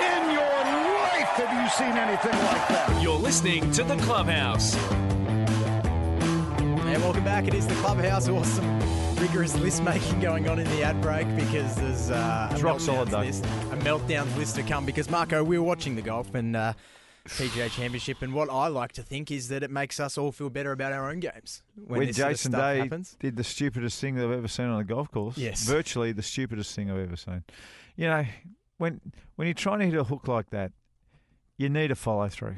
In 0.00 0.30
your 0.30 0.42
life 0.42 1.28
have 1.36 1.62
you 1.64 1.70
seen 1.70 1.96
anything 1.96 2.32
like 2.32 2.68
that? 2.68 3.02
You're 3.02 3.18
listening 3.18 3.70
to 3.72 3.82
The 3.84 3.96
Clubhouse. 3.96 4.74
Welcome 7.22 7.44
back. 7.44 7.54
It 7.54 7.56
is 7.56 7.68
the 7.68 7.74
clubhouse. 7.74 8.28
Awesome, 8.28 8.80
rigorous 9.16 9.56
list 9.56 9.84
making 9.84 10.18
going 10.18 10.48
on 10.48 10.58
in 10.58 10.68
the 10.70 10.82
ad 10.82 11.00
break 11.00 11.24
because 11.36 11.76
there's 11.76 12.10
uh, 12.10 12.48
a 12.50 12.58
rock 12.58 12.80
solid, 12.80 13.10
meltdowns 13.10 13.24
list, 13.26 13.44
a 13.44 13.76
meltdowns 13.76 14.36
list 14.36 14.56
to 14.56 14.64
come. 14.64 14.84
Because 14.84 15.08
Marco, 15.08 15.44
we 15.44 15.56
were 15.56 15.64
watching 15.64 15.94
the 15.94 16.02
golf 16.02 16.34
and 16.34 16.56
uh, 16.56 16.72
PGA 17.28 17.70
Championship, 17.70 18.22
and 18.22 18.34
what 18.34 18.50
I 18.50 18.66
like 18.66 18.90
to 18.94 19.04
think 19.04 19.30
is 19.30 19.46
that 19.50 19.62
it 19.62 19.70
makes 19.70 20.00
us 20.00 20.18
all 20.18 20.32
feel 20.32 20.50
better 20.50 20.72
about 20.72 20.92
our 20.92 21.08
own 21.08 21.20
games 21.20 21.62
when, 21.76 22.00
when 22.00 22.06
this 22.08 22.16
sort 22.16 22.32
of 22.32 22.40
stuff 22.40 22.60
Day 22.60 22.78
happens. 22.78 23.16
did 23.20 23.36
the 23.36 23.44
stupidest 23.44 24.00
thing 24.00 24.16
that 24.16 24.24
I've 24.24 24.32
ever 24.32 24.48
seen 24.48 24.66
on 24.66 24.80
a 24.80 24.84
golf 24.84 25.08
course. 25.12 25.38
Yes. 25.38 25.62
virtually 25.62 26.10
the 26.10 26.24
stupidest 26.24 26.74
thing 26.74 26.90
I've 26.90 26.98
ever 26.98 27.16
seen. 27.16 27.44
You 27.94 28.08
know, 28.08 28.26
when 28.78 29.00
when 29.36 29.46
you're 29.46 29.54
trying 29.54 29.78
to 29.78 29.84
hit 29.84 29.94
a 29.94 30.02
hook 30.02 30.26
like 30.26 30.50
that, 30.50 30.72
you 31.56 31.68
need 31.68 31.92
a 31.92 31.94
follow 31.94 32.28
through. 32.28 32.56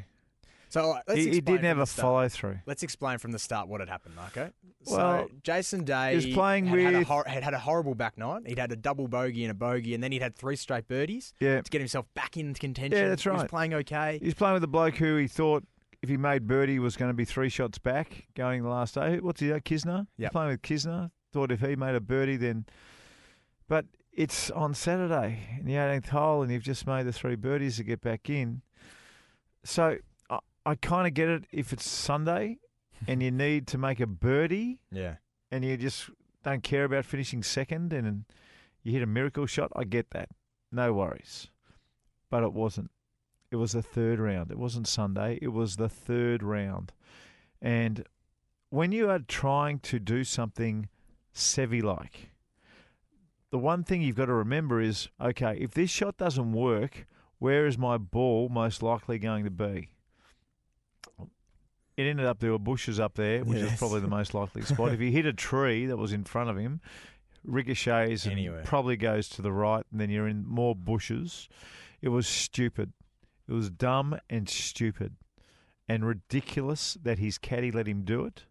So 0.74 0.98
let's 1.06 1.20
He, 1.20 1.30
he 1.30 1.40
didn't 1.40 1.66
have 1.66 1.78
a 1.78 1.86
follow 1.86 2.28
through. 2.28 2.58
Let's 2.66 2.82
explain 2.82 3.18
from 3.18 3.30
the 3.30 3.38
start 3.38 3.68
what 3.68 3.78
had 3.78 3.88
happened, 3.88 4.16
Marco. 4.16 4.50
So 4.82 5.30
Jason 5.44 5.84
Day 5.84 6.10
he 6.10 6.16
was 6.16 6.26
playing 6.26 6.66
had, 6.66 6.80
had, 6.80 6.94
a 6.94 6.98
with- 6.98 7.06
hor- 7.06 7.24
had 7.28 7.44
had 7.44 7.54
a 7.54 7.60
horrible 7.60 7.94
back 7.94 8.18
nine. 8.18 8.44
He'd 8.44 8.58
had 8.58 8.72
a 8.72 8.76
double 8.76 9.06
bogey 9.06 9.44
and 9.44 9.52
a 9.52 9.54
bogey, 9.54 9.94
and 9.94 10.02
then 10.02 10.10
he'd 10.10 10.20
had 10.20 10.34
three 10.34 10.56
straight 10.56 10.88
birdies 10.88 11.32
Yeah, 11.38 11.60
to 11.60 11.70
get 11.70 11.80
himself 11.80 12.06
back 12.14 12.36
into 12.36 12.58
contention. 12.58 12.98
Yeah, 12.98 13.08
that's 13.08 13.24
right. 13.24 13.36
He 13.36 13.42
was 13.42 13.48
playing 13.48 13.72
okay. 13.74 14.18
he's 14.20 14.34
playing 14.34 14.54
with 14.54 14.64
a 14.64 14.68
bloke 14.68 14.96
who 14.96 15.16
he 15.16 15.28
thought 15.28 15.62
if 16.02 16.08
he 16.08 16.16
made 16.16 16.48
birdie 16.48 16.80
was 16.80 16.96
going 16.96 17.08
to 17.08 17.14
be 17.14 17.24
three 17.24 17.50
shots 17.50 17.78
back 17.78 18.26
going 18.34 18.64
the 18.64 18.68
last 18.68 18.96
day. 18.96 19.20
What's 19.20 19.40
he? 19.40 19.52
uh, 19.52 19.60
Kisner. 19.60 20.08
Yep. 20.18 20.32
playing 20.32 20.50
with 20.50 20.62
Kisner. 20.62 21.12
Thought 21.32 21.52
if 21.52 21.60
he 21.60 21.76
made 21.76 21.94
a 21.94 22.00
birdie, 22.00 22.36
then. 22.36 22.66
But 23.68 23.86
it's 24.12 24.50
on 24.50 24.74
Saturday 24.74 25.38
in 25.60 25.66
the 25.66 25.74
18th 25.74 26.08
hole, 26.08 26.42
and 26.42 26.50
you've 26.50 26.64
just 26.64 26.84
made 26.84 27.06
the 27.06 27.12
three 27.12 27.36
birdies 27.36 27.76
to 27.76 27.84
get 27.84 28.00
back 28.00 28.28
in. 28.28 28.62
So 29.62 29.98
I, 30.66 30.74
kind 30.76 31.06
of 31.06 31.14
get 31.14 31.28
it 31.28 31.44
if 31.52 31.72
it's 31.72 31.88
Sunday 31.88 32.58
and 33.08 33.22
you 33.22 33.30
need 33.30 33.66
to 33.68 33.78
make 33.78 34.00
a 34.00 34.06
birdie 34.06 34.80
Yeah. 34.90 35.16
and 35.50 35.64
you 35.64 35.76
just 35.76 36.10
don't 36.42 36.62
care 36.62 36.84
about 36.84 37.04
finishing 37.04 37.42
second 37.42 37.92
and 37.92 38.24
you 38.82 38.92
hit 38.92 39.02
a 39.02 39.06
miracle 39.06 39.46
shot, 39.46 39.72
I 39.74 39.84
get 39.84 40.10
that. 40.10 40.28
No 40.70 40.92
worries. 40.92 41.48
But 42.30 42.42
it 42.42 42.52
wasn't. 42.52 42.90
It 43.50 43.56
was 43.56 43.72
the 43.72 43.82
third 43.82 44.18
round. 44.18 44.50
It 44.50 44.58
wasn't 44.58 44.88
Sunday. 44.88 45.38
It 45.40 45.52
was 45.52 45.76
the 45.76 45.88
third 45.88 46.42
round. 46.42 46.92
And 47.62 48.04
when 48.70 48.90
you 48.92 49.08
are 49.08 49.20
trying 49.20 49.78
to 49.80 49.98
do 49.98 50.24
something 50.24 50.88
Seve 51.34 51.82
like, 51.82 52.30
the 53.50 53.58
one 53.58 53.84
thing 53.84 54.02
you've 54.02 54.16
got 54.16 54.26
to 54.26 54.34
remember 54.34 54.80
is 54.80 55.08
okay, 55.20 55.56
if 55.60 55.70
this 55.72 55.90
shot 55.90 56.16
doesn't 56.16 56.52
work, 56.52 57.06
where 57.38 57.66
is 57.66 57.78
my 57.78 57.96
ball 57.96 58.48
most 58.48 58.82
likely 58.82 59.18
going 59.18 59.44
to 59.44 59.50
be? 59.50 59.90
It 61.96 62.04
ended 62.04 62.26
up 62.26 62.40
there 62.40 62.50
were 62.50 62.58
bushes 62.58 62.98
up 62.98 63.14
there, 63.14 63.44
which 63.44 63.58
is 63.58 63.78
probably 63.78 64.00
the 64.00 64.08
most 64.08 64.34
likely 64.34 64.62
spot. 64.62 64.92
if 64.92 65.00
he 65.00 65.12
hit 65.12 65.26
a 65.26 65.32
tree 65.32 65.86
that 65.86 65.96
was 65.96 66.12
in 66.12 66.24
front 66.24 66.50
of 66.50 66.56
him, 66.56 66.80
ricochets 67.44 68.26
and 68.26 68.64
probably 68.64 68.96
goes 68.96 69.28
to 69.30 69.42
the 69.42 69.52
right, 69.52 69.84
and 69.92 70.00
then 70.00 70.10
you're 70.10 70.28
in 70.28 70.46
more 70.46 70.74
bushes. 70.74 71.48
It 72.02 72.08
was 72.08 72.26
stupid. 72.26 72.92
It 73.48 73.52
was 73.52 73.70
dumb 73.70 74.18
and 74.28 74.48
stupid 74.48 75.16
and 75.88 76.04
ridiculous 76.06 76.96
that 77.02 77.18
his 77.18 77.38
caddy 77.38 77.70
let 77.70 77.86
him 77.86 78.02
do 78.02 78.24
it. 78.24 78.44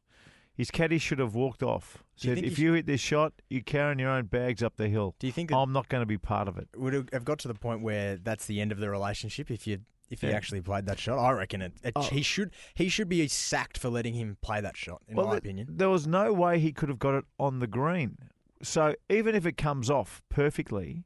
His 0.55 0.69
caddy 0.69 0.99
should 0.99 1.17
have 1.17 1.33
walked 1.33 1.63
off. 1.63 2.03
Do 2.19 2.29
you 2.29 2.35
Said, 2.35 2.45
if 2.45 2.59
you 2.59 2.73
hit 2.73 2.85
this 2.85 3.01
shot, 3.01 3.33
you're 3.49 3.63
carrying 3.63 3.97
your 3.97 4.11
own 4.11 4.25
bags 4.25 4.61
up 4.61 4.75
the 4.75 4.87
hill. 4.87 5.15
Do 5.17 5.25
you 5.25 5.33
think 5.33 5.49
that 5.49 5.57
I'm 5.57 5.73
not 5.73 5.89
going 5.89 6.03
to 6.03 6.05
be 6.07 6.19
part 6.19 6.47
of 6.47 6.59
it. 6.59 6.67
would 6.77 6.93
it 6.93 7.09
have 7.11 7.25
got 7.25 7.39
to 7.39 7.47
the 7.47 7.55
point 7.55 7.81
where 7.81 8.17
that's 8.17 8.45
the 8.45 8.61
end 8.61 8.71
of 8.71 8.77
the 8.77 8.89
relationship 8.89 9.49
if 9.49 9.65
you 9.65 9.79
if 10.13 10.21
he 10.21 10.27
Yeah. 10.27 10.35
actually 10.35 10.61
played 10.61 10.85
that 10.85 10.99
shot? 10.99 11.19
I 11.19 11.31
reckon 11.31 11.61
it. 11.61 11.73
it 11.83 11.93
Oh. 11.95 12.01
He 12.03 12.21
should 12.21 12.51
he 12.75 12.87
should 12.89 13.09
be 13.09 13.27
sacked 13.27 13.77
for 13.77 13.89
letting 13.89 14.13
him 14.13 14.37
play 14.41 14.61
that 14.61 14.77
shot. 14.77 15.01
In 15.07 15.15
my 15.15 15.23
th- 15.23 15.37
opinion. 15.39 15.67
there 15.71 15.89
was 15.89 16.07
no 16.07 16.31
way 16.31 16.59
he 16.59 16.71
could 16.71 16.89
have 16.89 16.99
got 16.99 17.15
it 17.15 17.25
on 17.39 17.59
the 17.59 17.67
green. 17.67 18.17
So 18.61 18.95
even 19.09 19.35
if 19.35 19.45
it 19.45 19.57
comes 19.57 19.89
off 19.89 20.21
perfectly, 20.29 21.03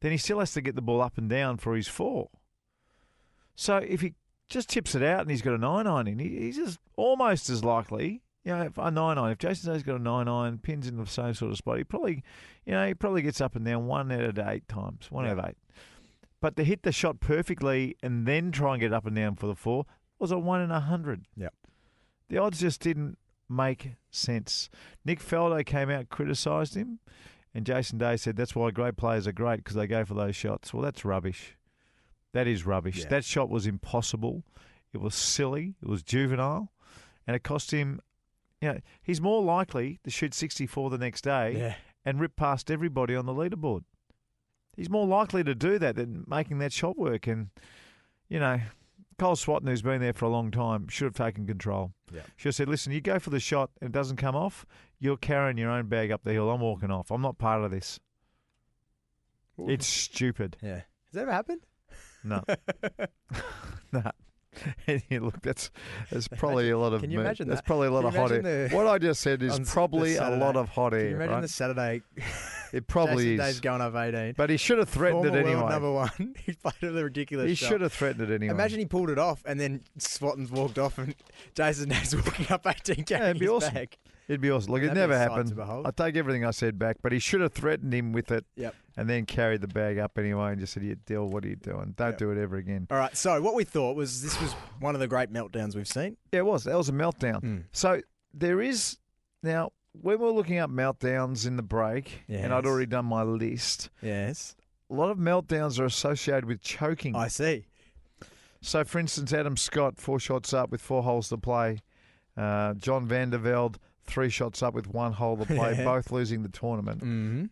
then 0.00 0.10
he 0.10 0.18
still 0.18 0.40
has 0.40 0.52
to 0.54 0.60
get 0.60 0.74
the 0.74 0.82
ball 0.82 1.00
up 1.00 1.16
and 1.16 1.28
down 1.30 1.58
for 1.58 1.76
his 1.76 1.86
four. 1.88 2.30
So 3.54 3.76
if 3.78 4.00
he 4.00 4.14
just 4.48 4.68
tips 4.68 4.94
it 4.94 5.02
out 5.02 5.20
and 5.22 5.30
he's 5.30 5.42
got 5.42 5.54
a 5.54 5.58
nine 5.58 5.86
iron 5.86 6.06
in, 6.06 6.18
he- 6.18 6.38
he's 6.40 6.56
just 6.56 6.78
almost 6.96 7.48
as 7.48 7.64
likely. 7.64 8.22
You 8.44 8.52
know, 8.52 8.62
if 8.62 8.78
a 8.78 8.90
nine 8.92 9.18
iron. 9.18 9.32
If 9.32 9.38
Jason 9.38 9.72
Day's 9.72 9.82
got 9.82 9.96
a 9.96 10.02
nine 10.02 10.28
iron, 10.28 10.58
pins 10.58 10.86
in 10.86 10.96
the 10.96 11.06
same 11.06 11.34
sort 11.34 11.50
of 11.50 11.58
spot, 11.58 11.78
he 11.78 11.84
probably, 11.84 12.22
you 12.64 12.72
know, 12.72 12.86
he 12.86 12.94
probably 12.94 13.22
gets 13.22 13.40
up 13.40 13.56
and 13.56 13.64
down 13.64 13.86
one 13.86 14.12
out 14.12 14.20
of 14.38 14.38
eight 14.38 14.68
times, 14.68 15.10
one 15.10 15.26
out 15.26 15.38
of 15.38 15.44
eight. 15.46 15.56
But 16.46 16.54
to 16.58 16.62
hit 16.62 16.84
the 16.84 16.92
shot 16.92 17.18
perfectly 17.18 17.96
and 18.04 18.24
then 18.24 18.52
try 18.52 18.74
and 18.74 18.80
get 18.80 18.92
up 18.92 19.04
and 19.04 19.16
down 19.16 19.34
for 19.34 19.48
the 19.48 19.56
four 19.56 19.84
was 20.20 20.30
a 20.30 20.38
one 20.38 20.60
in 20.60 20.70
a 20.70 20.78
hundred. 20.78 21.26
Yep. 21.36 21.52
The 22.28 22.38
odds 22.38 22.60
just 22.60 22.80
didn't 22.80 23.18
make 23.48 23.94
sense. 24.12 24.70
Nick 25.04 25.18
Faldo 25.18 25.66
came 25.66 25.90
out, 25.90 26.08
criticised 26.08 26.76
him, 26.76 27.00
and 27.52 27.66
Jason 27.66 27.98
Day 27.98 28.16
said 28.16 28.36
that's 28.36 28.54
why 28.54 28.70
great 28.70 28.96
players 28.96 29.26
are 29.26 29.32
great 29.32 29.56
because 29.56 29.74
they 29.74 29.88
go 29.88 30.04
for 30.04 30.14
those 30.14 30.36
shots. 30.36 30.72
Well, 30.72 30.84
that's 30.84 31.04
rubbish. 31.04 31.56
That 32.32 32.46
is 32.46 32.64
rubbish. 32.64 32.98
Yeah. 33.00 33.08
That 33.08 33.24
shot 33.24 33.50
was 33.50 33.66
impossible. 33.66 34.44
It 34.92 35.00
was 35.00 35.16
silly. 35.16 35.74
It 35.82 35.88
was 35.88 36.04
juvenile, 36.04 36.70
and 37.26 37.34
it 37.34 37.42
cost 37.42 37.72
him. 37.72 37.98
You 38.60 38.68
know, 38.74 38.80
he's 39.02 39.20
more 39.20 39.42
likely 39.42 39.98
to 40.04 40.10
shoot 40.10 40.32
64 40.32 40.90
the 40.90 40.98
next 40.98 41.22
day 41.24 41.56
Yeah. 41.58 41.74
and 42.04 42.20
rip 42.20 42.36
past 42.36 42.70
everybody 42.70 43.16
on 43.16 43.26
the 43.26 43.34
leaderboard. 43.34 43.82
He's 44.76 44.90
more 44.90 45.06
likely 45.06 45.42
to 45.44 45.54
do 45.54 45.78
that 45.78 45.96
than 45.96 46.24
making 46.28 46.58
that 46.58 46.72
shot 46.72 46.98
work. 46.98 47.26
And, 47.26 47.48
you 48.28 48.38
know, 48.38 48.60
Cole 49.18 49.36
Swatton, 49.36 49.66
who's 49.68 49.82
been 49.82 50.00
there 50.00 50.12
for 50.12 50.26
a 50.26 50.28
long 50.28 50.50
time, 50.50 50.88
should 50.88 51.06
have 51.06 51.14
taken 51.14 51.46
control. 51.46 51.92
Yeah. 52.12 52.20
Should 52.36 52.48
have 52.48 52.54
said, 52.54 52.68
listen, 52.68 52.92
you 52.92 53.00
go 53.00 53.18
for 53.18 53.30
the 53.30 53.40
shot 53.40 53.70
and 53.80 53.88
it 53.88 53.92
doesn't 53.92 54.16
come 54.16 54.36
off, 54.36 54.66
you're 54.98 55.16
carrying 55.16 55.56
your 55.56 55.70
own 55.70 55.86
bag 55.86 56.10
up 56.10 56.22
the 56.24 56.32
hill. 56.32 56.50
I'm 56.50 56.60
walking 56.60 56.90
off. 56.90 57.10
I'm 57.10 57.22
not 57.22 57.38
part 57.38 57.64
of 57.64 57.70
this. 57.70 57.98
It's 59.58 59.86
stupid. 59.86 60.58
Yeah. 60.62 60.74
Has 60.74 61.14
that 61.14 61.22
ever 61.22 61.32
happened? 61.32 61.62
No. 62.22 62.44
no. 63.92 64.10
Yeah, 65.10 65.18
Look, 65.20 65.40
that's 65.42 65.70
that's 66.10 66.28
probably 66.36 66.70
a 66.70 66.78
lot 66.78 66.92
of 66.92 67.00
Can 67.02 67.10
you 67.10 67.20
imagine 67.20 67.48
that's 67.48 67.60
that? 67.60 67.66
probably 67.66 67.88
a 67.88 67.90
lot 67.90 68.04
of 68.04 68.14
hot 68.14 68.32
air. 68.32 68.68
the- 68.68 68.74
what 68.76 68.86
I 68.86 68.98
just 68.98 69.20
said 69.20 69.42
is 69.42 69.54
on 69.54 69.60
s- 69.62 69.68
the 69.68 69.72
probably 69.72 70.16
a 70.16 70.30
lot 70.30 70.56
of 70.56 70.68
hot 70.68 70.94
air. 70.94 71.00
Can 71.00 71.08
you 71.10 71.16
imagine 71.16 71.34
right? 71.34 71.40
the 71.42 71.48
Saturday? 71.48 72.02
It 72.72 72.88
probably 72.88 73.36
Jason 73.36 73.46
is. 73.46 73.54
Day's 73.54 73.60
going 73.60 73.80
up 73.80 73.94
18. 73.94 74.34
But 74.36 74.50
he 74.50 74.56
should 74.56 74.78
have 74.78 74.88
threatened 74.88 75.22
Former 75.24 75.38
it 75.38 75.46
anyway. 75.46 75.70
number 75.70 75.92
one. 75.92 76.34
he 76.44 76.52
played 76.52 76.74
a 76.82 77.04
ridiculous 77.04 77.48
He 77.48 77.54
shot. 77.54 77.68
should 77.68 77.80
have 77.80 77.92
threatened 77.92 78.28
it 78.28 78.34
anyway. 78.34 78.52
Imagine 78.52 78.80
he 78.80 78.84
pulled 78.86 79.08
it 79.08 79.18
off 79.20 79.40
and 79.46 79.58
then 79.58 79.82
Swatton's 79.98 80.50
walked 80.50 80.76
off 80.76 80.98
and 80.98 81.14
Jason 81.54 81.88
Day's 81.90 82.14
walking 82.14 82.46
up 82.50 82.66
18 82.66 83.04
carrying 83.04 83.30
it'd 83.30 83.40
be 83.40 83.48
awesome. 83.48 83.72
bag. 83.72 83.96
It'd 84.28 84.40
be 84.40 84.50
awesome. 84.50 84.72
Look, 84.72 84.82
it 84.82 84.86
That'd 84.88 84.94
be 84.94 85.00
never 85.00 85.12
a 85.12 85.16
sight 85.18 85.24
to 85.28 85.30
happened. 85.34 85.56
behold. 85.56 85.86
I 85.86 85.90
take 85.92 86.16
everything 86.16 86.44
I 86.44 86.50
said 86.50 86.78
back, 86.78 86.96
but 87.02 87.12
he 87.12 87.18
should 87.20 87.40
have 87.40 87.52
threatened 87.52 87.94
him 87.94 88.12
with 88.12 88.32
it 88.32 88.44
Yep. 88.56 88.74
and 88.96 89.08
then 89.08 89.24
carried 89.24 89.60
the 89.60 89.68
bag 89.68 89.98
up 89.98 90.18
anyway 90.18 90.50
and 90.50 90.60
just 90.60 90.72
said, 90.72 90.82
"You 90.82 90.96
Dill, 90.96 91.28
what 91.28 91.44
are 91.44 91.48
you 91.48 91.56
doing? 91.56 91.94
Don't 91.96 92.18
do 92.18 92.30
it 92.32 92.38
ever 92.38 92.56
again." 92.56 92.86
All 92.90 92.98
right, 92.98 93.16
so 93.16 93.40
what 93.40 93.54
we 93.54 93.62
thought 93.64 93.94
was 93.96 94.22
this 94.22 94.40
was 94.40 94.52
one 94.80 94.94
of 94.94 95.00
the 95.00 95.06
great 95.08 95.32
meltdowns 95.32 95.76
we've 95.76 95.86
seen. 95.86 96.16
Yeah, 96.32 96.40
it 96.40 96.46
was. 96.46 96.64
That 96.64 96.76
was 96.76 96.88
a 96.88 96.92
meltdown. 96.92 97.40
Mm. 97.42 97.64
So 97.72 98.00
there 98.34 98.60
is 98.60 98.98
now 99.44 99.70
when 99.92 100.18
we're 100.18 100.30
looking 100.32 100.58
up 100.58 100.70
meltdowns 100.70 101.46
in 101.46 101.56
the 101.56 101.62
break, 101.62 102.24
and 102.28 102.52
I'd 102.52 102.66
already 102.66 102.86
done 102.86 103.04
my 103.06 103.22
list. 103.22 103.90
Yes. 104.02 104.56
A 104.90 104.94
lot 104.94 105.10
of 105.10 105.18
meltdowns 105.18 105.78
are 105.80 105.84
associated 105.84 106.44
with 106.44 106.60
choking. 106.62 107.14
I 107.16 107.28
see. 107.28 107.66
So, 108.60 108.84
for 108.84 108.98
instance, 108.98 109.32
Adam 109.32 109.56
Scott, 109.56 109.98
four 109.98 110.18
shots 110.18 110.52
up 110.52 110.70
with 110.70 110.80
four 110.80 111.02
holes 111.02 111.28
to 111.28 111.36
play. 111.38 111.78
Uh, 112.36 112.74
John 112.74 113.06
Van 113.06 113.30
de 113.30 113.38
Velde, 113.38 113.78
three 114.06 114.28
shots 114.30 114.62
up 114.62 114.74
with 114.74 114.86
one 114.88 115.12
hole 115.12 115.36
to 115.36 115.44
play, 115.46 115.74
both 115.84 116.10
losing 116.10 116.42
the 116.42 116.48
tournament. 116.48 117.00
Mm-hmm. 117.00 117.44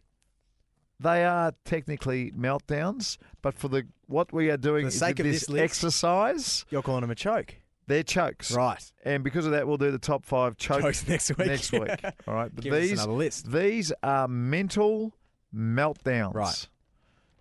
They 1.01 1.25
are 1.25 1.53
technically 1.65 2.31
meltdowns, 2.33 3.19
but 3.43 3.55
for 3.59 3.69
the 3.69 3.87
what 4.07 4.33
we 4.33 4.51
are 4.51 4.57
doing 4.57 4.87
For 4.87 4.91
the 4.93 4.97
sake 4.99 5.19
of 5.19 5.27
this 5.27 5.49
list- 5.49 5.63
exercise, 5.63 6.65
You're 6.71 6.83
calling 6.83 7.01
them 7.03 7.11
a 7.11 7.15
choke. 7.17 7.57
they're 7.87 8.03
chokes. 8.05 8.53
Right. 8.53 8.93
And 9.05 9.25
because 9.25 9.45
of 9.47 9.53
that, 9.53 9.67
we'll 9.67 9.77
do 9.77 9.91
the 9.91 9.99
top 9.99 10.25
five 10.25 10.57
chokes 10.57 10.83
Chokes 10.83 11.09
next 11.09 11.37
week. 11.37 11.47
next 11.49 11.73
week. 11.73 11.91
All 12.29 12.35
right. 12.35 12.51
But 12.55 12.65
Give 12.65 12.73
these 12.75 12.93
another 12.93 13.13
list. 13.13 13.51
these 13.51 13.93
are 14.03 14.29
mental 14.29 15.15
meltdowns. 15.55 16.35
Right. 16.35 16.69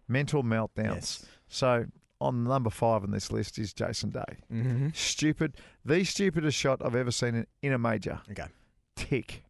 Mental 0.07 0.43
meltdowns. 0.43 0.95
Yes. 0.95 1.25
So 1.47 1.85
on 2.19 2.43
number 2.45 2.69
five 2.69 3.03
on 3.03 3.11
this 3.11 3.31
list 3.31 3.59
is 3.59 3.73
Jason 3.73 4.09
Day. 4.09 4.23
Mm-hmm. 4.51 4.89
Stupid. 4.93 5.55
The 5.85 6.03
stupidest 6.03 6.57
shot 6.57 6.81
I've 6.83 6.95
ever 6.95 7.11
seen 7.11 7.35
in, 7.35 7.47
in 7.61 7.73
a 7.73 7.77
major. 7.77 8.19
Okay. 8.31 8.47
Tick. 8.95 9.43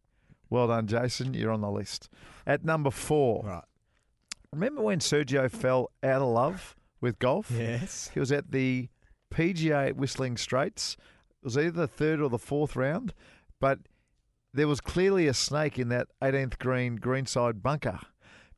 Well 0.50 0.68
done, 0.68 0.86
Jason. 0.86 1.34
You're 1.34 1.50
on 1.52 1.60
the 1.60 1.70
list. 1.70 2.08
At 2.46 2.64
number 2.64 2.90
four, 2.90 3.42
Right. 3.44 3.64
remember 4.52 4.82
when 4.82 5.00
Sergio 5.00 5.50
fell 5.50 5.90
out 6.02 6.22
of 6.22 6.28
love 6.28 6.76
with 7.00 7.18
golf? 7.18 7.50
Yes. 7.50 8.10
He 8.14 8.20
was 8.20 8.30
at 8.30 8.50
the 8.52 8.88
PGA 9.32 9.88
at 9.88 9.96
Whistling 9.96 10.36
Straits. 10.36 10.96
It 11.42 11.44
was 11.44 11.58
either 11.58 11.70
the 11.72 11.88
third 11.88 12.20
or 12.20 12.28
the 12.28 12.38
fourth 12.38 12.76
round, 12.76 13.12
but 13.60 13.80
there 14.52 14.68
was 14.68 14.80
clearly 14.80 15.26
a 15.26 15.34
snake 15.34 15.78
in 15.78 15.88
that 15.88 16.06
18th 16.22 16.58
green 16.58 16.96
greenside 16.96 17.62
bunker 17.62 17.98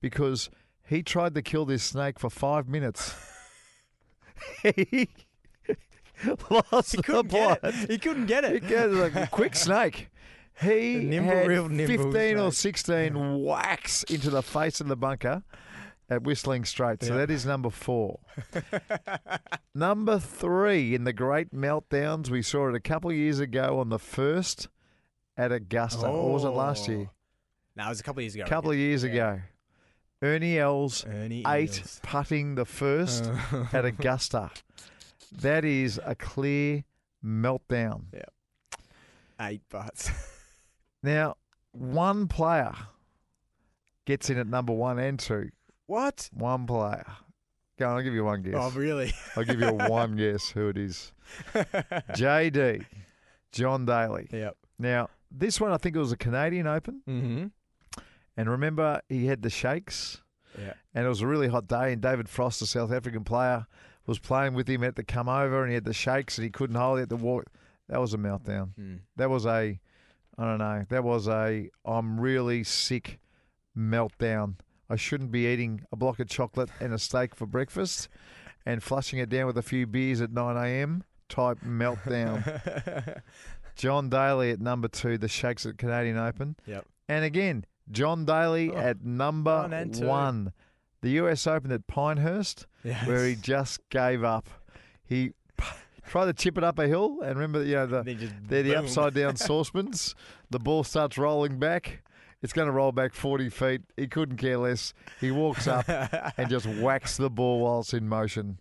because 0.00 0.50
he 0.84 1.02
tried 1.02 1.34
to 1.34 1.42
kill 1.42 1.64
this 1.64 1.82
snake 1.82 2.18
for 2.18 2.28
five 2.30 2.68
minutes. 2.68 3.14
he 4.62 5.08
lost 6.72 6.92
He 6.92 6.96
the 6.98 7.02
couldn't 7.02 7.28
get 7.28 7.60
plot. 7.62 7.74
it. 7.74 7.90
He 7.90 7.98
couldn't 7.98 8.26
get 8.26 8.44
He 8.44 8.56
it. 8.74 8.90
like 8.92 9.14
a 9.16 9.26
quick 9.26 9.54
snake. 9.54 10.08
He 10.60 10.96
nimble, 10.96 11.30
had 11.30 11.46
real 11.46 11.68
nimble 11.68 12.12
15 12.12 12.38
or 12.38 12.52
snake. 12.52 12.76
16 12.78 13.42
whacks 13.42 14.02
into 14.04 14.30
the 14.30 14.42
face 14.42 14.80
of 14.80 14.88
the 14.88 14.96
bunker 14.96 15.42
at 16.08 16.22
Whistling 16.22 16.64
Straits. 16.64 17.06
So 17.06 17.12
Yeah. 17.14 17.18
that 17.20 17.30
is 17.30 17.44
number 17.44 17.70
four. 17.70 18.20
number 19.74 20.18
three 20.18 20.94
in 20.94 21.04
the 21.04 21.12
great 21.12 21.52
meltdowns, 21.52 22.30
we 22.30 22.42
saw 22.42 22.68
it 22.68 22.74
a 22.74 22.80
couple 22.80 23.10
of 23.10 23.16
years 23.16 23.38
ago 23.38 23.78
on 23.80 23.90
the 23.90 23.98
first 23.98 24.68
at 25.36 25.52
Augusta. 25.52 26.06
Or 26.06 26.32
was 26.32 26.44
it 26.44 26.48
last 26.48 26.88
oh. 26.88 26.92
year? 26.92 27.10
No, 27.76 27.86
it 27.86 27.88
was 27.90 28.00
a 28.00 28.02
couple 28.02 28.20
of 28.20 28.24
years 28.24 28.34
ago. 28.34 28.44
A 28.44 28.48
couple 28.48 28.70
of 28.70 28.76
years 28.78 29.02
ago. 29.02 29.40
Ernie 30.22 30.58
Els, 30.58 31.04
Ernie 31.04 31.44
eight 31.46 31.78
Els. 31.78 32.00
putting 32.02 32.54
the 32.54 32.64
first 32.64 33.30
at 33.72 33.84
Augusta. 33.84 34.50
That 35.30 35.66
is 35.66 36.00
a 36.02 36.14
clear 36.14 36.84
meltdown. 37.22 38.04
Eight 39.38 39.60
putts. 39.68 40.10
Now, 41.02 41.36
one 41.72 42.28
player 42.28 42.72
gets 44.04 44.30
in 44.30 44.38
at 44.38 44.46
number 44.46 44.72
one 44.72 44.98
and 44.98 45.18
two. 45.18 45.50
what? 45.86 46.28
One 46.32 46.66
player. 46.66 47.04
Go 47.78 47.88
on, 47.88 47.96
I'll 47.96 48.02
give 48.02 48.14
you 48.14 48.24
one 48.24 48.42
guess. 48.42 48.54
Oh, 48.56 48.70
really? 48.70 49.12
I'll 49.36 49.44
give 49.44 49.60
you 49.60 49.72
one 49.88 50.16
guess 50.16 50.48
who 50.50 50.68
it 50.68 50.78
is. 50.78 51.12
JD, 51.54 52.86
John 53.52 53.84
Daly. 53.84 54.28
yep. 54.32 54.56
Now, 54.78 55.10
this 55.30 55.60
one 55.60 55.72
I 55.72 55.76
think 55.76 55.94
it 55.94 55.98
was 55.98 56.12
a 56.12 56.16
Canadian 56.16 56.66
Open. 56.66 57.02
Mm-hmm. 57.08 57.46
And 58.38 58.50
remember, 58.50 59.00
he 59.08 59.26
had 59.26 59.42
the 59.42 59.50
shakes. 59.50 60.22
Yeah. 60.58 60.72
And 60.94 61.04
it 61.04 61.08
was 61.08 61.20
a 61.20 61.26
really 61.26 61.48
hot 61.48 61.66
day, 61.66 61.92
and 61.92 62.00
David 62.00 62.28
Frost, 62.28 62.60
the 62.60 62.66
South 62.66 62.92
African 62.92 63.24
player, 63.24 63.66
was 64.06 64.18
playing 64.18 64.54
with 64.54 64.68
him, 64.68 64.82
had 64.82 64.96
to 64.96 65.02
come 65.02 65.28
over, 65.28 65.60
and 65.62 65.70
he 65.70 65.74
had 65.74 65.84
the 65.84 65.92
shakes, 65.92 66.38
and 66.38 66.44
he 66.44 66.50
couldn't 66.50 66.76
hold 66.76 66.98
it, 66.98 67.08
to 67.10 67.16
walk. 67.16 67.44
That 67.88 68.00
was 68.00 68.14
a 68.14 68.18
meltdown. 68.18 68.70
Mm. 68.80 69.00
That 69.16 69.28
was 69.30 69.44
a, 69.46 69.78
I 70.38 70.44
don't 70.44 70.58
know, 70.58 70.84
that 70.90 71.02
was 71.04 71.28
a, 71.28 71.70
I'm 71.84 72.20
really 72.20 72.62
sick 72.64 73.18
meltdown. 73.76 74.54
I 74.88 74.96
shouldn't 74.96 75.30
be 75.32 75.46
eating 75.46 75.82
a 75.90 75.96
block 75.96 76.20
of 76.20 76.28
chocolate 76.28 76.70
and 76.80 76.92
a 76.92 76.98
steak 76.98 77.34
for 77.34 77.46
breakfast 77.46 78.08
and 78.64 78.82
flushing 78.82 79.18
it 79.18 79.28
down 79.28 79.46
with 79.46 79.56
a 79.58 79.62
few 79.62 79.86
beers 79.86 80.20
at 80.20 80.30
9 80.32 80.56
a.m. 80.56 81.04
type 81.28 81.58
meltdown. 81.66 83.20
John 83.76 84.08
Daly 84.08 84.50
at 84.50 84.60
number 84.60 84.88
two, 84.88 85.18
the 85.18 85.28
Shakes 85.28 85.66
at 85.66 85.76
Canadian 85.78 86.16
Open. 86.16 86.56
Yep. 86.66 86.86
And 87.08 87.24
again, 87.24 87.64
John 87.90 88.24
Daly 88.24 88.70
Oh, 88.72 88.76
at 88.76 89.04
number 89.04 89.62
one 89.68 89.90
one. 90.00 90.52
The 91.02 91.10
US 91.22 91.46
Open 91.46 91.70
at 91.72 91.86
Pinehurst, 91.86 92.66
Yes. 92.82 93.06
where 93.06 93.26
he 93.26 93.34
just 93.36 93.80
gave 93.90 94.24
up. 94.24 94.48
He 95.04 95.32
tried 96.06 96.26
to 96.26 96.32
chip 96.32 96.56
it 96.58 96.64
up 96.64 96.78
a 96.78 96.86
hill, 96.86 97.18
and 97.22 97.36
remember, 97.36 97.64
you 97.64 97.74
know, 97.74 97.86
the, 97.86 98.02
They 98.02 98.14
they're 98.48 98.62
the 98.62 98.76
upside 98.76 99.14
down 99.14 99.36
saucepans. 99.36 100.14
The 100.50 100.58
ball 100.58 100.84
starts 100.84 101.18
rolling 101.18 101.58
back. 101.58 102.02
It's 102.42 102.52
going 102.52 102.66
to 102.66 102.72
roll 102.72 102.92
back 102.92 103.14
40 103.14 103.48
feet. 103.48 103.80
He 103.96 104.06
couldn't 104.06 104.36
care 104.36 104.58
less. 104.58 104.92
He 105.20 105.30
walks 105.30 105.66
up 105.66 105.88
and 106.36 106.48
just 106.48 106.66
whacks 106.66 107.16
the 107.16 107.30
ball 107.30 107.60
while 107.60 107.80
it's 107.80 107.94
in 107.94 108.08
motion. 108.08 108.60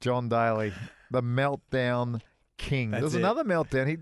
John 0.00 0.28
Daly, 0.28 0.72
the 1.10 1.22
meltdown 1.22 2.20
king. 2.58 2.90
That's 2.92 3.02
was 3.02 3.14
it. 3.14 3.18
another 3.18 3.44
meltdown. 3.44 3.88
He 3.88 3.96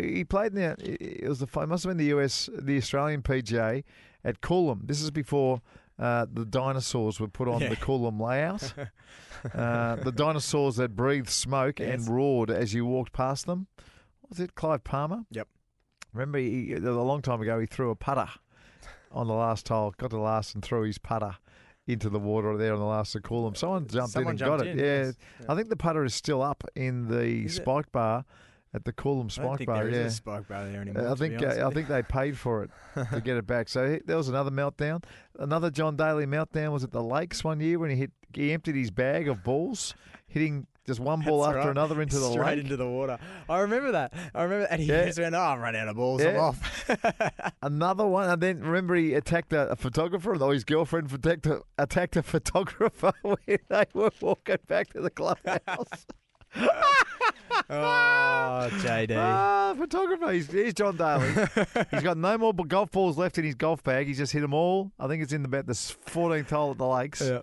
he 0.00 0.24
played 0.24 0.52
in 0.52 0.58
the, 0.58 0.76
it 1.22 1.28
was 1.28 1.38
the 1.38 1.46
it 1.46 1.66
must 1.68 1.84
have 1.84 1.90
been 1.90 1.98
the 1.98 2.16
US 2.16 2.50
the 2.52 2.76
Australian 2.76 3.22
PGA 3.22 3.84
at 4.24 4.40
Coolum. 4.40 4.86
This 4.86 5.00
is 5.00 5.10
before 5.10 5.60
uh, 5.98 6.26
the 6.32 6.44
dinosaurs 6.44 7.18
were 7.20 7.28
put 7.28 7.48
on 7.48 7.60
Yeah. 7.60 7.68
the 7.70 7.76
Coolum 7.76 8.20
layout. 8.20 8.74
uh, 9.54 9.96
the 9.96 10.12
dinosaurs 10.12 10.76
that 10.76 10.94
breathed 10.96 11.28
smoke 11.30 11.80
Yes. 11.80 11.88
and 12.06 12.08
roared 12.14 12.50
as 12.50 12.74
you 12.74 12.84
walked 12.86 13.12
past 13.12 13.46
them. 13.46 13.66
Was 14.28 14.40
it 14.40 14.54
Clive 14.54 14.84
Palmer? 14.84 15.22
Yep. 15.30 15.48
Remember, 16.12 16.38
he, 16.38 16.72
a 16.72 16.78
long 16.80 17.22
time 17.22 17.40
ago, 17.40 17.58
he 17.60 17.66
threw 17.66 17.90
a 17.90 17.96
putter 17.96 18.28
on 19.12 19.26
the 19.28 19.34
last 19.34 19.68
hole, 19.68 19.94
got 19.96 20.10
to 20.10 20.16
the 20.16 20.22
last 20.22 20.54
and 20.54 20.64
threw 20.64 20.82
his 20.82 20.98
putter 20.98 21.36
into 21.86 22.08
the 22.10 22.18
water 22.18 22.56
there 22.56 22.72
on 22.72 22.80
the 22.80 22.84
last 22.84 23.14
of 23.14 23.22
Coolum. 23.22 23.56
Someone 23.56 23.86
jumped 23.86 24.12
Someone 24.12 24.28
in 24.28 24.30
and 24.30 24.38
jumped 24.38 24.58
got 24.58 24.66
it. 24.66 24.70
in, 24.72 24.78
yeah. 24.78 24.84
yes. 25.04 25.14
I 25.48 25.54
think 25.54 25.68
the 25.68 25.76
putter 25.76 26.04
is 26.04 26.14
still 26.14 26.42
up 26.42 26.64
in 26.74 27.06
the 27.08 27.44
Is 27.44 27.58
it? 27.58 27.62
spike 27.62 27.92
bar 27.92 28.24
at 28.74 28.84
the 28.84 28.92
Coolum 28.92 29.30
spike 29.30 29.64
bar. 29.66 29.76
there 29.78 29.88
is 29.88 29.96
yeah. 29.96 30.04
a 30.04 30.10
spike 30.10 30.48
bar 30.48 30.64
there 30.68 30.82
anymore. 30.82 31.08
I 31.08 31.14
think 31.14 31.42
uh, 31.42 31.66
I 31.66 31.70
think 31.72 31.88
they 31.88 32.02
paid 32.02 32.36
for 32.38 32.64
it 32.64 32.70
to 33.12 33.20
get 33.20 33.36
it 33.36 33.46
back. 33.46 33.68
So 33.68 33.92
he, 33.92 34.00
there 34.04 34.16
was 34.16 34.28
another 34.28 34.50
meltdown. 34.50 35.02
Another 35.38 35.70
John 35.70 35.96
Daly 35.96 36.26
meltdown 36.26 36.72
was 36.72 36.84
at 36.84 36.90
the 36.92 37.02
Lakes 37.02 37.42
one 37.44 37.60
year 37.60 37.78
when 37.78 37.90
he 37.90 37.96
hit 37.96 38.10
he 38.34 38.52
emptied 38.52 38.74
his 38.74 38.90
bag 38.90 39.28
of 39.28 39.42
balls, 39.42 39.94
hitting 40.26 40.66
just 40.86 41.00
one 41.00 41.20
ball 41.22 41.40
That's 41.42 41.48
after 41.56 41.58
right. 41.60 41.70
another 41.70 42.00
into 42.02 42.18
the 42.18 42.30
Straight 42.32 42.46
lake. 42.56 42.58
into 42.60 42.76
the 42.76 42.86
water. 42.88 43.18
I 43.48 43.60
remember 43.60 43.92
that. 43.92 44.12
I 44.34 44.42
remember, 44.42 44.66
and 44.66 44.80
he 44.80 44.88
Yeah. 44.88 45.06
just 45.06 45.18
went, 45.18 45.34
"Oh, 45.34 45.40
I'm 45.40 45.60
running 45.60 45.80
out 45.80 45.88
of 45.88 45.96
balls. 45.96 46.22
I'm 46.22 46.36
off." 46.36 46.90
Another 47.62 48.06
one, 48.06 48.28
and 48.28 48.40
then 48.42 48.60
remember 48.60 48.94
he 48.94 49.14
attacked 49.14 49.52
a, 49.52 49.70
a 49.70 49.76
photographer, 49.76 50.36
or 50.40 50.52
his 50.52 50.64
girlfriend 50.64 51.10
attacked 51.12 51.46
a, 51.46 51.62
attacked 51.78 52.16
a 52.16 52.22
photographer 52.22 53.12
when 53.22 53.36
they 53.68 53.84
were 53.94 54.10
walking 54.20 54.58
back 54.66 54.92
to 54.92 55.00
the 55.00 55.10
clubhouse. 55.10 56.06
oh, 57.70 58.68
JD. 58.80 59.16
ah, 59.16 59.74
photographer. 59.76 60.32
He's, 60.32 60.50
here's 60.50 60.74
John 60.74 60.96
Daly. 60.96 61.28
he's 61.90 62.02
got 62.02 62.16
no 62.16 62.38
more 62.38 62.52
golf 62.54 62.90
balls 62.90 63.18
left 63.18 63.38
in 63.38 63.44
his 63.44 63.54
golf 63.54 63.82
bag. 63.82 64.06
He's 64.06 64.18
just 64.18 64.32
hit 64.32 64.40
them 64.40 64.54
all. 64.54 64.92
I 64.98 65.06
think 65.08 65.22
it's 65.22 65.32
in 65.32 65.44
about 65.44 65.66
the 65.66 65.72
14th 65.72 66.50
hole 66.50 66.70
at 66.72 66.78
the 66.78 66.86
Lakes. 66.86 67.20
Yeah. 67.20 67.40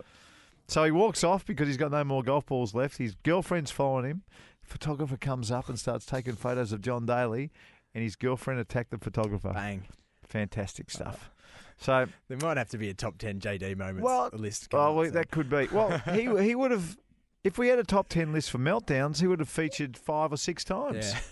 So 0.66 0.84
he 0.84 0.90
walks 0.90 1.22
off 1.24 1.44
because 1.44 1.66
he's 1.68 1.76
got 1.76 1.90
no 1.90 2.04
more 2.04 2.22
golf 2.22 2.46
balls 2.46 2.74
left. 2.74 2.96
His 2.98 3.14
girlfriend's 3.22 3.70
following 3.70 4.06
him. 4.06 4.22
Photographer 4.62 5.16
comes 5.18 5.50
up 5.50 5.68
and 5.68 5.78
starts 5.78 6.06
taking 6.06 6.34
photos 6.36 6.72
of 6.72 6.80
John 6.80 7.04
Daly, 7.04 7.50
and 7.94 8.02
his 8.02 8.16
girlfriend 8.16 8.60
attacked 8.60 8.90
the 8.90 8.98
photographer. 8.98 9.52
Bang. 9.52 9.82
Fantastic 10.26 10.90
stuff. 10.90 11.30
So, 11.76 12.06
There 12.28 12.38
might 12.38 12.56
have 12.56 12.70
to 12.70 12.78
be 12.78 12.88
a 12.88 12.94
top 12.94 13.18
ten 13.18 13.40
JD 13.40 13.76
moments 13.76 14.04
Well, 14.04 14.30
list. 14.32 14.68
oh, 14.72 14.94
well, 14.94 15.10
that 15.10 15.30
could 15.30 15.50
be. 15.50 15.66
Well, 15.70 15.98
he 16.14 16.22
he 16.42 16.54
would 16.54 16.70
have, 16.70 16.96
if 17.44 17.58
we 17.58 17.68
had 17.68 17.78
a 17.78 17.84
top 17.84 18.08
ten 18.08 18.32
list 18.32 18.50
for 18.50 18.58
meltdowns, 18.58 19.20
he 19.20 19.26
would 19.26 19.38
have 19.38 19.48
featured 19.48 19.96
five 19.96 20.32
or 20.32 20.36
six 20.36 20.64
times. 20.64 21.12
yeah. 21.12 21.18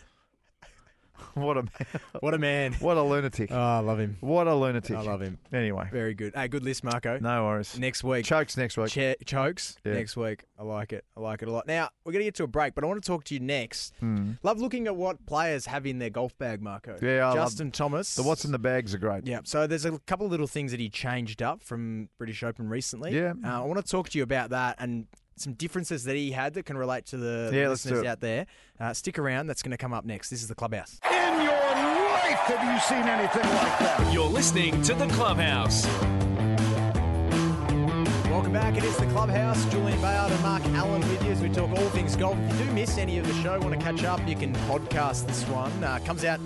What 1.34 1.56
a 1.56 1.64
What 2.20 2.34
a 2.34 2.38
man. 2.38 2.72
what 2.74 2.96
a 2.96 3.02
lunatic! 3.02 3.50
Oh, 3.52 3.56
I 3.58 3.78
love 3.78 3.98
him. 4.00 4.16
What 4.20 4.48
a 4.48 4.54
lunatic! 4.54 4.96
I 4.96 5.02
love 5.02 5.20
him. 5.22 5.38
Anyway, 5.52 5.88
Very 5.90 6.14
good. 6.14 6.34
Hey, 6.34 6.48
good 6.48 6.64
list, 6.64 6.82
Marco. 6.84 7.18
no 7.20 7.44
worries. 7.44 7.78
Next 7.78 8.02
week. 8.04 8.24
Chokes 8.26 8.56
next 8.56 8.76
week. 8.76 8.88
Che- 8.90 9.14
chokes 9.24 9.76
Yeah. 9.84 9.94
next 9.94 10.16
week. 10.16 10.44
I 10.58 10.64
like 10.64 10.92
it. 10.92 11.04
I 11.16 11.20
like 11.20 11.40
it 11.42 11.48
a 11.48 11.52
lot. 11.52 11.66
Now 11.66 11.90
we're 12.04 12.12
gonna 12.12 12.24
get 12.24 12.34
to 12.36 12.44
a 12.44 12.48
break, 12.48 12.74
but 12.74 12.82
I 12.82 12.86
want 12.88 13.02
to 13.02 13.06
talk 13.06 13.24
to 13.24 13.34
you 13.34 13.40
next. 13.40 13.94
Love 14.42 14.58
looking 14.60 14.86
at 14.88 14.96
what 14.96 15.24
players 15.24 15.66
have 15.66 15.86
in 15.86 16.00
their 16.00 16.10
golf 16.10 16.36
bag, 16.38 16.60
Marco. 16.60 16.98
Yeah, 17.00 17.30
I 17.30 17.34
Justin 17.34 17.70
Thomas. 17.70 18.14
The 18.16 18.24
what's 18.24 18.44
in 18.44 18.52
the 18.52 18.58
bags 18.58 18.92
are 18.92 18.98
great. 18.98 19.26
Yeah, 19.26 19.40
so 19.44 19.66
there's 19.66 19.84
a 19.86 19.98
couple 20.00 20.26
of 20.26 20.32
little 20.32 20.48
things 20.48 20.72
that 20.72 20.80
he 20.80 20.90
changed 20.90 21.40
up 21.40 21.62
from 21.62 22.08
British 22.18 22.42
Open 22.42 22.68
recently. 22.68 23.14
Yeah. 23.16 23.34
uh, 23.44 23.62
I 23.62 23.64
want 23.64 23.82
to 23.84 23.88
talk 23.90 24.08
to 24.10 24.18
you 24.18 24.24
about 24.24 24.50
that 24.50 24.76
and 24.80 25.06
some 25.42 25.54
differences 25.54 26.04
that 26.04 26.16
he 26.16 26.30
had 26.32 26.54
that 26.54 26.64
can 26.64 26.78
relate 26.78 27.04
to 27.06 27.16
the 27.16 27.50
Yeah, 27.52 27.68
listeners 27.68 28.04
out 28.04 28.20
there. 28.20 28.46
Uh, 28.80 28.94
stick 28.94 29.18
around. 29.18 29.48
That's 29.48 29.62
going 29.62 29.72
to 29.72 29.76
come 29.76 29.92
up 29.92 30.04
next. 30.04 30.30
This 30.30 30.40
is 30.42 30.48
the 30.48 30.54
Clubhouse. 30.54 31.00
In 31.10 31.42
your 31.42 31.52
life 31.52 32.38
have 32.46 32.74
you 32.74 32.80
seen 32.80 33.06
anything 33.08 33.42
like 33.42 33.78
that? 33.80 34.12
You're 34.12 34.24
listening 34.28 34.80
to 34.82 34.94
The 34.94 35.06
Clubhouse. 35.08 35.86
Welcome 38.30 38.52
back. 38.52 38.76
It 38.76 38.84
is 38.84 38.96
the 38.96 39.06
Clubhouse. 39.06 39.64
Julian 39.66 40.00
Bayard 40.00 40.32
and 40.32 40.42
Mark 40.42 40.64
Allen 40.68 41.00
with 41.02 41.22
you 41.24 41.30
as 41.32 41.40
we 41.40 41.48
talk 41.48 41.70
all 41.70 41.88
things 41.90 42.16
golf. 42.16 42.38
If 42.38 42.58
you 42.60 42.66
do 42.66 42.72
miss 42.72 42.96
any 42.98 43.18
of 43.18 43.26
the 43.26 43.34
show, 43.42 43.58
want 43.60 43.78
to 43.78 43.80
catch 43.80 44.04
up, 44.04 44.26
you 44.26 44.34
can 44.36 44.54
podcast 44.70 45.26
this 45.26 45.44
one. 45.48 45.72
Uh, 45.84 45.98
comes 46.04 46.24
out 46.24 46.40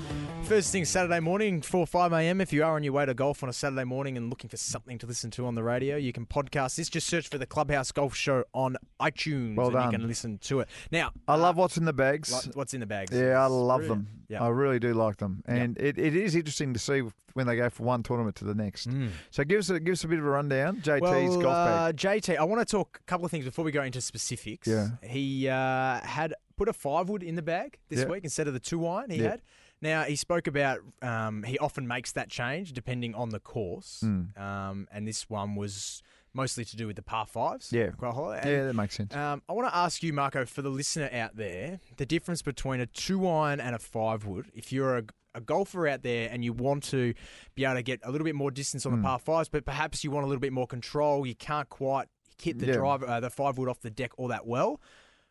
first 0.49 0.71
thing 0.71 0.85
Saturday 0.85 1.19
morning, 1.19 1.61
4 1.61 1.87
5 1.89 2.13
a.m. 2.13 2.41
If 2.41 2.53
you 2.53 2.63
are 2.63 2.77
on 2.77 2.85
your 2.85 2.93
way 2.93 3.05
to 3.05 3.15
golf 3.15 3.43
on 3.43 3.49
a 3.49 3.53
Saturday 3.53 3.83
morning 3.85 4.17
and 4.17 4.31
looking 4.31 4.49
for 4.49 4.57
something 4.57 4.97
to 4.99 5.07
listen 5.07 5.31
to 5.33 5.47
on 5.47 5.57
the 5.57 5.63
radio, 5.65 5.97
you 5.97 6.13
can 6.13 6.25
podcast 6.25 6.77
this. 6.77 6.89
Just 6.89 7.09
search 7.09 7.29
for 7.29 7.37
the 7.37 7.47
Clubhouse 7.47 7.91
Golf 7.91 8.15
Show 8.15 8.45
on 8.55 8.77
iTunes 9.01 9.57
Well 9.57 9.67
and 9.69 9.75
done. 9.75 9.93
you 9.93 9.99
can 9.99 10.07
listen 10.07 10.39
to 10.39 10.61
it. 10.61 10.69
Now, 10.93 11.11
I 11.27 11.35
love 11.35 11.57
what's 11.57 11.77
in 11.77 11.85
the 11.85 11.93
bags. 11.93 12.33
like, 12.33 12.55
what's 12.55 12.75
in 12.75 12.81
the 12.81 12.87
bags? 12.87 13.13
Yeah, 13.17 13.43
I 13.43 13.47
love 13.47 13.81
brilliant. 13.81 14.07
them. 14.07 14.21
Yeah. 14.29 14.45
I 14.45 14.49
really 14.49 14.79
do 14.79 14.95
like 14.95 15.17
them, 15.17 15.43
and 15.47 15.77
it, 15.79 15.99
it 15.99 16.15
is 16.15 16.35
interesting 16.37 16.73
to 16.75 16.79
see 16.79 17.03
when 17.35 17.47
they 17.49 17.57
go 17.57 17.69
from 17.69 17.87
one 17.87 18.03
tournament 18.05 18.37
to 18.37 18.45
the 18.45 18.55
next. 18.55 18.89
So 19.31 19.43
give 19.45 19.59
us 19.59 19.71
a, 19.71 19.81
give 19.81 19.93
us 19.93 20.05
a 20.05 20.09
bit 20.09 20.19
of 20.21 20.25
a 20.25 20.29
rundown. 20.31 20.77
JT's 20.77 21.01
Mm. 21.01 21.01
well, 21.03 21.41
golf 21.41 21.43
bag. 21.43 21.49
uh, 21.49 21.93
JT, 21.93 22.37
I 22.39 22.45
want 22.45 22.67
to 22.67 22.71
talk 22.71 23.01
a 23.03 23.07
couple 23.07 23.25
of 23.25 23.31
things 23.33 23.45
before 23.45 23.65
we 23.65 23.73
go 23.73 23.83
into 23.83 24.01
specifics. 24.01 24.67
Yeah. 24.69 24.89
He 25.03 25.49
uh, 25.49 26.01
had 26.01 26.35
put 26.57 26.69
a 26.69 26.73
five 26.73 27.09
wood 27.09 27.23
in 27.23 27.35
the 27.35 27.43
bag 27.43 27.79
this 27.89 28.01
Yeah. 28.01 28.07
week 28.07 28.25
instead 28.25 28.47
of 28.49 28.55
the 28.55 28.61
two 28.61 28.87
iron 28.87 29.11
he 29.11 29.19
had. 29.19 29.43
Now 29.83 30.05
he 30.05 30.17
spoke 30.17 30.47
about 30.47 30.81
um, 31.03 31.43
he 31.43 31.59
often 31.59 31.87
makes 31.87 32.13
that 32.13 32.29
change 32.31 32.73
depending 32.73 33.15
on 33.15 33.31
the 33.31 33.41
course, 33.41 34.03
Mm. 34.05 34.39
um, 34.41 34.89
and 34.91 35.07
this 35.07 35.29
one 35.29 35.55
was 35.55 36.03
mostly 36.33 36.65
to 36.67 36.77
do 36.77 36.87
with 36.87 36.97
the 36.97 37.03
par 37.03 37.27
fives. 37.27 37.73
Yeah. 37.73 37.91
And, 38.01 38.45
Yeah, 38.51 38.65
that 38.65 38.75
makes 38.75 38.95
sense. 38.97 39.15
Um, 39.15 39.43
I 39.49 39.53
want 39.55 39.69
to 39.69 39.75
ask 39.77 40.03
you, 40.03 40.13
Marco, 40.13 40.45
for 40.45 40.61
the 40.63 40.69
listener 40.69 41.09
out 41.13 41.37
there, 41.37 41.81
the 41.97 42.05
difference 42.07 42.43
between 42.43 42.81
a 42.81 42.87
two 42.87 43.27
iron 43.27 43.59
and 43.61 43.75
a 43.75 43.79
five 43.79 44.27
wood. 44.27 44.51
If 44.55 44.71
you're 44.73 44.99
a, 44.99 45.05
a 45.35 45.41
golfer 45.41 45.89
out 45.89 46.03
there 46.03 46.29
and 46.31 46.45
you 46.45 46.53
want 46.53 46.83
to 46.85 47.15
be 47.55 47.65
able 47.65 47.77
to 47.77 47.83
get 47.83 48.01
a 48.03 48.11
little 48.11 48.25
bit 48.27 48.35
more 48.35 48.51
distance 48.51 48.85
on 48.87 48.93
Hmm. 48.93 48.99
the 49.03 49.07
par 49.09 49.19
fives, 49.19 49.49
but 49.49 49.65
perhaps 49.65 50.05
you 50.05 50.11
want 50.11 50.25
a 50.25 50.27
little 50.29 50.41
bit 50.41 50.53
more 50.53 50.67
control, 50.67 51.27
you 51.27 51.35
can't 51.35 51.69
quite 51.71 52.09
hit 52.43 52.59
the 52.59 52.67
Yeah. 52.67 52.75
drive, 52.75 53.03
uh, 53.03 53.21
the 53.21 53.31
five 53.31 53.57
wood 53.57 53.69
off 53.71 53.81
the 53.81 53.91
deck 53.91 54.13
all 54.19 54.29
that 54.29 54.47
well. 54.47 54.79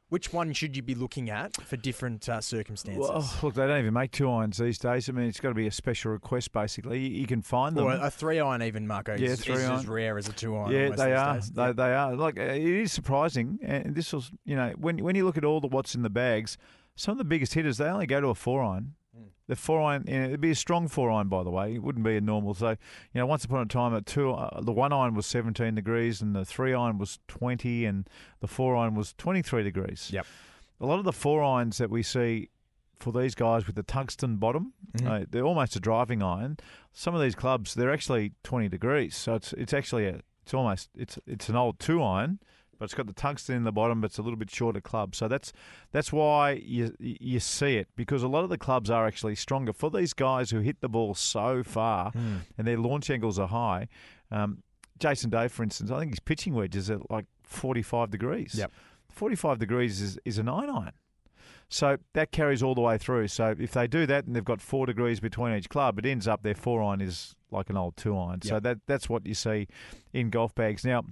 Which 0.10 0.32
one 0.32 0.54
should 0.54 0.76
you 0.76 0.84
be 0.84 0.94
looking 0.94 1.32
at 1.32 1.56
for 1.63 1.78
different 1.78 2.30
uh, 2.30 2.39
circumstances? 2.39 3.00
Well, 3.10 3.28
look, 3.41 3.56
they 3.56 3.65
don't 3.65 3.80
even 3.80 3.94
make 3.94 4.12
two 4.12 4.30
irons 4.30 4.58
these 4.58 4.78
days. 4.78 5.10
I 5.10 5.13
mean, 5.13 5.26
it's 5.28 5.39
got 5.39 5.50
to 5.50 5.56
be 5.56 5.65
a 5.65 5.72
special 5.72 6.12
request, 6.12 6.52
basically. 6.52 7.00
You, 7.00 7.22
you 7.22 7.28
can 7.28 7.41
find 7.41 7.76
them. 7.76 7.86
or 7.86 7.91
a, 7.94 8.02
a 8.02 8.12
three 8.12 8.39
iron, 8.39 8.62
even 8.62 8.86
Marco, 8.86 9.15
Yeah, 9.18 9.30
is, 9.30 9.41
three 9.41 9.56
is 9.56 9.63
as 9.63 9.88
rare 9.88 10.18
as 10.20 10.30
a 10.30 10.34
two 10.34 10.56
iron. 10.56 10.72
yeah, 10.72 10.89
they 10.91 11.13
are. 11.13 11.39
They, 11.39 11.62
Yeah. 11.63 11.72
they 11.74 11.94
are. 11.96 12.15
Like 12.15 12.38
uh, 12.38 12.44
it 12.44 12.62
is 12.63 12.91
surprising, 12.91 13.58
and 13.63 13.96
this 13.96 14.13
was, 14.13 14.32
you 14.46 14.56
know, 14.56 14.74
when 14.78 15.00
when 15.00 15.15
you 15.15 15.26
look 15.26 15.38
at 15.38 15.44
all 15.46 15.60
the 15.60 15.68
what's 15.68 15.96
in 15.96 16.04
the 16.04 16.10
bags, 16.12 16.58
some 16.96 17.13
of 17.13 17.18
the 17.18 17.24
biggest 17.26 17.56
hitters 17.56 17.78
they 17.78 17.86
only 17.86 18.06
go 18.06 18.22
to 18.22 18.28
a 18.28 18.36
four 18.36 18.62
iron. 18.63 18.94
The 19.47 19.55
four 19.55 19.81
iron, 19.81 20.05
you 20.08 20.17
know, 20.19 20.25
it'd 20.25 20.41
be 20.41 20.51
a 20.51 20.55
strong 20.55 20.88
four 20.88 21.12
iron, 21.12 21.27
by 21.27 21.43
the 21.43 21.51
way. 21.51 21.75
It 21.75 21.84
wouldn't 21.84 22.03
be 22.03 22.17
a 22.17 22.21
normal. 22.21 22.55
So, 22.55 22.69
you 22.71 22.77
know, 23.13 23.27
once 23.27 23.45
upon 23.45 23.62
a 23.62 23.65
time, 23.67 23.93
at 23.95 24.05
two, 24.08 24.31
uh, 24.31 24.62
the 24.62 24.71
one 24.71 24.91
iron 24.91 25.13
was 25.13 25.27
17 25.27 25.75
degrees, 25.75 26.21
and 26.21 26.36
the 26.36 26.45
three 26.45 26.73
iron 26.73 26.97
was 26.97 27.19
20, 27.27 27.86
and 27.86 28.10
the 28.39 28.47
four 28.47 28.75
iron 28.75 28.95
was 28.95 29.13
23 29.17 29.62
degrees. 29.63 30.10
Yep. 30.12 30.25
A 30.81 30.86
lot 30.86 30.97
of 30.97 31.05
the 31.05 31.13
four 31.13 31.43
irons 31.43 31.77
that 31.77 31.89
we 31.91 32.01
see 32.01 32.49
for 32.97 33.12
these 33.12 33.36
guys 33.36 33.67
with 33.67 33.75
the 33.75 33.84
tungsten 33.84 34.38
bottom, 34.38 34.73
Mhm. 34.97 35.08
uh, 35.23 35.25
they're 35.29 35.43
almost 35.45 35.75
a 35.75 35.79
driving 35.79 36.23
iron. 36.23 36.58
Some 36.93 37.13
of 37.13 37.21
these 37.21 37.36
clubs, 37.36 37.75
they're 37.75 37.91
actually 37.91 38.31
20 38.43 38.67
degrees, 38.69 39.15
so 39.15 39.36
it's 39.36 39.53
it's 39.53 39.73
actually 39.73 40.08
a 40.08 40.21
it's 40.43 40.53
almost 40.53 40.89
it's 40.95 41.19
it's 41.27 41.49
an 41.49 41.55
old 41.55 41.77
two 41.79 42.01
iron, 42.01 42.39
but 42.77 42.85
it's 42.85 42.93
got 42.93 43.07
the 43.07 43.13
tungsten 43.13 43.55
in 43.55 43.63
the 43.63 43.71
bottom, 43.71 44.01
but 44.01 44.07
it's 44.11 44.17
a 44.17 44.21
little 44.21 44.38
bit 44.38 44.49
shorter 44.51 44.81
club. 44.81 45.15
So 45.15 45.27
that's 45.27 45.53
that's 45.91 46.11
why 46.13 46.51
you 46.51 46.95
you 46.99 47.39
see 47.39 47.77
it 47.77 47.88
because 47.95 48.23
a 48.23 48.27
lot 48.27 48.43
of 48.43 48.49
the 48.49 48.57
clubs 48.57 48.89
are 48.89 49.05
actually 49.07 49.35
stronger 49.35 49.73
for 49.73 49.89
these 49.89 50.13
guys 50.13 50.51
who 50.51 50.59
hit 50.59 50.81
the 50.81 50.89
ball 50.89 51.13
so 51.15 51.63
far 51.63 52.11
Hmm. 52.11 52.38
and 52.57 52.67
their 52.67 52.77
launch 52.77 53.09
angles 53.09 53.39
are 53.39 53.47
high. 53.47 53.88
Um, 54.31 54.63
Jason 54.99 55.29
Day, 55.29 55.47
for 55.47 55.63
instance, 55.63 55.91
I 55.91 55.99
think 55.99 56.11
his 56.11 56.19
pitching 56.19 56.53
wedge 56.53 56.75
is 56.75 56.89
at 56.89 57.09
like 57.11 57.25
45 57.43 58.09
degrees. 58.11 58.55
Yep. 58.57 58.71
45 59.09 59.59
degrees 59.59 60.01
is, 60.01 60.17
is 60.25 60.38
a 60.38 60.43
nine 60.43 60.69
iron. 60.69 60.91
So 61.67 61.97
that 62.13 62.31
carries 62.31 62.61
all 62.61 62.75
the 62.75 62.81
way 62.81 62.97
through. 62.97 63.27
So 63.29 63.55
if 63.59 63.71
they 63.71 63.88
do 63.88 64.05
that 64.05 64.25
and 64.25 64.35
they've 64.35 64.43
got 64.45 64.61
four 64.61 64.85
degrees 64.85 65.19
between 65.19 65.53
each 65.55 65.67
club, 65.69 65.97
it 65.99 66.05
ends 66.05 66.27
up 66.27 66.43
their 66.43 66.53
four 66.55 66.81
iron 66.83 67.01
is 67.01 67.35
like 67.51 67.69
an 67.69 67.77
old 67.77 67.97
two 67.97 68.17
iron. 68.17 68.41
So 68.41 68.59
that 68.59 68.79
that's 68.88 69.09
what 69.09 69.25
you 69.25 69.33
see 69.33 69.67
in 70.13 70.29
golf 70.29 70.53
bags. 70.53 70.85
Now, 70.85 71.03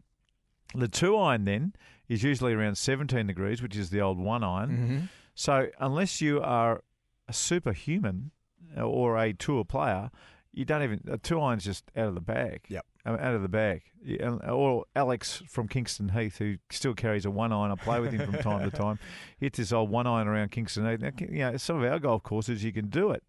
the 0.75 0.87
two 0.87 1.17
iron 1.17 1.45
then 1.45 1.73
is 2.09 2.23
usually 2.23 2.53
around 2.53 2.77
17 2.77 3.27
degrees, 3.27 3.61
which 3.61 3.75
is 3.75 3.89
the 3.89 4.01
old 4.01 4.17
one 4.19 4.43
iron. 4.43 4.69
Mhm. 4.69 5.09
So 5.35 5.67
unless 5.79 6.21
you 6.21 6.41
are 6.41 6.83
a 7.27 7.33
superhuman 7.33 8.31
or 8.77 9.17
a 9.17 9.33
tour 9.33 9.63
player, 9.63 10.09
you 10.51 10.65
don't 10.65 10.83
even 10.83 11.01
a 11.07 11.17
two 11.17 11.39
iron's 11.39 11.63
just 11.65 11.89
out 11.95 12.07
of 12.07 12.15
the 12.15 12.21
bag. 12.21 12.61
Yep. 12.69 12.85
Uh, 13.05 13.11
out 13.19 13.33
of 13.35 13.41
the 13.41 13.49
bag. 13.49 13.81
Or 14.47 14.85
Alex 14.95 15.41
from 15.47 15.67
Kingston 15.67 16.09
Heath, 16.09 16.37
who 16.37 16.57
still 16.69 16.93
carries 16.93 17.25
a 17.25 17.31
one 17.31 17.51
iron. 17.51 17.71
I 17.71 17.75
play 17.75 17.99
with 17.99 18.11
him 18.11 18.29
from 18.31 18.41
time 18.41 18.69
to 18.69 18.75
time. 18.77 18.99
Hits 19.39 19.57
this 19.57 19.71
old 19.73 19.89
one 19.89 20.07
iron 20.07 20.27
around 20.27 20.51
Kingston 20.51 20.85
Heath. 20.89 21.01
Now, 21.01 21.11
you 21.19 21.39
know, 21.39 21.57
some 21.57 21.81
of 21.83 21.91
our 21.91 21.99
golf 21.99 22.23
courses 22.23 22.63
you 22.63 22.71
can 22.71 22.89
do 22.89 23.11
it 23.11 23.23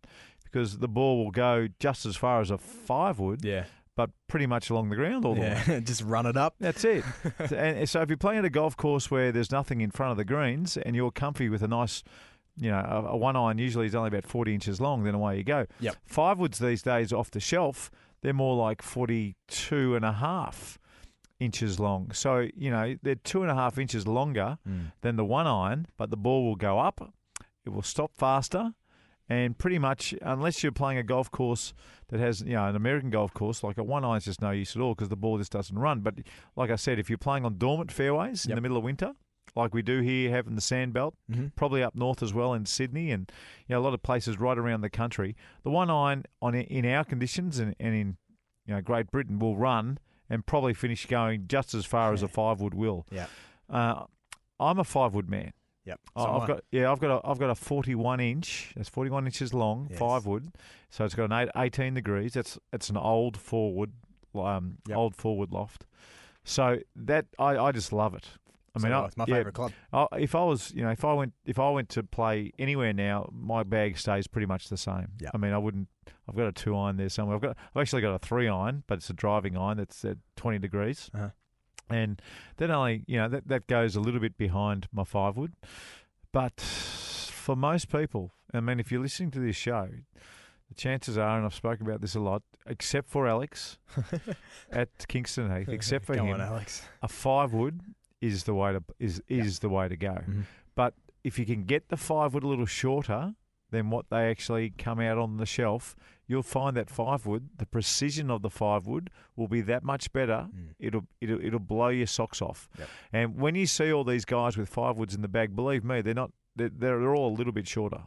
because 0.44 0.78
the 0.78 0.88
ball 0.88 1.24
will 1.24 1.30
go 1.30 1.68
just 1.80 2.04
as 2.06 2.16
far 2.16 2.40
as 2.40 2.50
a 2.50 2.58
five 2.58 3.18
wood, 3.18 3.44
Yeah. 3.44 3.64
But 3.96 4.10
pretty 4.28 4.46
much 4.46 4.70
along 4.70 4.90
the 4.90 4.96
ground 4.96 5.24
all 5.24 5.34
the 5.34 5.42
way. 5.42 5.62
Yeah. 5.66 5.80
Just 5.84 6.02
run 6.02 6.26
it 6.26 6.36
up. 6.36 6.54
That's 6.58 6.84
it. 6.84 7.04
and 7.54 7.88
so 7.88 8.02
if 8.02 8.08
you're 8.08 8.16
playing 8.16 8.40
at 8.40 8.44
a 8.44 8.50
golf 8.50 8.76
course 8.76 9.10
where 9.10 9.32
there's 9.32 9.52
nothing 9.52 9.80
in 9.80 9.90
front 9.90 10.12
of 10.12 10.16
the 10.16 10.24
greens 10.24 10.76
and 10.76 10.96
you're 10.96 11.10
comfy 11.10 11.48
with 11.48 11.62
a 11.62 11.68
nice, 11.68 12.02
you 12.56 12.70
know, 12.70 12.78
a, 12.78 13.12
a 13.12 13.16
one 13.16 13.36
iron 13.36 13.58
usually 13.58 13.86
is 13.86 13.94
only 13.94 14.08
about 14.08 14.26
40 14.26 14.54
inches 14.54 14.80
long, 14.80 15.04
then 15.04 15.14
away 15.14 15.38
you 15.38 15.44
go. 15.44 15.66
Yep. 15.80 15.96
Five 16.04 16.38
woods 16.38 16.58
these 16.58 16.82
days 16.82 17.12
off 17.12 17.30
the 17.30 17.40
shelf, 17.40 17.90
they're 18.22 18.32
more 18.32 18.56
like 18.56 18.82
42 18.82 19.94
and 19.94 20.04
a 20.04 20.12
half 20.12 20.78
inches 21.38 21.78
long. 21.78 22.10
So, 22.12 22.48
you 22.56 22.70
know, 22.70 22.96
they're 23.02 23.14
two 23.14 23.42
and 23.42 23.50
a 23.50 23.54
half 23.54 23.78
inches 23.78 24.06
longer 24.06 24.58
mm. 24.68 24.92
than 25.02 25.16
the 25.16 25.24
one 25.24 25.46
iron, 25.46 25.86
but 25.96 26.10
the 26.10 26.16
ball 26.16 26.44
will 26.44 26.56
go 26.56 26.78
up, 26.78 27.12
it 27.64 27.70
will 27.70 27.82
stop 27.82 28.12
faster. 28.16 28.72
And 29.28 29.56
pretty 29.56 29.78
much, 29.78 30.14
unless 30.20 30.62
you're 30.62 30.72
playing 30.72 30.98
a 30.98 31.02
golf 31.02 31.30
course 31.30 31.72
that 32.08 32.20
has, 32.20 32.42
you 32.42 32.52
know, 32.54 32.66
an 32.68 32.76
American 32.76 33.08
golf 33.10 33.32
course, 33.32 33.62
like 33.64 33.78
a 33.78 33.82
one 33.82 34.04
iron's 34.04 34.26
just 34.26 34.42
no 34.42 34.50
use 34.50 34.76
at 34.76 34.82
all 34.82 34.94
because 34.94 35.08
the 35.08 35.16
ball 35.16 35.38
just 35.38 35.52
doesn't 35.52 35.78
run. 35.78 36.00
But 36.00 36.16
like 36.56 36.70
I 36.70 36.76
said, 36.76 36.98
if 36.98 37.08
you're 37.08 37.16
playing 37.18 37.44
on 37.46 37.56
dormant 37.56 37.90
fairways 37.90 38.44
in 38.44 38.50
the 38.56 38.60
middle 38.60 38.76
of 38.76 38.84
winter, 38.84 39.12
like 39.56 39.72
we 39.72 39.80
do 39.80 40.00
here, 40.00 40.30
having 40.30 40.56
the 40.56 40.60
sand 40.60 40.92
belt, 40.92 41.14
Mhm. 41.30 41.54
probably 41.56 41.82
up 41.82 41.94
north 41.94 42.22
as 42.22 42.34
well 42.34 42.52
in 42.52 42.66
Sydney, 42.66 43.10
and 43.10 43.30
you 43.66 43.74
know 43.74 43.80
a 43.80 43.84
lot 43.84 43.94
of 43.94 44.02
places 44.02 44.38
right 44.38 44.58
around 44.58 44.82
the 44.82 44.90
country, 44.90 45.36
the 45.62 45.70
one 45.70 45.88
iron 45.90 46.24
on 46.42 46.54
in 46.54 46.84
our 46.84 47.04
conditions 47.04 47.58
and, 47.58 47.74
and 47.80 47.94
in 47.94 48.16
you 48.66 48.74
know 48.74 48.82
Great 48.82 49.10
Britain 49.10 49.38
will 49.38 49.56
run 49.56 49.98
and 50.28 50.44
probably 50.44 50.74
finish 50.74 51.06
going 51.06 51.46
just 51.46 51.72
as 51.72 51.84
far 51.86 52.12
as 52.12 52.22
a 52.22 52.28
five 52.28 52.60
wood 52.60 52.74
will. 52.74 53.06
Yeah. 53.10 53.26
Uh, 53.70 54.04
I'm 54.60 54.78
a 54.78 54.84
five 54.84 55.14
wood 55.14 55.28
man. 55.30 55.52
Yep. 55.84 56.00
So 56.16 56.26
am 56.26 56.40
I've 56.40 56.48
got 56.48 56.64
yeah, 56.70 56.90
I've 56.90 57.00
got 57.00 57.10
a 57.24 57.28
I've 57.28 57.38
got 57.38 57.50
a 57.50 57.54
41 57.54 58.20
inch. 58.20 58.72
That's 58.76 58.88
41 58.88 59.26
inches 59.26 59.52
long, 59.52 59.86
Yes. 59.90 59.98
five 59.98 60.24
wood. 60.26 60.52
So 60.90 61.04
it's 61.04 61.14
got 61.14 61.30
an 61.30 61.32
eight, 61.32 61.48
18 61.56 61.94
degrees. 61.94 62.32
That's 62.34 62.58
it's 62.72 62.88
an 62.90 62.96
old 62.96 63.36
forward, 63.36 63.92
um, 64.34 64.78
Yep. 64.88 64.96
old 64.96 65.14
forward 65.16 65.52
loft. 65.52 65.86
So 66.44 66.78
that 66.96 67.26
I, 67.38 67.56
I 67.58 67.72
just 67.72 67.92
love 67.92 68.14
it. 68.14 68.28
I 68.76 68.80
mean, 68.80 68.90
do 68.90 68.98
I. 68.98 69.04
It's 69.06 69.16
my 69.16 69.24
yeah, 69.28 69.34
favourite 69.36 69.54
club. 69.54 69.72
I, 69.92 70.06
if 70.18 70.34
I 70.34 70.42
was, 70.42 70.72
you 70.74 70.82
know, 70.82 70.90
if 70.90 71.04
I 71.04 71.12
went, 71.12 71.32
if 71.44 71.58
I 71.60 71.70
went 71.70 71.88
to 71.90 72.02
play 72.02 72.50
anywhere 72.58 72.92
now, 72.92 73.28
my 73.32 73.62
bag 73.62 73.96
stays 73.98 74.26
pretty 74.26 74.46
much 74.46 74.68
the 74.68 74.76
same. 74.76 75.08
Yeah. 75.20 75.30
I 75.32 75.36
mean, 75.36 75.52
I 75.52 75.58
wouldn't. 75.58 75.88
I've 76.28 76.34
got 76.34 76.46
a 76.48 76.52
two 76.52 76.76
iron 76.76 76.96
there 76.96 77.08
somewhere. 77.08 77.36
I've 77.36 77.42
got, 77.42 77.56
I've 77.74 77.80
actually 77.82 78.02
got 78.02 78.14
a 78.14 78.18
three 78.18 78.48
iron, 78.48 78.82
but 78.88 78.98
it's 78.98 79.08
a 79.10 79.12
driving 79.12 79.56
iron 79.56 79.76
that's 79.78 80.04
at 80.04 80.16
twenty 80.34 80.58
degrees, 80.58 81.08
Uh-huh. 81.14 81.28
And 81.90 82.20
that 82.56 82.70
only, 82.70 83.04
you 83.06 83.16
know, 83.18 83.28
that 83.28 83.48
that 83.48 83.66
goes 83.66 83.96
a 83.96 84.00
little 84.00 84.20
bit 84.20 84.36
behind 84.36 84.88
my 84.92 85.04
five 85.04 85.36
wood. 85.36 85.54
But 86.32 86.60
for 86.60 87.54
most 87.56 87.90
people, 87.90 88.32
I 88.52 88.60
mean, 88.60 88.80
if 88.80 88.90
you're 88.90 89.02
listening 89.02 89.30
to 89.32 89.38
this 89.40 89.56
show, 89.56 89.88
the 90.68 90.74
chances 90.74 91.16
are, 91.18 91.36
and 91.36 91.44
I've 91.46 91.54
spoken 91.54 91.86
about 91.86 92.00
this 92.00 92.14
a 92.14 92.20
lot, 92.20 92.42
except 92.66 93.08
for 93.08 93.28
Alex 93.28 93.78
at 94.72 94.88
Kingston 95.08 95.54
Heath, 95.54 95.68
except 95.68 96.04
for 96.06 96.14
him, 96.16 96.28
on, 96.30 96.40
Alex. 96.40 96.82
a 97.02 97.08
five 97.08 97.52
wood 97.52 97.80
is 98.20 98.44
the 98.44 98.54
way 98.54 98.72
to 98.72 98.82
is 98.98 99.22
is 99.28 99.58
the 99.60 99.68
way 99.68 99.88
to 99.88 99.96
go. 99.96 100.22
Mhm. 100.26 100.44
But 100.74 100.94
if 101.22 101.38
you 101.38 101.46
can 101.46 101.64
get 101.64 101.88
the 101.88 101.96
five 101.96 102.34
wood 102.34 102.42
a 102.42 102.48
little 102.48 102.66
shorter 102.66 103.34
than 103.70 103.90
what 103.90 104.08
they 104.10 104.30
actually 104.30 104.70
come 104.70 105.00
out 105.00 105.18
on 105.18 105.36
the 105.36 105.46
shelf, 105.46 105.94
you'll 106.26 106.42
find 106.42 106.76
that 106.76 106.90
five 106.90 107.26
wood, 107.26 107.50
the 107.58 107.66
precision 107.66 108.30
of 108.30 108.42
the 108.42 108.50
five 108.50 108.86
wood 108.86 109.10
will 109.36 109.48
be 109.48 109.60
that 109.62 109.82
much 109.84 110.12
better. 110.12 110.48
Mm. 110.54 110.74
It'll 110.78 111.06
it'll 111.20 111.44
it'll 111.44 111.58
blow 111.58 111.88
your 111.88 112.06
socks 112.06 112.40
off. 112.40 112.68
Yep. 112.78 112.88
And 113.12 113.36
when 113.36 113.54
you 113.54 113.66
see 113.66 113.92
all 113.92 114.04
these 114.04 114.24
guys 114.24 114.56
with 114.56 114.68
five 114.68 114.96
woods 114.96 115.14
in 115.14 115.22
the 115.22 115.28
bag, 115.28 115.54
believe 115.54 115.84
me, 115.84 116.00
they're 116.00 116.14
not 116.14 116.32
they're, 116.56 116.70
they're 116.70 117.14
all 117.14 117.28
a 117.32 117.36
little 117.36 117.52
bit 117.52 117.68
shorter. 117.68 118.02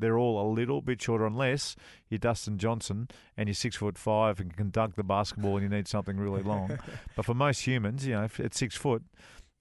They're 0.00 0.18
all 0.18 0.40
a 0.40 0.48
little 0.52 0.80
bit 0.80 1.02
shorter, 1.02 1.26
unless 1.26 1.74
you're 2.08 2.18
Dustin 2.18 2.56
Johnson 2.56 3.08
and 3.36 3.48
you're 3.48 3.54
six 3.54 3.76
foot 3.76 3.98
five 3.98 4.38
and 4.38 4.56
can 4.56 4.70
dunk 4.70 4.94
the 4.94 5.02
basketball 5.02 5.56
and 5.56 5.64
you 5.64 5.68
need 5.68 5.88
something 5.88 6.16
really 6.18 6.42
long. 6.42 6.78
but 7.16 7.24
for 7.24 7.34
most 7.34 7.66
humans, 7.66 8.06
you 8.06 8.14
know, 8.14 8.28
at 8.38 8.54
six 8.54 8.76
foot, 8.76 9.02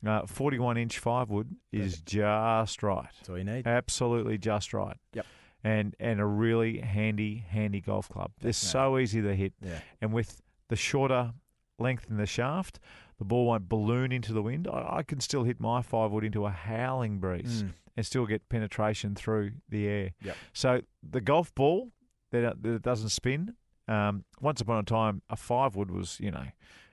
uh, 0.05 0.27
41 0.27 0.77
inch 0.77 0.99
five 0.99 1.29
wood 1.29 1.55
is 1.71 2.01
just 2.01 2.83
right. 2.83 3.09
That's 3.17 3.29
all 3.29 3.37
you 3.39 3.43
need. 3.45 3.65
Absolutely 3.65 4.37
just 4.37 4.73
right. 4.73 4.97
Yep. 5.13 5.25
And 5.67 5.95
and 5.99 6.19
a 6.19 6.25
really 6.25 6.79
handy, 6.79 7.43
handy 7.49 7.81
golf 7.81 8.07
club. 8.09 8.31
They're 8.41 8.53
so 8.53 8.97
easy 8.97 9.21
to 9.21 9.35
hit. 9.35 9.53
Yeah. 9.61 9.79
And 10.01 10.13
with 10.13 10.41
the 10.69 10.75
shorter 10.75 11.33
length 11.79 12.05
in 12.09 12.17
the 12.17 12.25
shaft, 12.25 12.79
the 13.19 13.25
ball 13.25 13.45
won't 13.47 13.67
balloon 13.67 14.11
into 14.11 14.31
the 14.33 14.41
wind. 14.41 14.67
I, 14.67 14.97
I 14.99 15.03
can 15.03 15.19
still 15.19 15.43
hit 15.43 15.59
my 15.59 15.81
five 15.81 16.11
wood 16.11 16.23
into 16.23 16.45
a 16.45 16.49
howling 16.51 17.19
breeze 17.19 17.63
Mm. 17.63 17.71
and 17.97 18.05
still 18.05 18.25
get 18.25 18.47
penetration 18.49 19.15
through 19.15 19.51
the 19.69 19.87
air. 19.87 20.11
Yep. 20.23 20.35
So 20.53 20.81
the 21.03 21.21
golf 21.21 21.53
ball 21.55 21.91
that, 22.31 22.61
that 22.63 22.81
doesn't 22.81 23.09
spin. 23.09 23.55
Um, 23.87 24.23
once 24.41 24.61
upon 24.61 24.77
a 24.79 24.83
time, 24.83 25.21
a 25.29 25.35
five 25.35 25.75
wood 25.75 25.91
was 25.91 26.17
you 26.19 26.31
know, 26.31 26.45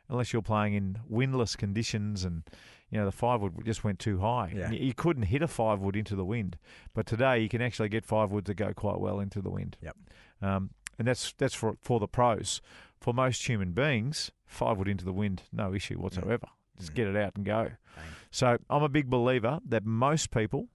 unless 0.09 0.33
you're 0.33 0.43
playing 0.43 0.75
in 0.75 0.99
windless 1.09 1.55
conditions 1.57 2.25
and 2.25 2.43
you 2.91 2.99
know 2.99 3.05
the 3.05 3.13
five 3.13 3.41
wood 3.41 3.55
just 3.65 3.83
went 3.85 3.99
too 3.99 4.19
high. 4.21 4.53
Yeah. 4.55 4.71
You, 4.71 4.95
couldn't 4.95 5.25
hit 5.25 5.43
a 5.43 5.49
five 5.49 5.81
wood 5.81 5.97
into 5.97 6.15
the 6.15 6.25
wind. 6.25 6.57
But 6.95 7.07
today 7.07 7.41
you 7.41 7.49
can 7.49 7.61
actually 7.63 7.89
get 7.89 8.05
five 8.05 8.31
wood 8.31 8.47
to 8.47 8.55
go 8.55 8.73
quite 8.73 9.01
well 9.01 9.19
into 9.21 9.41
the 9.43 9.51
wind. 9.51 9.77
Yep. 9.83 9.97
Um, 10.43 10.71
and 10.99 11.09
that's 11.09 11.33
that's 11.39 11.55
for 11.55 11.77
for 11.81 11.99
the 12.01 12.09
pros. 12.09 12.61
For 13.01 13.13
most 13.13 13.47
human 13.49 13.73
beings, 13.73 14.31
five 14.47 14.79
wood 14.79 14.89
into 14.89 15.05
the 15.05 15.13
wind, 15.13 15.43
no 15.53 15.75
issue 15.75 15.97
whatsoever. 15.99 16.47
Just 16.79 16.93
Mm. 16.93 16.95
get 16.97 17.07
it 17.09 17.17
out 17.17 17.33
and 17.37 17.45
go. 17.45 17.63
Bang. 17.97 18.05
So 18.31 18.59
I'm 18.71 18.83
a 18.83 18.89
big 18.89 19.09
believer 19.11 19.61
that 19.69 19.85
most 19.85 20.31
people 20.31 20.69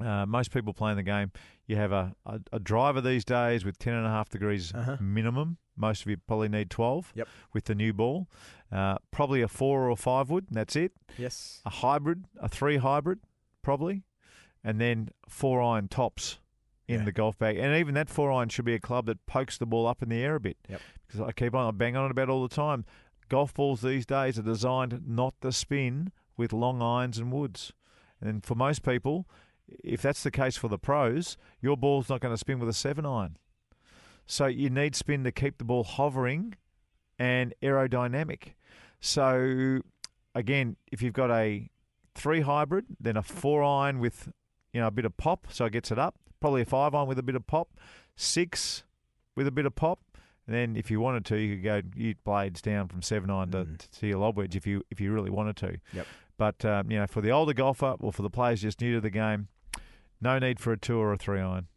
Uh, 0.00 0.24
most 0.26 0.50
people 0.50 0.72
playing 0.72 0.96
the 0.96 1.02
game, 1.02 1.30
you 1.66 1.76
have 1.76 1.92
a, 1.92 2.14
a, 2.26 2.40
a 2.52 2.58
driver 2.58 3.00
these 3.00 3.24
days 3.26 3.62
with 3.64 3.78
10 3.78 3.92
and 3.94 4.06
a 4.06 4.08
half 4.08 4.28
degrees 4.30 4.72
Uh-huh. 4.74 4.96
minimum. 5.00 5.58
Most 5.76 6.02
of 6.02 6.08
you 6.10 6.16
probably 6.18 6.48
need 6.48 6.70
12 6.70 7.12
Yep. 7.14 7.28
with 7.52 7.64
the 7.64 7.74
new 7.74 7.92
ball. 7.92 8.28
Uh, 8.70 8.98
probably 9.10 9.42
a 9.42 9.48
four 9.48 9.88
or 9.90 9.96
five 9.96 10.30
wood, 10.30 10.46
and 10.48 10.56
that's 10.56 10.76
it. 10.76 10.92
Yes. 11.18 11.60
A 11.64 11.70
hybrid, 11.70 12.24
a 12.40 12.48
three 12.48 12.76
hybrid, 12.78 13.20
probably. 13.62 14.04
And 14.64 14.80
then 14.80 15.08
four 15.28 15.60
iron 15.60 15.88
tops 15.88 16.38
in 16.88 17.00
Yeah. 17.00 17.04
the 17.06 17.12
golf 17.12 17.38
bag. 17.38 17.56
And 17.58 17.74
even 17.76 17.94
that 17.94 18.08
four 18.10 18.30
iron 18.32 18.48
should 18.48 18.64
be 18.64 18.74
a 18.74 18.78
club 18.80 19.06
that 19.06 19.24
pokes 19.26 19.58
the 19.58 19.66
ball 19.66 19.86
up 19.86 20.02
in 20.02 20.08
the 20.08 20.22
air 20.22 20.36
a 20.36 20.40
bit. 20.40 20.56
Yep. 20.68 20.80
Because 21.06 21.20
I 21.20 21.32
keep 21.32 21.54
on, 21.54 21.66
I 21.66 21.70
bang 21.72 21.96
on 21.96 22.06
it 22.06 22.10
about 22.10 22.28
all 22.28 22.42
the 22.46 22.54
time. 22.54 22.84
Golf 23.28 23.54
balls 23.54 23.80
these 23.82 24.04
days 24.06 24.38
are 24.38 24.42
designed 24.42 25.02
not 25.06 25.34
to 25.40 25.52
spin 25.52 26.12
with 26.36 26.52
long 26.52 26.82
irons 26.82 27.18
and 27.18 27.32
woods. 27.32 27.72
And 28.20 28.44
for 28.44 28.54
most 28.54 28.82
people, 28.82 29.26
if 29.82 30.02
that's 30.02 30.22
the 30.22 30.30
case 30.30 30.56
for 30.56 30.68
the 30.68 30.78
pros, 30.78 31.36
your 31.60 31.76
ball's 31.76 32.08
not 32.08 32.20
going 32.20 32.34
to 32.34 32.38
spin 32.38 32.58
with 32.58 32.68
a 32.68 32.72
seven 32.74 33.04
iron. 33.06 33.36
So 34.26 34.46
you 34.46 34.70
need 34.70 34.94
spin 34.94 35.24
to 35.24 35.32
keep 35.32 35.58
the 35.58 35.64
ball 35.64 35.84
hovering 35.84 36.54
and 37.18 37.54
aerodynamic. 37.62 38.54
So 39.00 39.80
again, 40.34 40.76
if 40.90 41.02
you've 41.02 41.12
got 41.12 41.30
a 41.30 41.70
three 42.14 42.40
hybrid, 42.40 42.86
then 43.00 43.16
a 43.16 43.22
four 43.22 43.62
iron 43.62 43.98
with 43.98 44.28
you 44.72 44.80
know 44.80 44.86
a 44.86 44.90
bit 44.90 45.04
of 45.04 45.16
pop, 45.16 45.46
so 45.50 45.66
it 45.66 45.72
gets 45.72 45.90
it 45.90 45.98
up. 45.98 46.16
Probably 46.40 46.62
a 46.62 46.64
five 46.64 46.94
iron 46.94 47.08
with 47.08 47.18
a 47.18 47.22
bit 47.22 47.36
of 47.36 47.46
pop, 47.46 47.68
six 48.16 48.84
with 49.36 49.46
a 49.46 49.50
bit 49.50 49.66
of 49.66 49.74
pop. 49.74 50.00
And 50.46 50.56
then 50.56 50.76
if 50.76 50.90
you 50.90 51.00
wanted 51.00 51.24
to, 51.26 51.36
you 51.38 51.56
could 51.56 51.64
go 51.64 51.82
you 51.94 52.14
blades 52.24 52.60
down 52.60 52.88
from 52.88 53.02
seven 53.02 53.30
iron 53.30 53.50
to, 53.52 53.66
to 54.00 54.06
your 54.06 54.18
lob 54.18 54.36
wedge 54.36 54.56
if 54.56 54.66
you 54.66 54.82
if 54.90 55.00
you 55.00 55.12
really 55.12 55.30
wanted 55.30 55.56
to. 55.56 55.78
Yep. 55.92 56.06
But 56.36 56.64
um, 56.64 56.90
you 56.90 56.98
know, 56.98 57.06
for 57.06 57.20
the 57.20 57.30
older 57.30 57.52
golfer 57.52 57.96
or 58.00 58.12
for 58.12 58.22
the 58.22 58.30
players 58.30 58.62
just 58.62 58.80
new 58.80 58.94
to 58.94 59.00
the 59.00 59.10
game, 59.10 59.48
no 60.20 60.38
need 60.38 60.58
for 60.58 60.72
a 60.72 60.78
two 60.78 60.98
or 60.98 61.12
a 61.12 61.16
three 61.16 61.40
iron. 61.40 61.68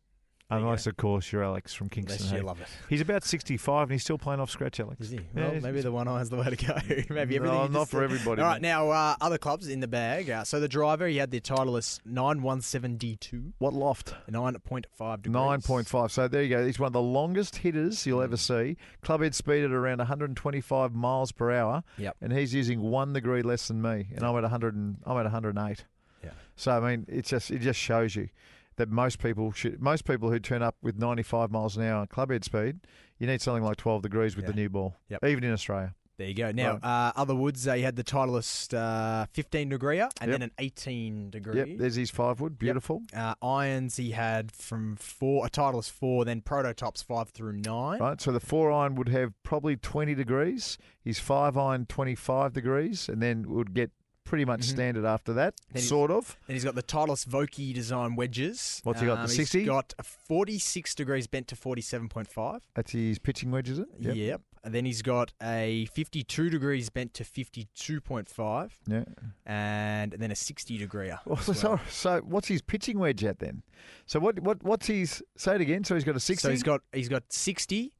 You 0.51 0.57
Unless, 0.57 0.85
of 0.85 0.95
course, 0.95 1.31
you're 1.31 1.43
Alex 1.43 1.73
from 1.73 1.89
Unless 1.91 2.07
Kingston. 2.17 2.29
you 2.29 2.35
Heath. 2.41 2.45
love 2.45 2.61
it. 2.61 2.67
He's 2.87 3.01
about 3.01 3.23
65 3.23 3.83
and 3.83 3.91
he's 3.93 4.03
still 4.03 4.19
playing 4.19 4.39
off 4.39 4.51
scratch, 4.51 4.79
Alex. 4.79 5.01
Is 5.01 5.09
he? 5.09 5.19
Well, 5.33 5.49
he's- 5.49 5.63
maybe 5.63 5.81
the 5.81 5.91
one 5.91 6.07
iron's 6.07 6.29
the 6.29 6.35
way 6.37 6.51
to 6.51 6.55
go. 6.55 6.75
maybe 6.87 7.35
everything. 7.37 7.43
No, 7.45 7.63
you 7.63 7.69
not 7.69 7.89
for 7.89 7.97
said. 7.97 8.03
everybody, 8.03 8.41
All 8.43 8.49
right, 8.49 8.61
mate. 8.61 8.67
now 8.67 8.89
uh, 8.91 9.15
other 9.21 9.39
clubs 9.39 9.67
in 9.67 9.79
the 9.79 9.87
bag. 9.87 10.29
Uh, 10.29 10.43
so 10.43 10.59
the 10.59 10.67
driver, 10.67 11.07
he 11.07 11.17
had 11.17 11.31
the 11.31 11.41
Titleist 11.41 12.01
9172, 12.05 13.53
What 13.57 13.73
loft? 13.73 14.13
9.5 14.29 15.21
degrees. 15.23 15.33
Nine 15.33 15.61
point 15.61 15.87
five. 15.87 16.11
So 16.11 16.27
there 16.27 16.43
you 16.43 16.49
go. 16.49 16.63
He's 16.65 16.79
one 16.79 16.87
of 16.87 16.93
the 16.93 17.01
longest 17.01 17.57
hitters 17.57 18.05
you'll 18.05 18.21
ever 18.21 18.37
see. 18.37 18.77
Club 19.01 19.21
head 19.21 19.33
speed 19.33 19.63
at 19.63 19.71
around 19.71 19.97
125 19.99 20.93
miles 20.93 21.31
per 21.31 21.51
hour. 21.51 21.83
Yep. 21.97 22.17
And 22.21 22.31
he's 22.31 22.53
using 22.53 22.81
one 22.81 23.13
degree 23.13 23.41
less 23.41 23.67
than 23.67 23.81
me, 23.81 24.07
and 24.15 24.23
I'm 24.23 24.35
at 24.35 24.43
100. 24.43 24.75
And, 24.75 24.97
I'm 25.05 25.17
at 25.17 25.23
108. 25.23 25.85
Yeah. 26.23 26.29
So 26.55 26.71
I 26.71 26.79
mean, 26.79 27.05
it 27.09 27.25
just 27.25 27.49
it 27.51 27.59
just 27.59 27.79
shows 27.79 28.15
you 28.15 28.29
that 28.77 28.89
most 28.89 29.19
people 29.19 29.51
should 29.51 29.81
most 29.81 30.05
people 30.05 30.29
who 30.31 30.39
turn 30.39 30.61
up 30.61 30.75
with 30.81 30.97
95 30.97 31.51
miles 31.51 31.77
an 31.77 31.83
hour 31.83 32.05
club 32.07 32.31
head 32.31 32.43
speed, 32.43 32.79
you 33.17 33.27
need 33.27 33.41
something 33.41 33.63
like 33.63 33.77
12 33.77 34.01
degrees 34.01 34.35
with 34.35 34.45
Yeah. 34.45 34.51
the 34.51 34.55
new 34.55 34.69
ball. 34.69 34.95
Yep. 35.09 35.23
Even 35.25 35.43
in 35.43 35.51
Australia. 35.53 35.95
There 36.17 36.29
you 36.29 36.33
go. 36.33 36.53
Now, 36.53 36.75
Right. 36.75 36.83
uh, 36.85 37.11
other 37.17 37.35
woods, 37.35 37.67
uh, 37.67 37.73
you 37.73 37.83
had 37.83 37.97
the 37.97 38.03
Titleist 38.03 38.73
uh, 38.73 39.25
15 39.33 39.67
degree 39.67 39.99
and 39.99 40.09
Yep. 40.21 40.29
then 40.29 40.41
an 40.43 40.51
18 40.59 41.29
degree. 41.29 41.57
Yep. 41.57 41.77
There's 41.77 41.95
his 41.95 42.09
five 42.09 42.39
wood. 42.39 42.57
Beautiful. 42.57 43.01
Uh, 43.13 43.35
irons 43.41 43.97
he 43.97 44.11
had 44.11 44.49
from 44.53 44.95
four, 44.95 45.45
a 45.45 45.49
Titleist 45.49 45.91
four, 45.91 46.23
then 46.23 46.39
prototypes 46.39 47.01
five 47.01 47.31
through 47.31 47.57
nine. 47.57 47.99
Right, 47.99 48.21
so 48.21 48.31
the 48.31 48.39
four 48.39 48.71
iron 48.71 48.95
would 48.95 49.09
have 49.09 49.33
probably 49.43 49.75
20 49.75 50.15
degrees. 50.15 50.77
His 51.03 51.19
five 51.19 51.57
iron 51.57 51.85
25 51.85 52.53
degrees, 52.53 53.09
and 53.09 53.21
then 53.21 53.49
would 53.49 53.73
get 53.73 53.91
pretty 54.25 54.43
much 54.43 54.61
Mhm. 54.61 54.69
standard 54.71 55.05
after 55.05 55.31
that, 55.33 55.53
Then 55.71 55.83
sort 55.83 56.11
of. 56.11 56.37
Then 56.47 56.55
he's 56.55 56.63
got 56.65 56.75
the 56.75 56.83
Titleist 56.83 57.27
Vokey 57.27 57.73
design 57.73 58.15
wedges. 58.15 58.81
What's 58.83 58.99
he 58.99 59.05
got, 59.07 59.15
the 59.15 59.21
Um, 59.21 59.27
60? 59.27 59.59
He's 59.59 59.67
got 59.67 59.93
a 59.97 60.03
46 60.03 60.93
degrees 60.95 61.27
bent 61.27 61.47
to 61.49 61.55
47.5. 61.55 62.61
That's 62.73 62.91
his 62.91 63.19
pitching 63.19 63.51
wedge, 63.51 63.69
is 63.69 63.79
it? 63.79 63.87
Yep. 63.99 64.41
And 64.63 64.73
then 64.73 64.83
he's 64.85 65.03
got 65.03 65.31
a 65.41 65.85
52 65.93 66.49
degrees 66.49 66.89
bent 66.89 67.13
to 67.13 67.23
52.5, 67.23 68.73
Yeah. 68.87 69.03
and 69.45 70.13
then 70.13 70.31
a 70.31 70.35
60 70.35 70.77
degree. 70.79 71.11
Well, 71.25 71.37
so, 71.37 71.79
so 71.89 72.21
what's 72.21 72.47
his 72.47 72.61
pitching 72.63 72.97
wedge 72.97 73.23
at 73.23 73.37
then? 73.39 73.61
So 74.07 74.19
what 74.19 74.39
what 74.39 74.63
what's 74.63 74.87
his? 74.87 75.23
Say 75.37 75.55
it 75.55 75.61
again. 75.61 75.83
So 75.83 75.93
he's 75.93 76.03
got 76.03 76.15
a 76.15 76.19
60. 76.19 76.41
So 76.41 76.49
he's 76.49 76.63
got 76.63 76.81
he's 76.91 77.09
got 77.09 77.31
60, 77.31 77.93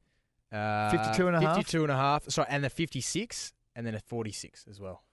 uh, 0.50 0.90
52 0.90 1.28
and 1.28 1.36
a 1.36 1.40
half? 1.40 1.56
52 1.56 1.82
and 1.84 1.92
a 1.92 1.96
half, 1.96 2.28
sorry, 2.30 2.48
and 2.50 2.64
a 2.66 2.70
56, 2.70 3.52
and 3.76 3.86
then 3.86 3.94
a 3.94 4.00
46 4.00 4.66
as 4.68 4.80
well, 4.80 5.04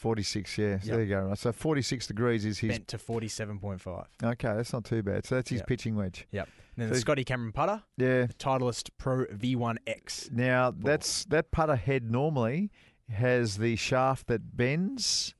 46. 0.00 0.56
Yeah. 0.58 0.78
So 0.78 0.86
Yep. 0.86 0.96
there 0.96 1.02
you 1.02 1.08
go. 1.14 1.20
Right. 1.28 1.38
So 1.38 1.52
46 1.52 2.06
degrees 2.06 2.44
is 2.44 2.58
his. 2.58 2.70
bent 2.70 2.88
to 2.88 2.98
47.5. 2.98 4.06
Okay, 4.22 4.54
that's 4.54 4.72
not 4.72 4.84
too 4.84 5.02
bad. 5.02 5.26
So 5.26 5.34
that's 5.36 5.50
his 5.50 5.58
Yep. 5.60 5.66
pitching 5.68 5.94
wedge. 5.96 6.26
Yep. 6.32 6.48
And 6.76 6.82
then 6.82 6.88
So 6.88 6.94
the 6.94 7.00
Scotty 7.00 7.24
Cameron 7.24 7.52
putter, 7.52 7.82
Yeah. 7.98 8.26
the 8.26 8.34
Titleist 8.34 8.90
Pro 8.96 9.26
V1X. 9.26 10.30
Now 10.32 10.70
that's 10.70 11.24
that 11.26 11.50
putter 11.50 11.76
head 11.76 12.10
normally 12.10 12.70
has 13.10 13.58
the 13.58 13.76
shaft 13.76 14.26
that 14.28 14.56
bends 14.56 15.34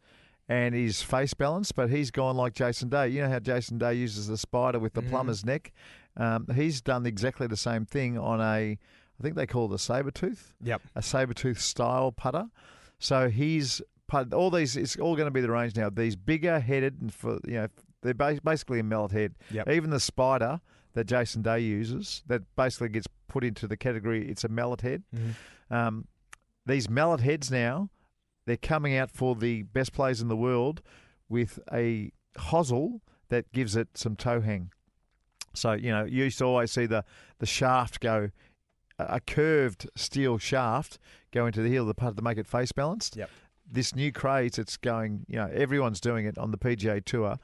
and 0.48 0.74
is 0.74 1.00
face 1.02 1.32
balanced, 1.34 1.74
but 1.76 1.88
he's 1.90 2.10
gone 2.10 2.36
like 2.36 2.52
Jason 2.52 2.88
Day. 2.88 3.08
You 3.08 3.22
know 3.22 3.28
how 3.30 3.38
Jason 3.38 3.78
Day 3.78 3.94
uses 3.94 4.26
the 4.26 4.36
spider 4.36 4.78
with 4.78 4.92
the 4.94 5.02
Mhm. 5.02 5.08
plumber's 5.10 5.44
neck. 5.44 5.72
Um, 6.16 6.46
he's 6.54 6.82
done 6.82 7.06
exactly 7.06 7.46
the 7.46 7.56
same 7.56 7.86
thing 7.86 8.18
on 8.18 8.40
a, 8.40 8.76
I 8.76 9.22
think 9.22 9.36
they 9.36 9.46
call 9.46 9.70
it 9.72 9.74
a 9.74 9.78
saber 9.78 10.10
tooth, 10.10 10.54
Yep. 10.60 10.82
a 10.96 11.02
saber 11.02 11.32
tooth 11.34 11.60
style 11.60 12.10
putter. 12.12 12.50
So 12.98 13.30
he's 13.30 13.80
all 14.14 14.50
these. 14.50 14.76
It's 14.76 14.96
all 14.96 15.14
going 15.16 15.26
to 15.26 15.30
be 15.32 15.40
the 15.40 15.50
range 15.50 15.76
now. 15.76 15.90
These 15.90 16.16
bigger 16.16 16.60
headed 16.60 17.00
and 17.00 17.12
for 17.12 17.38
you 17.46 17.54
know 17.54 17.68
they're 18.02 18.14
ba- 18.14 18.40
basically 18.44 18.80
a 18.80 18.82
mallet 18.82 19.12
head. 19.12 19.34
Yep. 19.50 19.68
Even 19.70 19.90
the 19.90 20.00
spider 20.00 20.60
that 20.94 21.04
Jason 21.04 21.42
Day 21.42 21.60
uses 21.60 22.22
that 22.26 22.42
basically 22.56 22.88
gets 22.88 23.06
put 23.28 23.44
into 23.44 23.66
the 23.68 23.76
category. 23.76 24.28
It's 24.28 24.44
a 24.44 24.48
mallet 24.48 24.80
head. 24.80 25.04
Mhm. 25.14 25.34
Um, 25.74 26.08
these 26.66 26.88
mallet 26.90 27.20
heads 27.20 27.50
now, 27.50 27.90
they're 28.46 28.56
coming 28.56 28.96
out 28.96 29.10
for 29.10 29.34
the 29.36 29.62
best 29.62 29.92
players 29.92 30.20
in 30.20 30.28
the 30.28 30.36
world 30.36 30.82
with 31.28 31.58
a 31.72 32.10
hosel 32.36 33.00
that 33.28 33.50
gives 33.52 33.76
it 33.76 33.88
some 33.96 34.16
toe 34.16 34.40
hang. 34.40 34.72
So 35.54 35.72
you 35.72 35.90
know 35.90 36.04
you 36.04 36.24
used 36.24 36.38
to 36.38 36.44
always 36.44 36.70
see 36.72 36.86
the 36.86 37.04
the 37.38 37.46
shaft 37.46 38.00
go 38.00 38.30
a 38.98 39.04
a 39.16 39.20
curved 39.20 39.88
steel 39.96 40.36
shaft 40.38 40.98
go 41.32 41.46
into 41.46 41.62
the 41.62 41.68
heel 41.68 41.82
of 41.82 41.88
the 41.88 41.94
putter 41.94 42.16
to 42.16 42.22
make 42.22 42.38
it 42.38 42.46
face 42.46 42.70
balanced. 42.72 43.16
Yep. 43.16 43.30
This 43.70 43.94
new 43.94 44.12
craze, 44.12 44.58
it's 44.58 44.76
going. 44.76 45.24
You 45.28 45.36
know 45.36 45.50
everyone's 45.52 46.00
doing 46.00 46.26
it 46.26 46.36
on 46.38 46.50
the 46.50 46.58
PGA 46.58 47.04
Tour. 47.04 47.38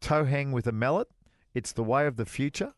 Toe 0.00 0.24
hang 0.24 0.52
with 0.52 0.66
a 0.66 0.72
mallet. 0.72 1.08
It's 1.54 1.72
the 1.72 1.82
way 1.82 2.06
of 2.06 2.16
the 2.16 2.26
future. 2.26 2.72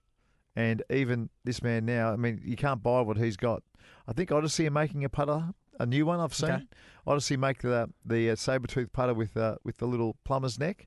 And 0.56 0.82
even 0.90 1.30
this 1.44 1.62
man 1.62 1.86
now, 1.86 2.12
I 2.12 2.16
mean, 2.16 2.40
you 2.44 2.56
can't 2.56 2.82
buy 2.82 3.00
what 3.02 3.16
he's 3.16 3.36
got. 3.36 3.62
I 4.06 4.12
think 4.12 4.32
Odyssey 4.32 4.66
are 4.66 4.72
making 4.72 5.04
a 5.04 5.08
putter, 5.08 5.50
a 5.78 5.86
new 5.86 6.04
one 6.04 6.20
I've 6.20 6.34
seen. 6.34 6.50
Okay. 6.50 6.64
Odyssey 7.06 7.36
make 7.36 7.62
the 7.62 7.90
the 8.04 8.30
uh, 8.30 8.36
saber 8.36 8.66
tooth 8.66 8.92
putter 8.92 9.14
with 9.14 9.36
uh, 9.36 9.56
with 9.64 9.78
the 9.78 9.86
little 9.86 10.16
plumber's 10.24 10.58
neck. 10.58 10.86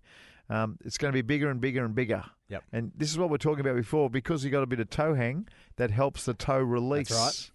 Um, 0.49 0.77
it's 0.83 0.97
going 0.97 1.11
to 1.11 1.15
be 1.15 1.21
bigger 1.21 1.49
and 1.49 1.61
bigger 1.61 1.85
and 1.85 1.95
bigger. 1.95 2.23
Yep. 2.49 2.63
And 2.73 2.91
this 2.95 3.09
is 3.09 3.17
what 3.17 3.29
we're 3.29 3.37
talking 3.37 3.61
about 3.61 3.75
before 3.75 4.09
because 4.09 4.43
you 4.43 4.51
got 4.51 4.61
a 4.61 4.67
bit 4.67 4.79
of 4.79 4.89
toe 4.89 5.13
hang 5.13 5.47
that 5.77 5.89
helps 5.89 6.25
the 6.25 6.33
toe 6.33 6.59
release. 6.59 7.09
That's 7.09 7.49
right. 7.49 7.51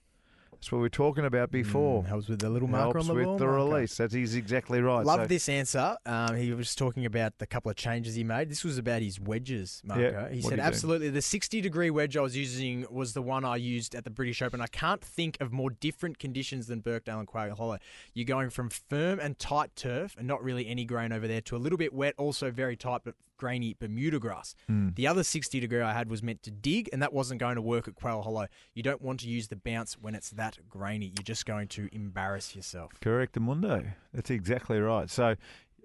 That's 0.59 0.73
what 0.73 0.79
we 0.79 0.83
were 0.83 0.89
talking 0.89 1.25
about 1.25 1.53
before. 1.53 2.03
Mm, 2.03 2.07
helps 2.09 2.29
with 2.29 2.41
the 2.41 2.51
little 2.51 2.67
marker 2.67 2.99
helps 2.99 3.09
on 3.09 3.15
the 3.15 3.15
with 3.15 3.25
ball 3.27 3.39
the 3.39 3.47
marker. 3.47 3.57
release. 3.77 3.97
That 3.97 4.07
is 4.07 4.13
he's 4.13 4.35
exactly 4.35 4.81
right. 4.81 5.07
Love 5.07 5.21
So- 5.21 5.27
this 5.29 5.49
answer. 5.49 5.97
Um, 6.05 6.35
he 6.35 6.53
was 6.53 6.75
talking 6.75 7.07
about 7.07 7.39
the 7.39 7.47
couple 7.47 7.71
of 7.71 7.77
changes 7.77 8.17
he 8.17 8.25
made. 8.25 8.51
This 8.51 8.65
was 8.65 8.77
about 8.77 9.01
his 9.03 9.21
wedges, 9.21 9.81
Marco. 9.85 10.03
he 10.03 10.11
what 10.11 10.21
said, 10.25 10.33
did 10.33 10.41
he 10.51 10.57
do? 10.57 10.61
absolutely, 10.63 11.11
the 11.11 11.23
60 11.23 11.61
degree 11.61 11.91
wedge 11.91 12.17
I 12.17 12.23
was 12.23 12.37
using 12.37 12.87
was 12.91 13.13
the 13.13 13.23
one 13.23 13.45
I 13.45 13.55
used 13.55 13.95
at 13.95 14.03
the 14.03 14.11
British 14.11 14.43
Open. 14.43 14.61
I 14.61 14.67
can't 14.67 15.01
think 15.01 15.37
of 15.41 15.53
more 15.53 15.71
different 15.71 16.19
conditions 16.19 16.67
than 16.67 16.81
Birkdale 16.81 17.21
and 17.21 17.29
Quail 17.29 17.55
Hollow. 17.55 17.79
You're 18.13 18.25
going 18.27 18.51
from 18.51 18.69
firm 18.69 19.21
and 19.21 19.39
tight 19.39 19.77
turf, 19.77 20.17
and 20.19 20.27
not 20.27 20.43
really 20.43 20.67
any 20.67 20.85
grain 20.85 21.13
over 21.13 21.29
there, 21.29 21.41
to 21.43 21.57
a 21.57 21.59
little 21.59 21.79
bit 21.79 21.93
wet, 21.95 22.15
also 22.19 22.51
very 22.51 22.77
tight 22.77 23.03
but 23.05 23.15
grainy 23.39 23.75
Bermuda 23.79 24.19
grass. 24.19 24.55
Hmm. 24.67 24.91
The 24.95 25.07
other 25.07 25.23
60 25.23 25.59
degree 25.61 25.81
I 25.81 25.95
had 25.95 26.11
was 26.11 26.23
meant 26.23 26.43
to 26.43 26.51
dig, 26.51 26.91
and 26.93 27.01
that 27.01 27.13
wasn't 27.15 27.41
going 27.41 27.55
to 27.57 27.63
work 27.63 27.89
at 27.89 27.95
Quail 27.95 28.21
Hollow. 28.23 28.49
You 28.75 28.83
don't 28.83 29.01
want 29.01 29.21
to 29.21 29.29
use 29.29 29.49
the 29.49 29.57
bounce 29.57 29.95
when 29.99 30.15
it's 30.15 30.31
that 30.31 30.59
grainy. 30.69 31.07
You're 31.07 31.23
just 31.25 31.47
going 31.47 31.69
to 31.69 31.89
embarrass 31.93 32.55
yourself. 32.55 32.93
Correct, 33.01 33.39
Mundo. 33.41 33.85
That's 34.13 34.29
exactly 34.31 34.79
right. 34.81 35.09
So, 35.09 35.37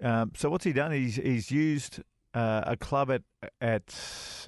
um, 0.01 0.31
so 0.35 0.49
what's 0.49 0.65
he 0.65 0.73
done? 0.73 0.91
He's 0.91 1.15
he's 1.15 1.49
used 1.51 2.01
uh, 2.33 2.63
a 2.65 2.75
club 2.75 3.11
at 3.11 3.21
at 3.61 3.95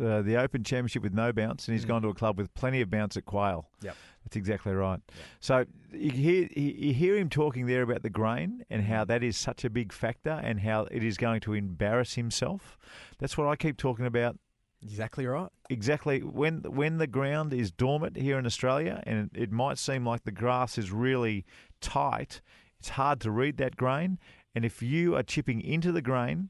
uh, 0.02 0.22
the 0.24 0.38
Open 0.38 0.64
Championship 0.64 1.04
with 1.04 1.14
no 1.14 1.32
bounce, 1.32 1.68
and 1.68 1.76
he's 1.76 1.86
Mm. 1.86 1.90
gone 1.90 2.02
to 2.02 2.08
a 2.10 2.14
club 2.16 2.38
with 2.38 2.54
plenty 2.56 2.82
of 2.82 2.90
bounce 2.90 3.16
at 3.16 3.26
Quail. 3.26 3.70
Yep. 3.82 3.96
That's 4.26 4.36
exactly 4.36 4.74
right. 4.74 5.00
So 5.40 5.66
you 5.94 6.10
hear 6.10 6.50
you 6.56 6.94
hear 6.94 7.16
him 7.16 7.30
talking 7.30 7.68
there 7.68 7.84
about 7.84 8.02
the 8.02 8.10
grain 8.10 8.66
and 8.70 8.84
how 8.84 9.02
mm-hmm. 9.02 9.10
that 9.10 9.24
is 9.24 9.38
such 9.38 9.64
a 9.64 9.70
big 9.70 9.94
factor, 9.94 10.32
and 10.32 10.60
how 10.60 10.88
it 10.92 11.04
is 11.04 11.18
going 11.18 11.42
to 11.42 11.54
embarrass 11.54 12.16
himself. 12.16 12.78
That's 13.20 13.38
what 13.38 13.48
I 13.48 13.56
keep 13.56 13.78
talking 13.78 14.06
about 14.06 14.38
Exactly 14.82 15.26
right. 15.26 15.50
exactly 15.70 16.20
when 16.20 16.62
when 16.62 16.98
the 16.98 17.08
ground 17.08 17.54
is 17.54 17.72
dormant 17.72 18.18
here 18.18 18.38
in 18.38 18.46
Australia, 18.46 19.02
and 19.06 19.32
it 19.34 19.52
might 19.52 19.80
seem 19.80 20.06
like 20.06 20.24
the 20.24 20.32
grass 20.32 20.78
is 20.78 20.92
really 20.92 21.46
tight. 21.82 22.42
It's 22.80 22.90
hard 22.90 23.20
to 23.22 23.32
read 23.32 23.58
that 23.58 23.78
grain, 23.78 24.20
and 24.54 24.64
if 24.64 24.84
you 24.84 25.16
are 25.16 25.24
chipping 25.24 25.62
into 25.62 25.92
the 25.92 26.02
grain 26.02 26.50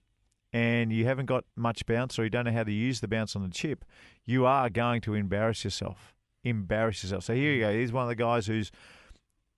and 0.52 0.92
you 0.92 1.06
haven't 1.06 1.28
got 1.28 1.46
much 1.56 1.86
bounce 1.86 2.18
or 2.18 2.24
you 2.24 2.30
don't 2.30 2.46
know 2.46 2.52
how 2.52 2.64
to 2.64 2.72
use 2.72 3.00
the 3.00 3.08
bounce 3.08 3.36
on 3.36 3.44
the 3.44 3.50
chip, 3.50 3.84
you 4.26 4.46
are 4.46 4.70
going 4.70 5.02
to 5.02 5.14
embarrass 5.14 5.64
yourself. 5.64 6.15
Embarrass 6.46 7.04
yourself. 7.04 7.24
So 7.26 7.34
here 7.34 7.54
you 7.54 7.60
go. 7.62 7.74
He's 7.74 7.92
one 7.92 8.04
of 8.04 8.10
the 8.10 8.16
guys 8.16 8.48
who's 8.48 8.72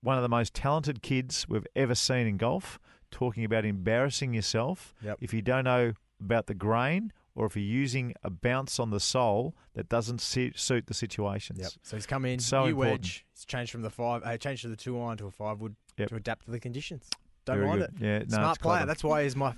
one 0.02 0.16
of 0.16 0.22
the 0.24 0.30
most 0.30 0.54
talented 0.54 1.02
kids 1.02 1.46
we've 1.50 1.68
ever 1.76 1.94
seen 1.96 2.26
in 2.28 2.38
golf, 2.38 2.80
talking 3.12 3.44
about 3.44 3.66
embarrassing 3.66 4.34
yourself 4.34 4.94
Yep. 5.04 5.18
if 5.22 5.34
you 5.34 5.42
don't 5.42 5.66
know 5.66 5.94
about 6.20 6.48
the 6.48 6.54
grain 6.54 7.12
or 7.36 7.46
if 7.46 7.56
you're 7.56 7.64
using 7.66 8.14
a 8.24 8.30
bounce 8.30 8.80
on 8.80 8.90
the 8.90 9.00
sole 9.00 9.56
that 9.74 9.88
doesn't 9.90 10.20
suit, 10.22 10.58
suit 10.58 10.88
the 10.88 10.94
situations. 10.94 11.60
Yep. 11.60 11.72
So 11.84 11.96
he's 11.98 12.06
come 12.08 12.26
in, 12.26 12.40
So 12.40 12.62
new 12.64 12.70
important. 12.70 13.02
wedge. 13.02 13.26
He's 13.34 13.46
changed 13.46 13.72
from 13.72 13.82
the 13.84 13.90
five, 13.90 14.24
uh, 14.26 14.38
changed 14.38 14.64
to 14.64 14.70
the 14.70 14.76
two 14.76 15.00
iron 15.00 15.18
to 15.18 15.28
a 15.28 15.32
five 15.32 15.60
wood 15.60 15.76
Yep. 15.98 16.10
to 16.10 16.16
adapt 16.16 16.46
to 16.46 16.52
the 16.52 16.60
conditions. 16.60 17.10
Don't 17.46 17.58
Very 17.58 17.68
mind 17.68 17.80
good. 17.82 18.02
it. 18.02 18.06
Yeah, 18.06 18.20
no, 18.20 18.26
Smart 18.44 18.60
player. 18.60 18.74
clever. 18.78 18.86
That's 18.88 19.04
why 19.04 19.24
he's 19.24 19.36
my 19.36 19.54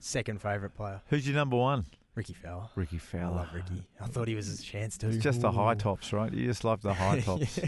second 0.00 0.40
favourite 0.40 0.74
player. 0.74 1.00
Who's 1.08 1.26
your 1.26 1.36
number 1.36 1.56
one? 1.56 1.86
Rickie 2.14 2.34
Fowler. 2.34 2.68
Rickie 2.74 2.98
Fowler. 2.98 3.38
I 3.38 3.42
love 3.42 3.54
Rickie. 3.54 3.86
I 4.00 4.06
thought 4.06 4.28
he 4.28 4.34
was 4.34 4.60
a 4.60 4.62
chance 4.62 4.98
to. 4.98 5.08
It's 5.08 5.16
just 5.18 5.40
the 5.40 5.52
high 5.52 5.74
tops, 5.74 6.12
right? 6.12 6.32
You 6.32 6.46
just 6.46 6.64
love 6.64 6.82
the 6.82 6.92
high 6.94 7.20
tops. 7.24 7.58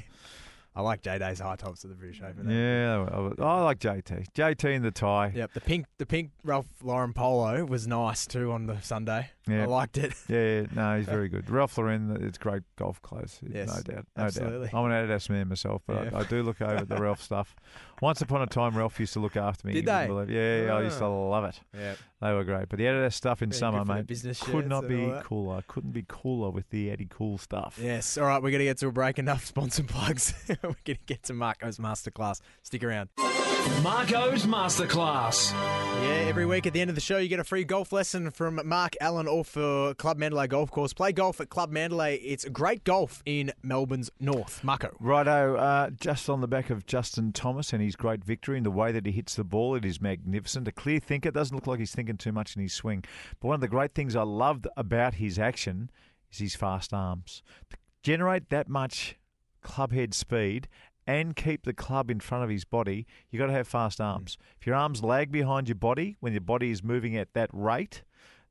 I 0.76 0.82
like 0.82 1.02
J 1.02 1.18
Day's 1.18 1.38
high 1.38 1.54
tops 1.54 1.84
at 1.84 1.90
the 1.90 1.96
British 1.96 2.20
Open. 2.20 2.50
Yeah, 2.50 3.06
I, 3.40 3.42
I 3.42 3.60
like 3.62 3.78
JT. 3.78 4.26
JT 4.34 4.74
in 4.74 4.82
the 4.82 4.90
tie. 4.90 5.32
Yep. 5.34 5.52
The 5.54 5.60
pink, 5.60 5.86
the 5.98 6.06
pink 6.06 6.32
Ralph 6.42 6.66
Lauren 6.82 7.12
polo 7.12 7.64
was 7.64 7.86
nice 7.86 8.26
too 8.26 8.50
on 8.50 8.66
the 8.66 8.80
Sunday. 8.80 9.30
Yeah. 9.46 9.64
I 9.64 9.66
liked 9.66 9.98
it. 9.98 10.14
Yeah, 10.28 10.64
no, 10.74 10.96
he's 10.96 11.06
very 11.06 11.28
good. 11.28 11.50
Ralph 11.50 11.76
Lauren, 11.76 12.16
it's 12.22 12.38
great 12.38 12.62
golf 12.76 13.02
clothes, 13.02 13.40
Yes, 13.46 13.68
no 13.68 13.94
doubt. 13.94 14.06
No 14.16 14.24
absolutely. 14.24 14.68
doubt. 14.68 14.78
I'm 14.84 14.90
an 14.90 15.08
Adidas 15.08 15.28
man 15.28 15.48
myself, 15.48 15.82
but 15.86 16.04
Yeah. 16.12 16.16
I, 16.18 16.20
I 16.20 16.24
do 16.24 16.42
look 16.42 16.62
over 16.62 16.84
the 16.84 16.96
Ralph 16.96 17.22
stuff. 17.30 17.54
Once 18.00 18.20
upon 18.20 18.42
a 18.42 18.46
time, 18.46 18.76
Ralph 18.76 18.98
used 18.98 19.12
to 19.12 19.20
look 19.20 19.36
after 19.36 19.66
me. 19.66 19.74
Did 19.74 19.86
they? 19.86 20.06
believe- 20.06 20.30
Yeah, 20.30 20.64
yeah, 20.64 20.74
I 20.74 20.82
used 20.82 20.98
to 20.98 21.04
Ah. 21.04 21.28
love 21.28 21.44
it. 21.44 21.60
Yeah. 21.74 21.94
They 22.20 22.32
were 22.32 22.44
great. 22.44 22.68
But 22.70 22.78
the 22.78 22.84
Adidas 22.86 23.12
stuff 23.12 23.42
in 23.42 23.50
Very 23.50 23.58
summer, 23.58 23.84
good 23.84 23.88
mate, 23.94 24.06
business 24.06 24.42
could 24.42 24.66
not 24.66 24.88
be 24.88 25.12
cooler. 25.24 25.62
Couldn't 25.68 25.92
be 25.92 26.04
cooler 26.08 26.50
with 26.50 26.70
the 26.70 26.90
Eddie 26.90 27.06
Cool 27.10 27.36
stuff. 27.38 27.78
Yes. 27.80 28.16
All 28.16 28.24
right. 28.26 28.42
We're 28.42 28.50
gonna 28.50 28.64
get 28.64 28.78
to 28.78 28.86
a 28.88 28.92
break. 28.92 29.18
Enough 29.18 29.44
sponsor 29.44 29.82
plugs. 29.82 30.32
we're 30.62 30.74
gonna 30.84 30.98
get 31.06 31.22
to 31.24 31.34
Marco's 31.34 31.76
masterclass. 31.78 32.40
Stick 32.62 32.82
around. 32.82 33.10
Marco's 33.82 34.44
Masterclass. 34.46 35.52
Yeah, 36.02 36.26
every 36.28 36.44
week 36.46 36.66
at 36.66 36.72
the 36.74 36.80
end 36.80 36.90
of 36.90 36.94
the 36.94 37.00
show, 37.00 37.16
you 37.18 37.28
get 37.28 37.40
a 37.40 37.44
free 37.44 37.64
golf 37.64 37.92
lesson 37.92 38.30
from 38.30 38.60
Mark 38.64 38.94
Allen 39.00 39.26
or 39.34 39.44
for 39.44 39.94
Club 39.94 40.16
Mandalay 40.16 40.46
Golf 40.46 40.70
Course. 40.70 40.92
Play 40.92 41.10
golf 41.10 41.40
at 41.40 41.48
Club 41.48 41.70
Mandalay. 41.72 42.18
It's 42.18 42.44
great 42.44 42.84
golf 42.84 43.20
in 43.26 43.50
Melbourne's 43.64 44.08
north. 44.20 44.62
Marco. 44.62 44.96
Righto, 45.00 45.56
uh, 45.56 45.90
just 45.90 46.30
on 46.30 46.40
the 46.40 46.46
back 46.46 46.70
of 46.70 46.86
Justin 46.86 47.32
Thomas 47.32 47.72
and 47.72 47.82
his 47.82 47.96
great 47.96 48.24
victory 48.24 48.56
and 48.56 48.64
the 48.64 48.70
way 48.70 48.92
that 48.92 49.06
he 49.06 49.10
hits 49.10 49.34
the 49.34 49.42
ball, 49.42 49.74
it 49.74 49.84
is 49.84 50.00
magnificent. 50.00 50.68
A 50.68 50.72
clear 50.72 51.00
thinker, 51.00 51.32
doesn't 51.32 51.54
look 51.54 51.66
like 51.66 51.80
he's 51.80 51.92
thinking 51.92 52.16
too 52.16 52.30
much 52.30 52.54
in 52.54 52.62
his 52.62 52.72
swing. 52.72 53.02
But 53.40 53.48
one 53.48 53.54
of 53.56 53.60
the 53.60 53.66
great 53.66 53.92
things 53.92 54.14
I 54.14 54.22
loved 54.22 54.68
about 54.76 55.14
his 55.14 55.36
action 55.36 55.90
is 56.30 56.38
his 56.38 56.54
fast 56.54 56.94
arms. 56.94 57.42
To 57.70 57.76
generate 58.04 58.50
that 58.50 58.68
much 58.68 59.16
club 59.62 59.92
head 59.92 60.14
speed 60.14 60.68
and 61.08 61.34
keep 61.34 61.64
the 61.64 61.74
club 61.74 62.08
in 62.08 62.20
front 62.20 62.44
of 62.44 62.50
his 62.50 62.64
body, 62.64 63.04
you've 63.30 63.40
got 63.40 63.46
to 63.46 63.52
have 63.52 63.66
fast 63.66 64.00
arms. 64.00 64.38
If 64.60 64.66
your 64.68 64.76
arms 64.76 65.02
lag 65.02 65.32
behind 65.32 65.68
your 65.68 65.74
body 65.74 66.16
when 66.20 66.32
your 66.32 66.40
body 66.40 66.70
is 66.70 66.84
moving 66.84 67.16
at 67.16 67.34
that 67.34 67.50
rate, 67.52 68.04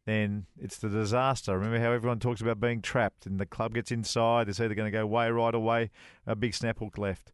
then 0.05 0.45
it's 0.59 0.77
the 0.77 0.89
disaster. 0.89 1.57
Remember 1.57 1.79
how 1.79 1.91
everyone 1.91 2.19
talks 2.19 2.41
about 2.41 2.59
being 2.59 2.81
trapped 2.81 3.25
and 3.25 3.39
the 3.39 3.45
club 3.45 3.73
gets 3.73 3.91
inside, 3.91 4.49
it's 4.49 4.59
either 4.59 4.75
going 4.75 4.91
to 4.91 4.97
go 4.97 5.05
way 5.05 5.29
right 5.29 5.55
or 5.55 5.59
way 5.59 5.91
a 6.27 6.35
big 6.35 6.53
snap 6.53 6.79
hook 6.79 6.97
left. 6.97 7.31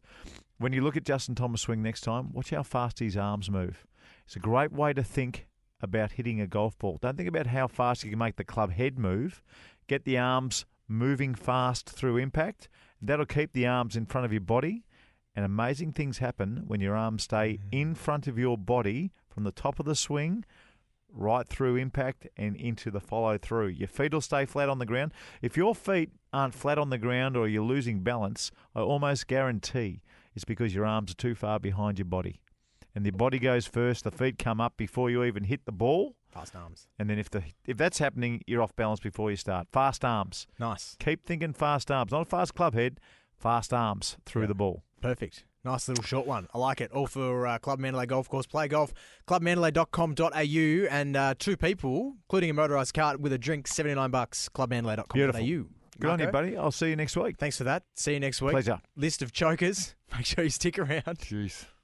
When 0.58 0.72
you 0.72 0.82
look 0.82 0.96
at 0.96 1.04
Justin 1.04 1.34
Thomas 1.34 1.62
swing 1.62 1.82
next 1.82 2.02
time, 2.02 2.32
watch 2.32 2.50
how 2.50 2.62
fast 2.62 2.98
his 2.98 3.16
arms 3.16 3.50
move. 3.50 3.86
It's 4.26 4.36
a 4.36 4.40
great 4.40 4.72
way 4.72 4.92
to 4.92 5.02
think 5.02 5.48
about 5.82 6.12
hitting 6.12 6.40
a 6.40 6.46
golf 6.46 6.78
ball. 6.78 6.98
Don't 7.00 7.16
think 7.16 7.28
about 7.28 7.48
how 7.48 7.66
fast 7.66 8.04
you 8.04 8.10
can 8.10 8.18
make 8.18 8.36
the 8.36 8.44
club 8.44 8.72
head 8.72 8.98
move. 8.98 9.42
Get 9.88 10.04
the 10.04 10.18
arms 10.18 10.66
moving 10.86 11.34
fast 11.34 11.88
through 11.88 12.18
impact. 12.18 12.68
That'll 13.00 13.26
keep 13.26 13.52
the 13.52 13.66
arms 13.66 13.96
in 13.96 14.06
front 14.06 14.26
of 14.26 14.32
your 14.32 14.42
body. 14.42 14.84
And 15.34 15.44
amazing 15.44 15.92
things 15.92 16.18
happen 16.18 16.64
when 16.66 16.80
your 16.80 16.96
arms 16.96 17.22
stay 17.22 17.54
mm-hmm. 17.54 17.68
in 17.72 17.94
front 17.94 18.26
of 18.26 18.38
your 18.38 18.58
body 18.58 19.12
from 19.28 19.44
the 19.44 19.52
top 19.52 19.80
of 19.80 19.86
the 19.86 19.94
swing 19.94 20.44
right 21.12 21.46
through 21.48 21.76
impact 21.76 22.26
and 22.36 22.56
into 22.56 22.90
the 22.90 23.00
follow 23.00 23.38
through. 23.38 23.68
Your 23.68 23.88
feet 23.88 24.12
will 24.12 24.20
stay 24.20 24.44
flat 24.46 24.68
on 24.68 24.78
the 24.78 24.86
ground. 24.86 25.12
If 25.42 25.56
your 25.56 25.74
feet 25.74 26.10
aren't 26.32 26.54
flat 26.54 26.78
on 26.78 26.90
the 26.90 26.98
ground 26.98 27.36
or 27.36 27.48
you're 27.48 27.62
losing 27.64 28.00
balance, 28.00 28.50
I 28.74 28.80
almost 28.80 29.26
guarantee 29.26 30.02
it's 30.34 30.44
because 30.44 30.74
your 30.74 30.86
arms 30.86 31.10
are 31.12 31.16
too 31.16 31.34
far 31.34 31.58
behind 31.58 31.98
your 31.98 32.06
body. 32.06 32.40
And 32.94 33.04
the 33.06 33.10
body 33.10 33.38
goes 33.38 33.66
first, 33.66 34.04
the 34.04 34.10
feet 34.10 34.38
come 34.38 34.60
up 34.60 34.76
before 34.76 35.10
you 35.10 35.22
even 35.24 35.44
hit 35.44 35.64
the 35.64 35.72
ball. 35.72 36.16
Fast 36.28 36.54
arms. 36.56 36.86
And 36.98 37.08
then 37.10 37.18
if 37.18 37.28
the 37.30 37.42
if 37.66 37.76
that's 37.76 37.98
happening, 37.98 38.42
you're 38.46 38.62
off 38.62 38.74
balance 38.76 39.00
before 39.00 39.30
you 39.30 39.36
start. 39.36 39.66
Fast 39.72 40.04
arms. 40.04 40.46
Nice. 40.58 40.96
Keep 41.00 41.24
thinking 41.24 41.52
fast 41.52 41.90
arms. 41.90 42.12
Not 42.12 42.22
a 42.22 42.24
fast 42.24 42.54
club 42.54 42.74
head, 42.74 43.00
fast 43.36 43.72
arms 43.72 44.16
through 44.26 44.42
Yeah. 44.42 44.48
the 44.48 44.54
ball. 44.54 44.84
Perfect. 45.00 45.44
Nice 45.64 45.88
little 45.88 46.04
short 46.04 46.26
one. 46.26 46.48
I 46.54 46.58
like 46.58 46.80
it. 46.80 46.90
All 46.92 47.06
for 47.06 47.46
uh, 47.46 47.58
Club 47.58 47.78
Mandalay 47.78 48.06
Golf 48.06 48.28
Course. 48.28 48.46
Play 48.46 48.68
golf. 48.68 48.94
Clubmandalay.com.au 49.28 50.88
and 50.90 51.16
uh, 51.16 51.34
two 51.38 51.56
people, 51.56 52.14
including 52.24 52.50
a 52.50 52.54
motorised 52.54 52.94
cart 52.94 53.20
with 53.20 53.32
a 53.32 53.38
drink, 53.38 53.66
79 53.66 54.10
bucks. 54.10 54.48
Clubmandalay.com.au. 54.48 55.12
Beautiful. 55.12 55.66
Good 56.00 56.10
on 56.10 56.18
you, 56.18 56.28
buddy. 56.28 56.56
I'll 56.56 56.70
see 56.70 56.88
you 56.88 56.96
next 56.96 57.14
week. 57.16 57.36
Thanks 57.36 57.58
for 57.58 57.64
that. 57.64 57.82
See 57.94 58.14
you 58.14 58.20
next 58.20 58.40
week. 58.40 58.52
Pleasure. 58.52 58.80
List 58.96 59.20
of 59.20 59.32
chokers. 59.32 59.94
Make 60.16 60.24
sure 60.24 60.44
you 60.44 60.50
stick 60.50 60.78
around. 60.78 61.18
Jeez. 61.18 61.66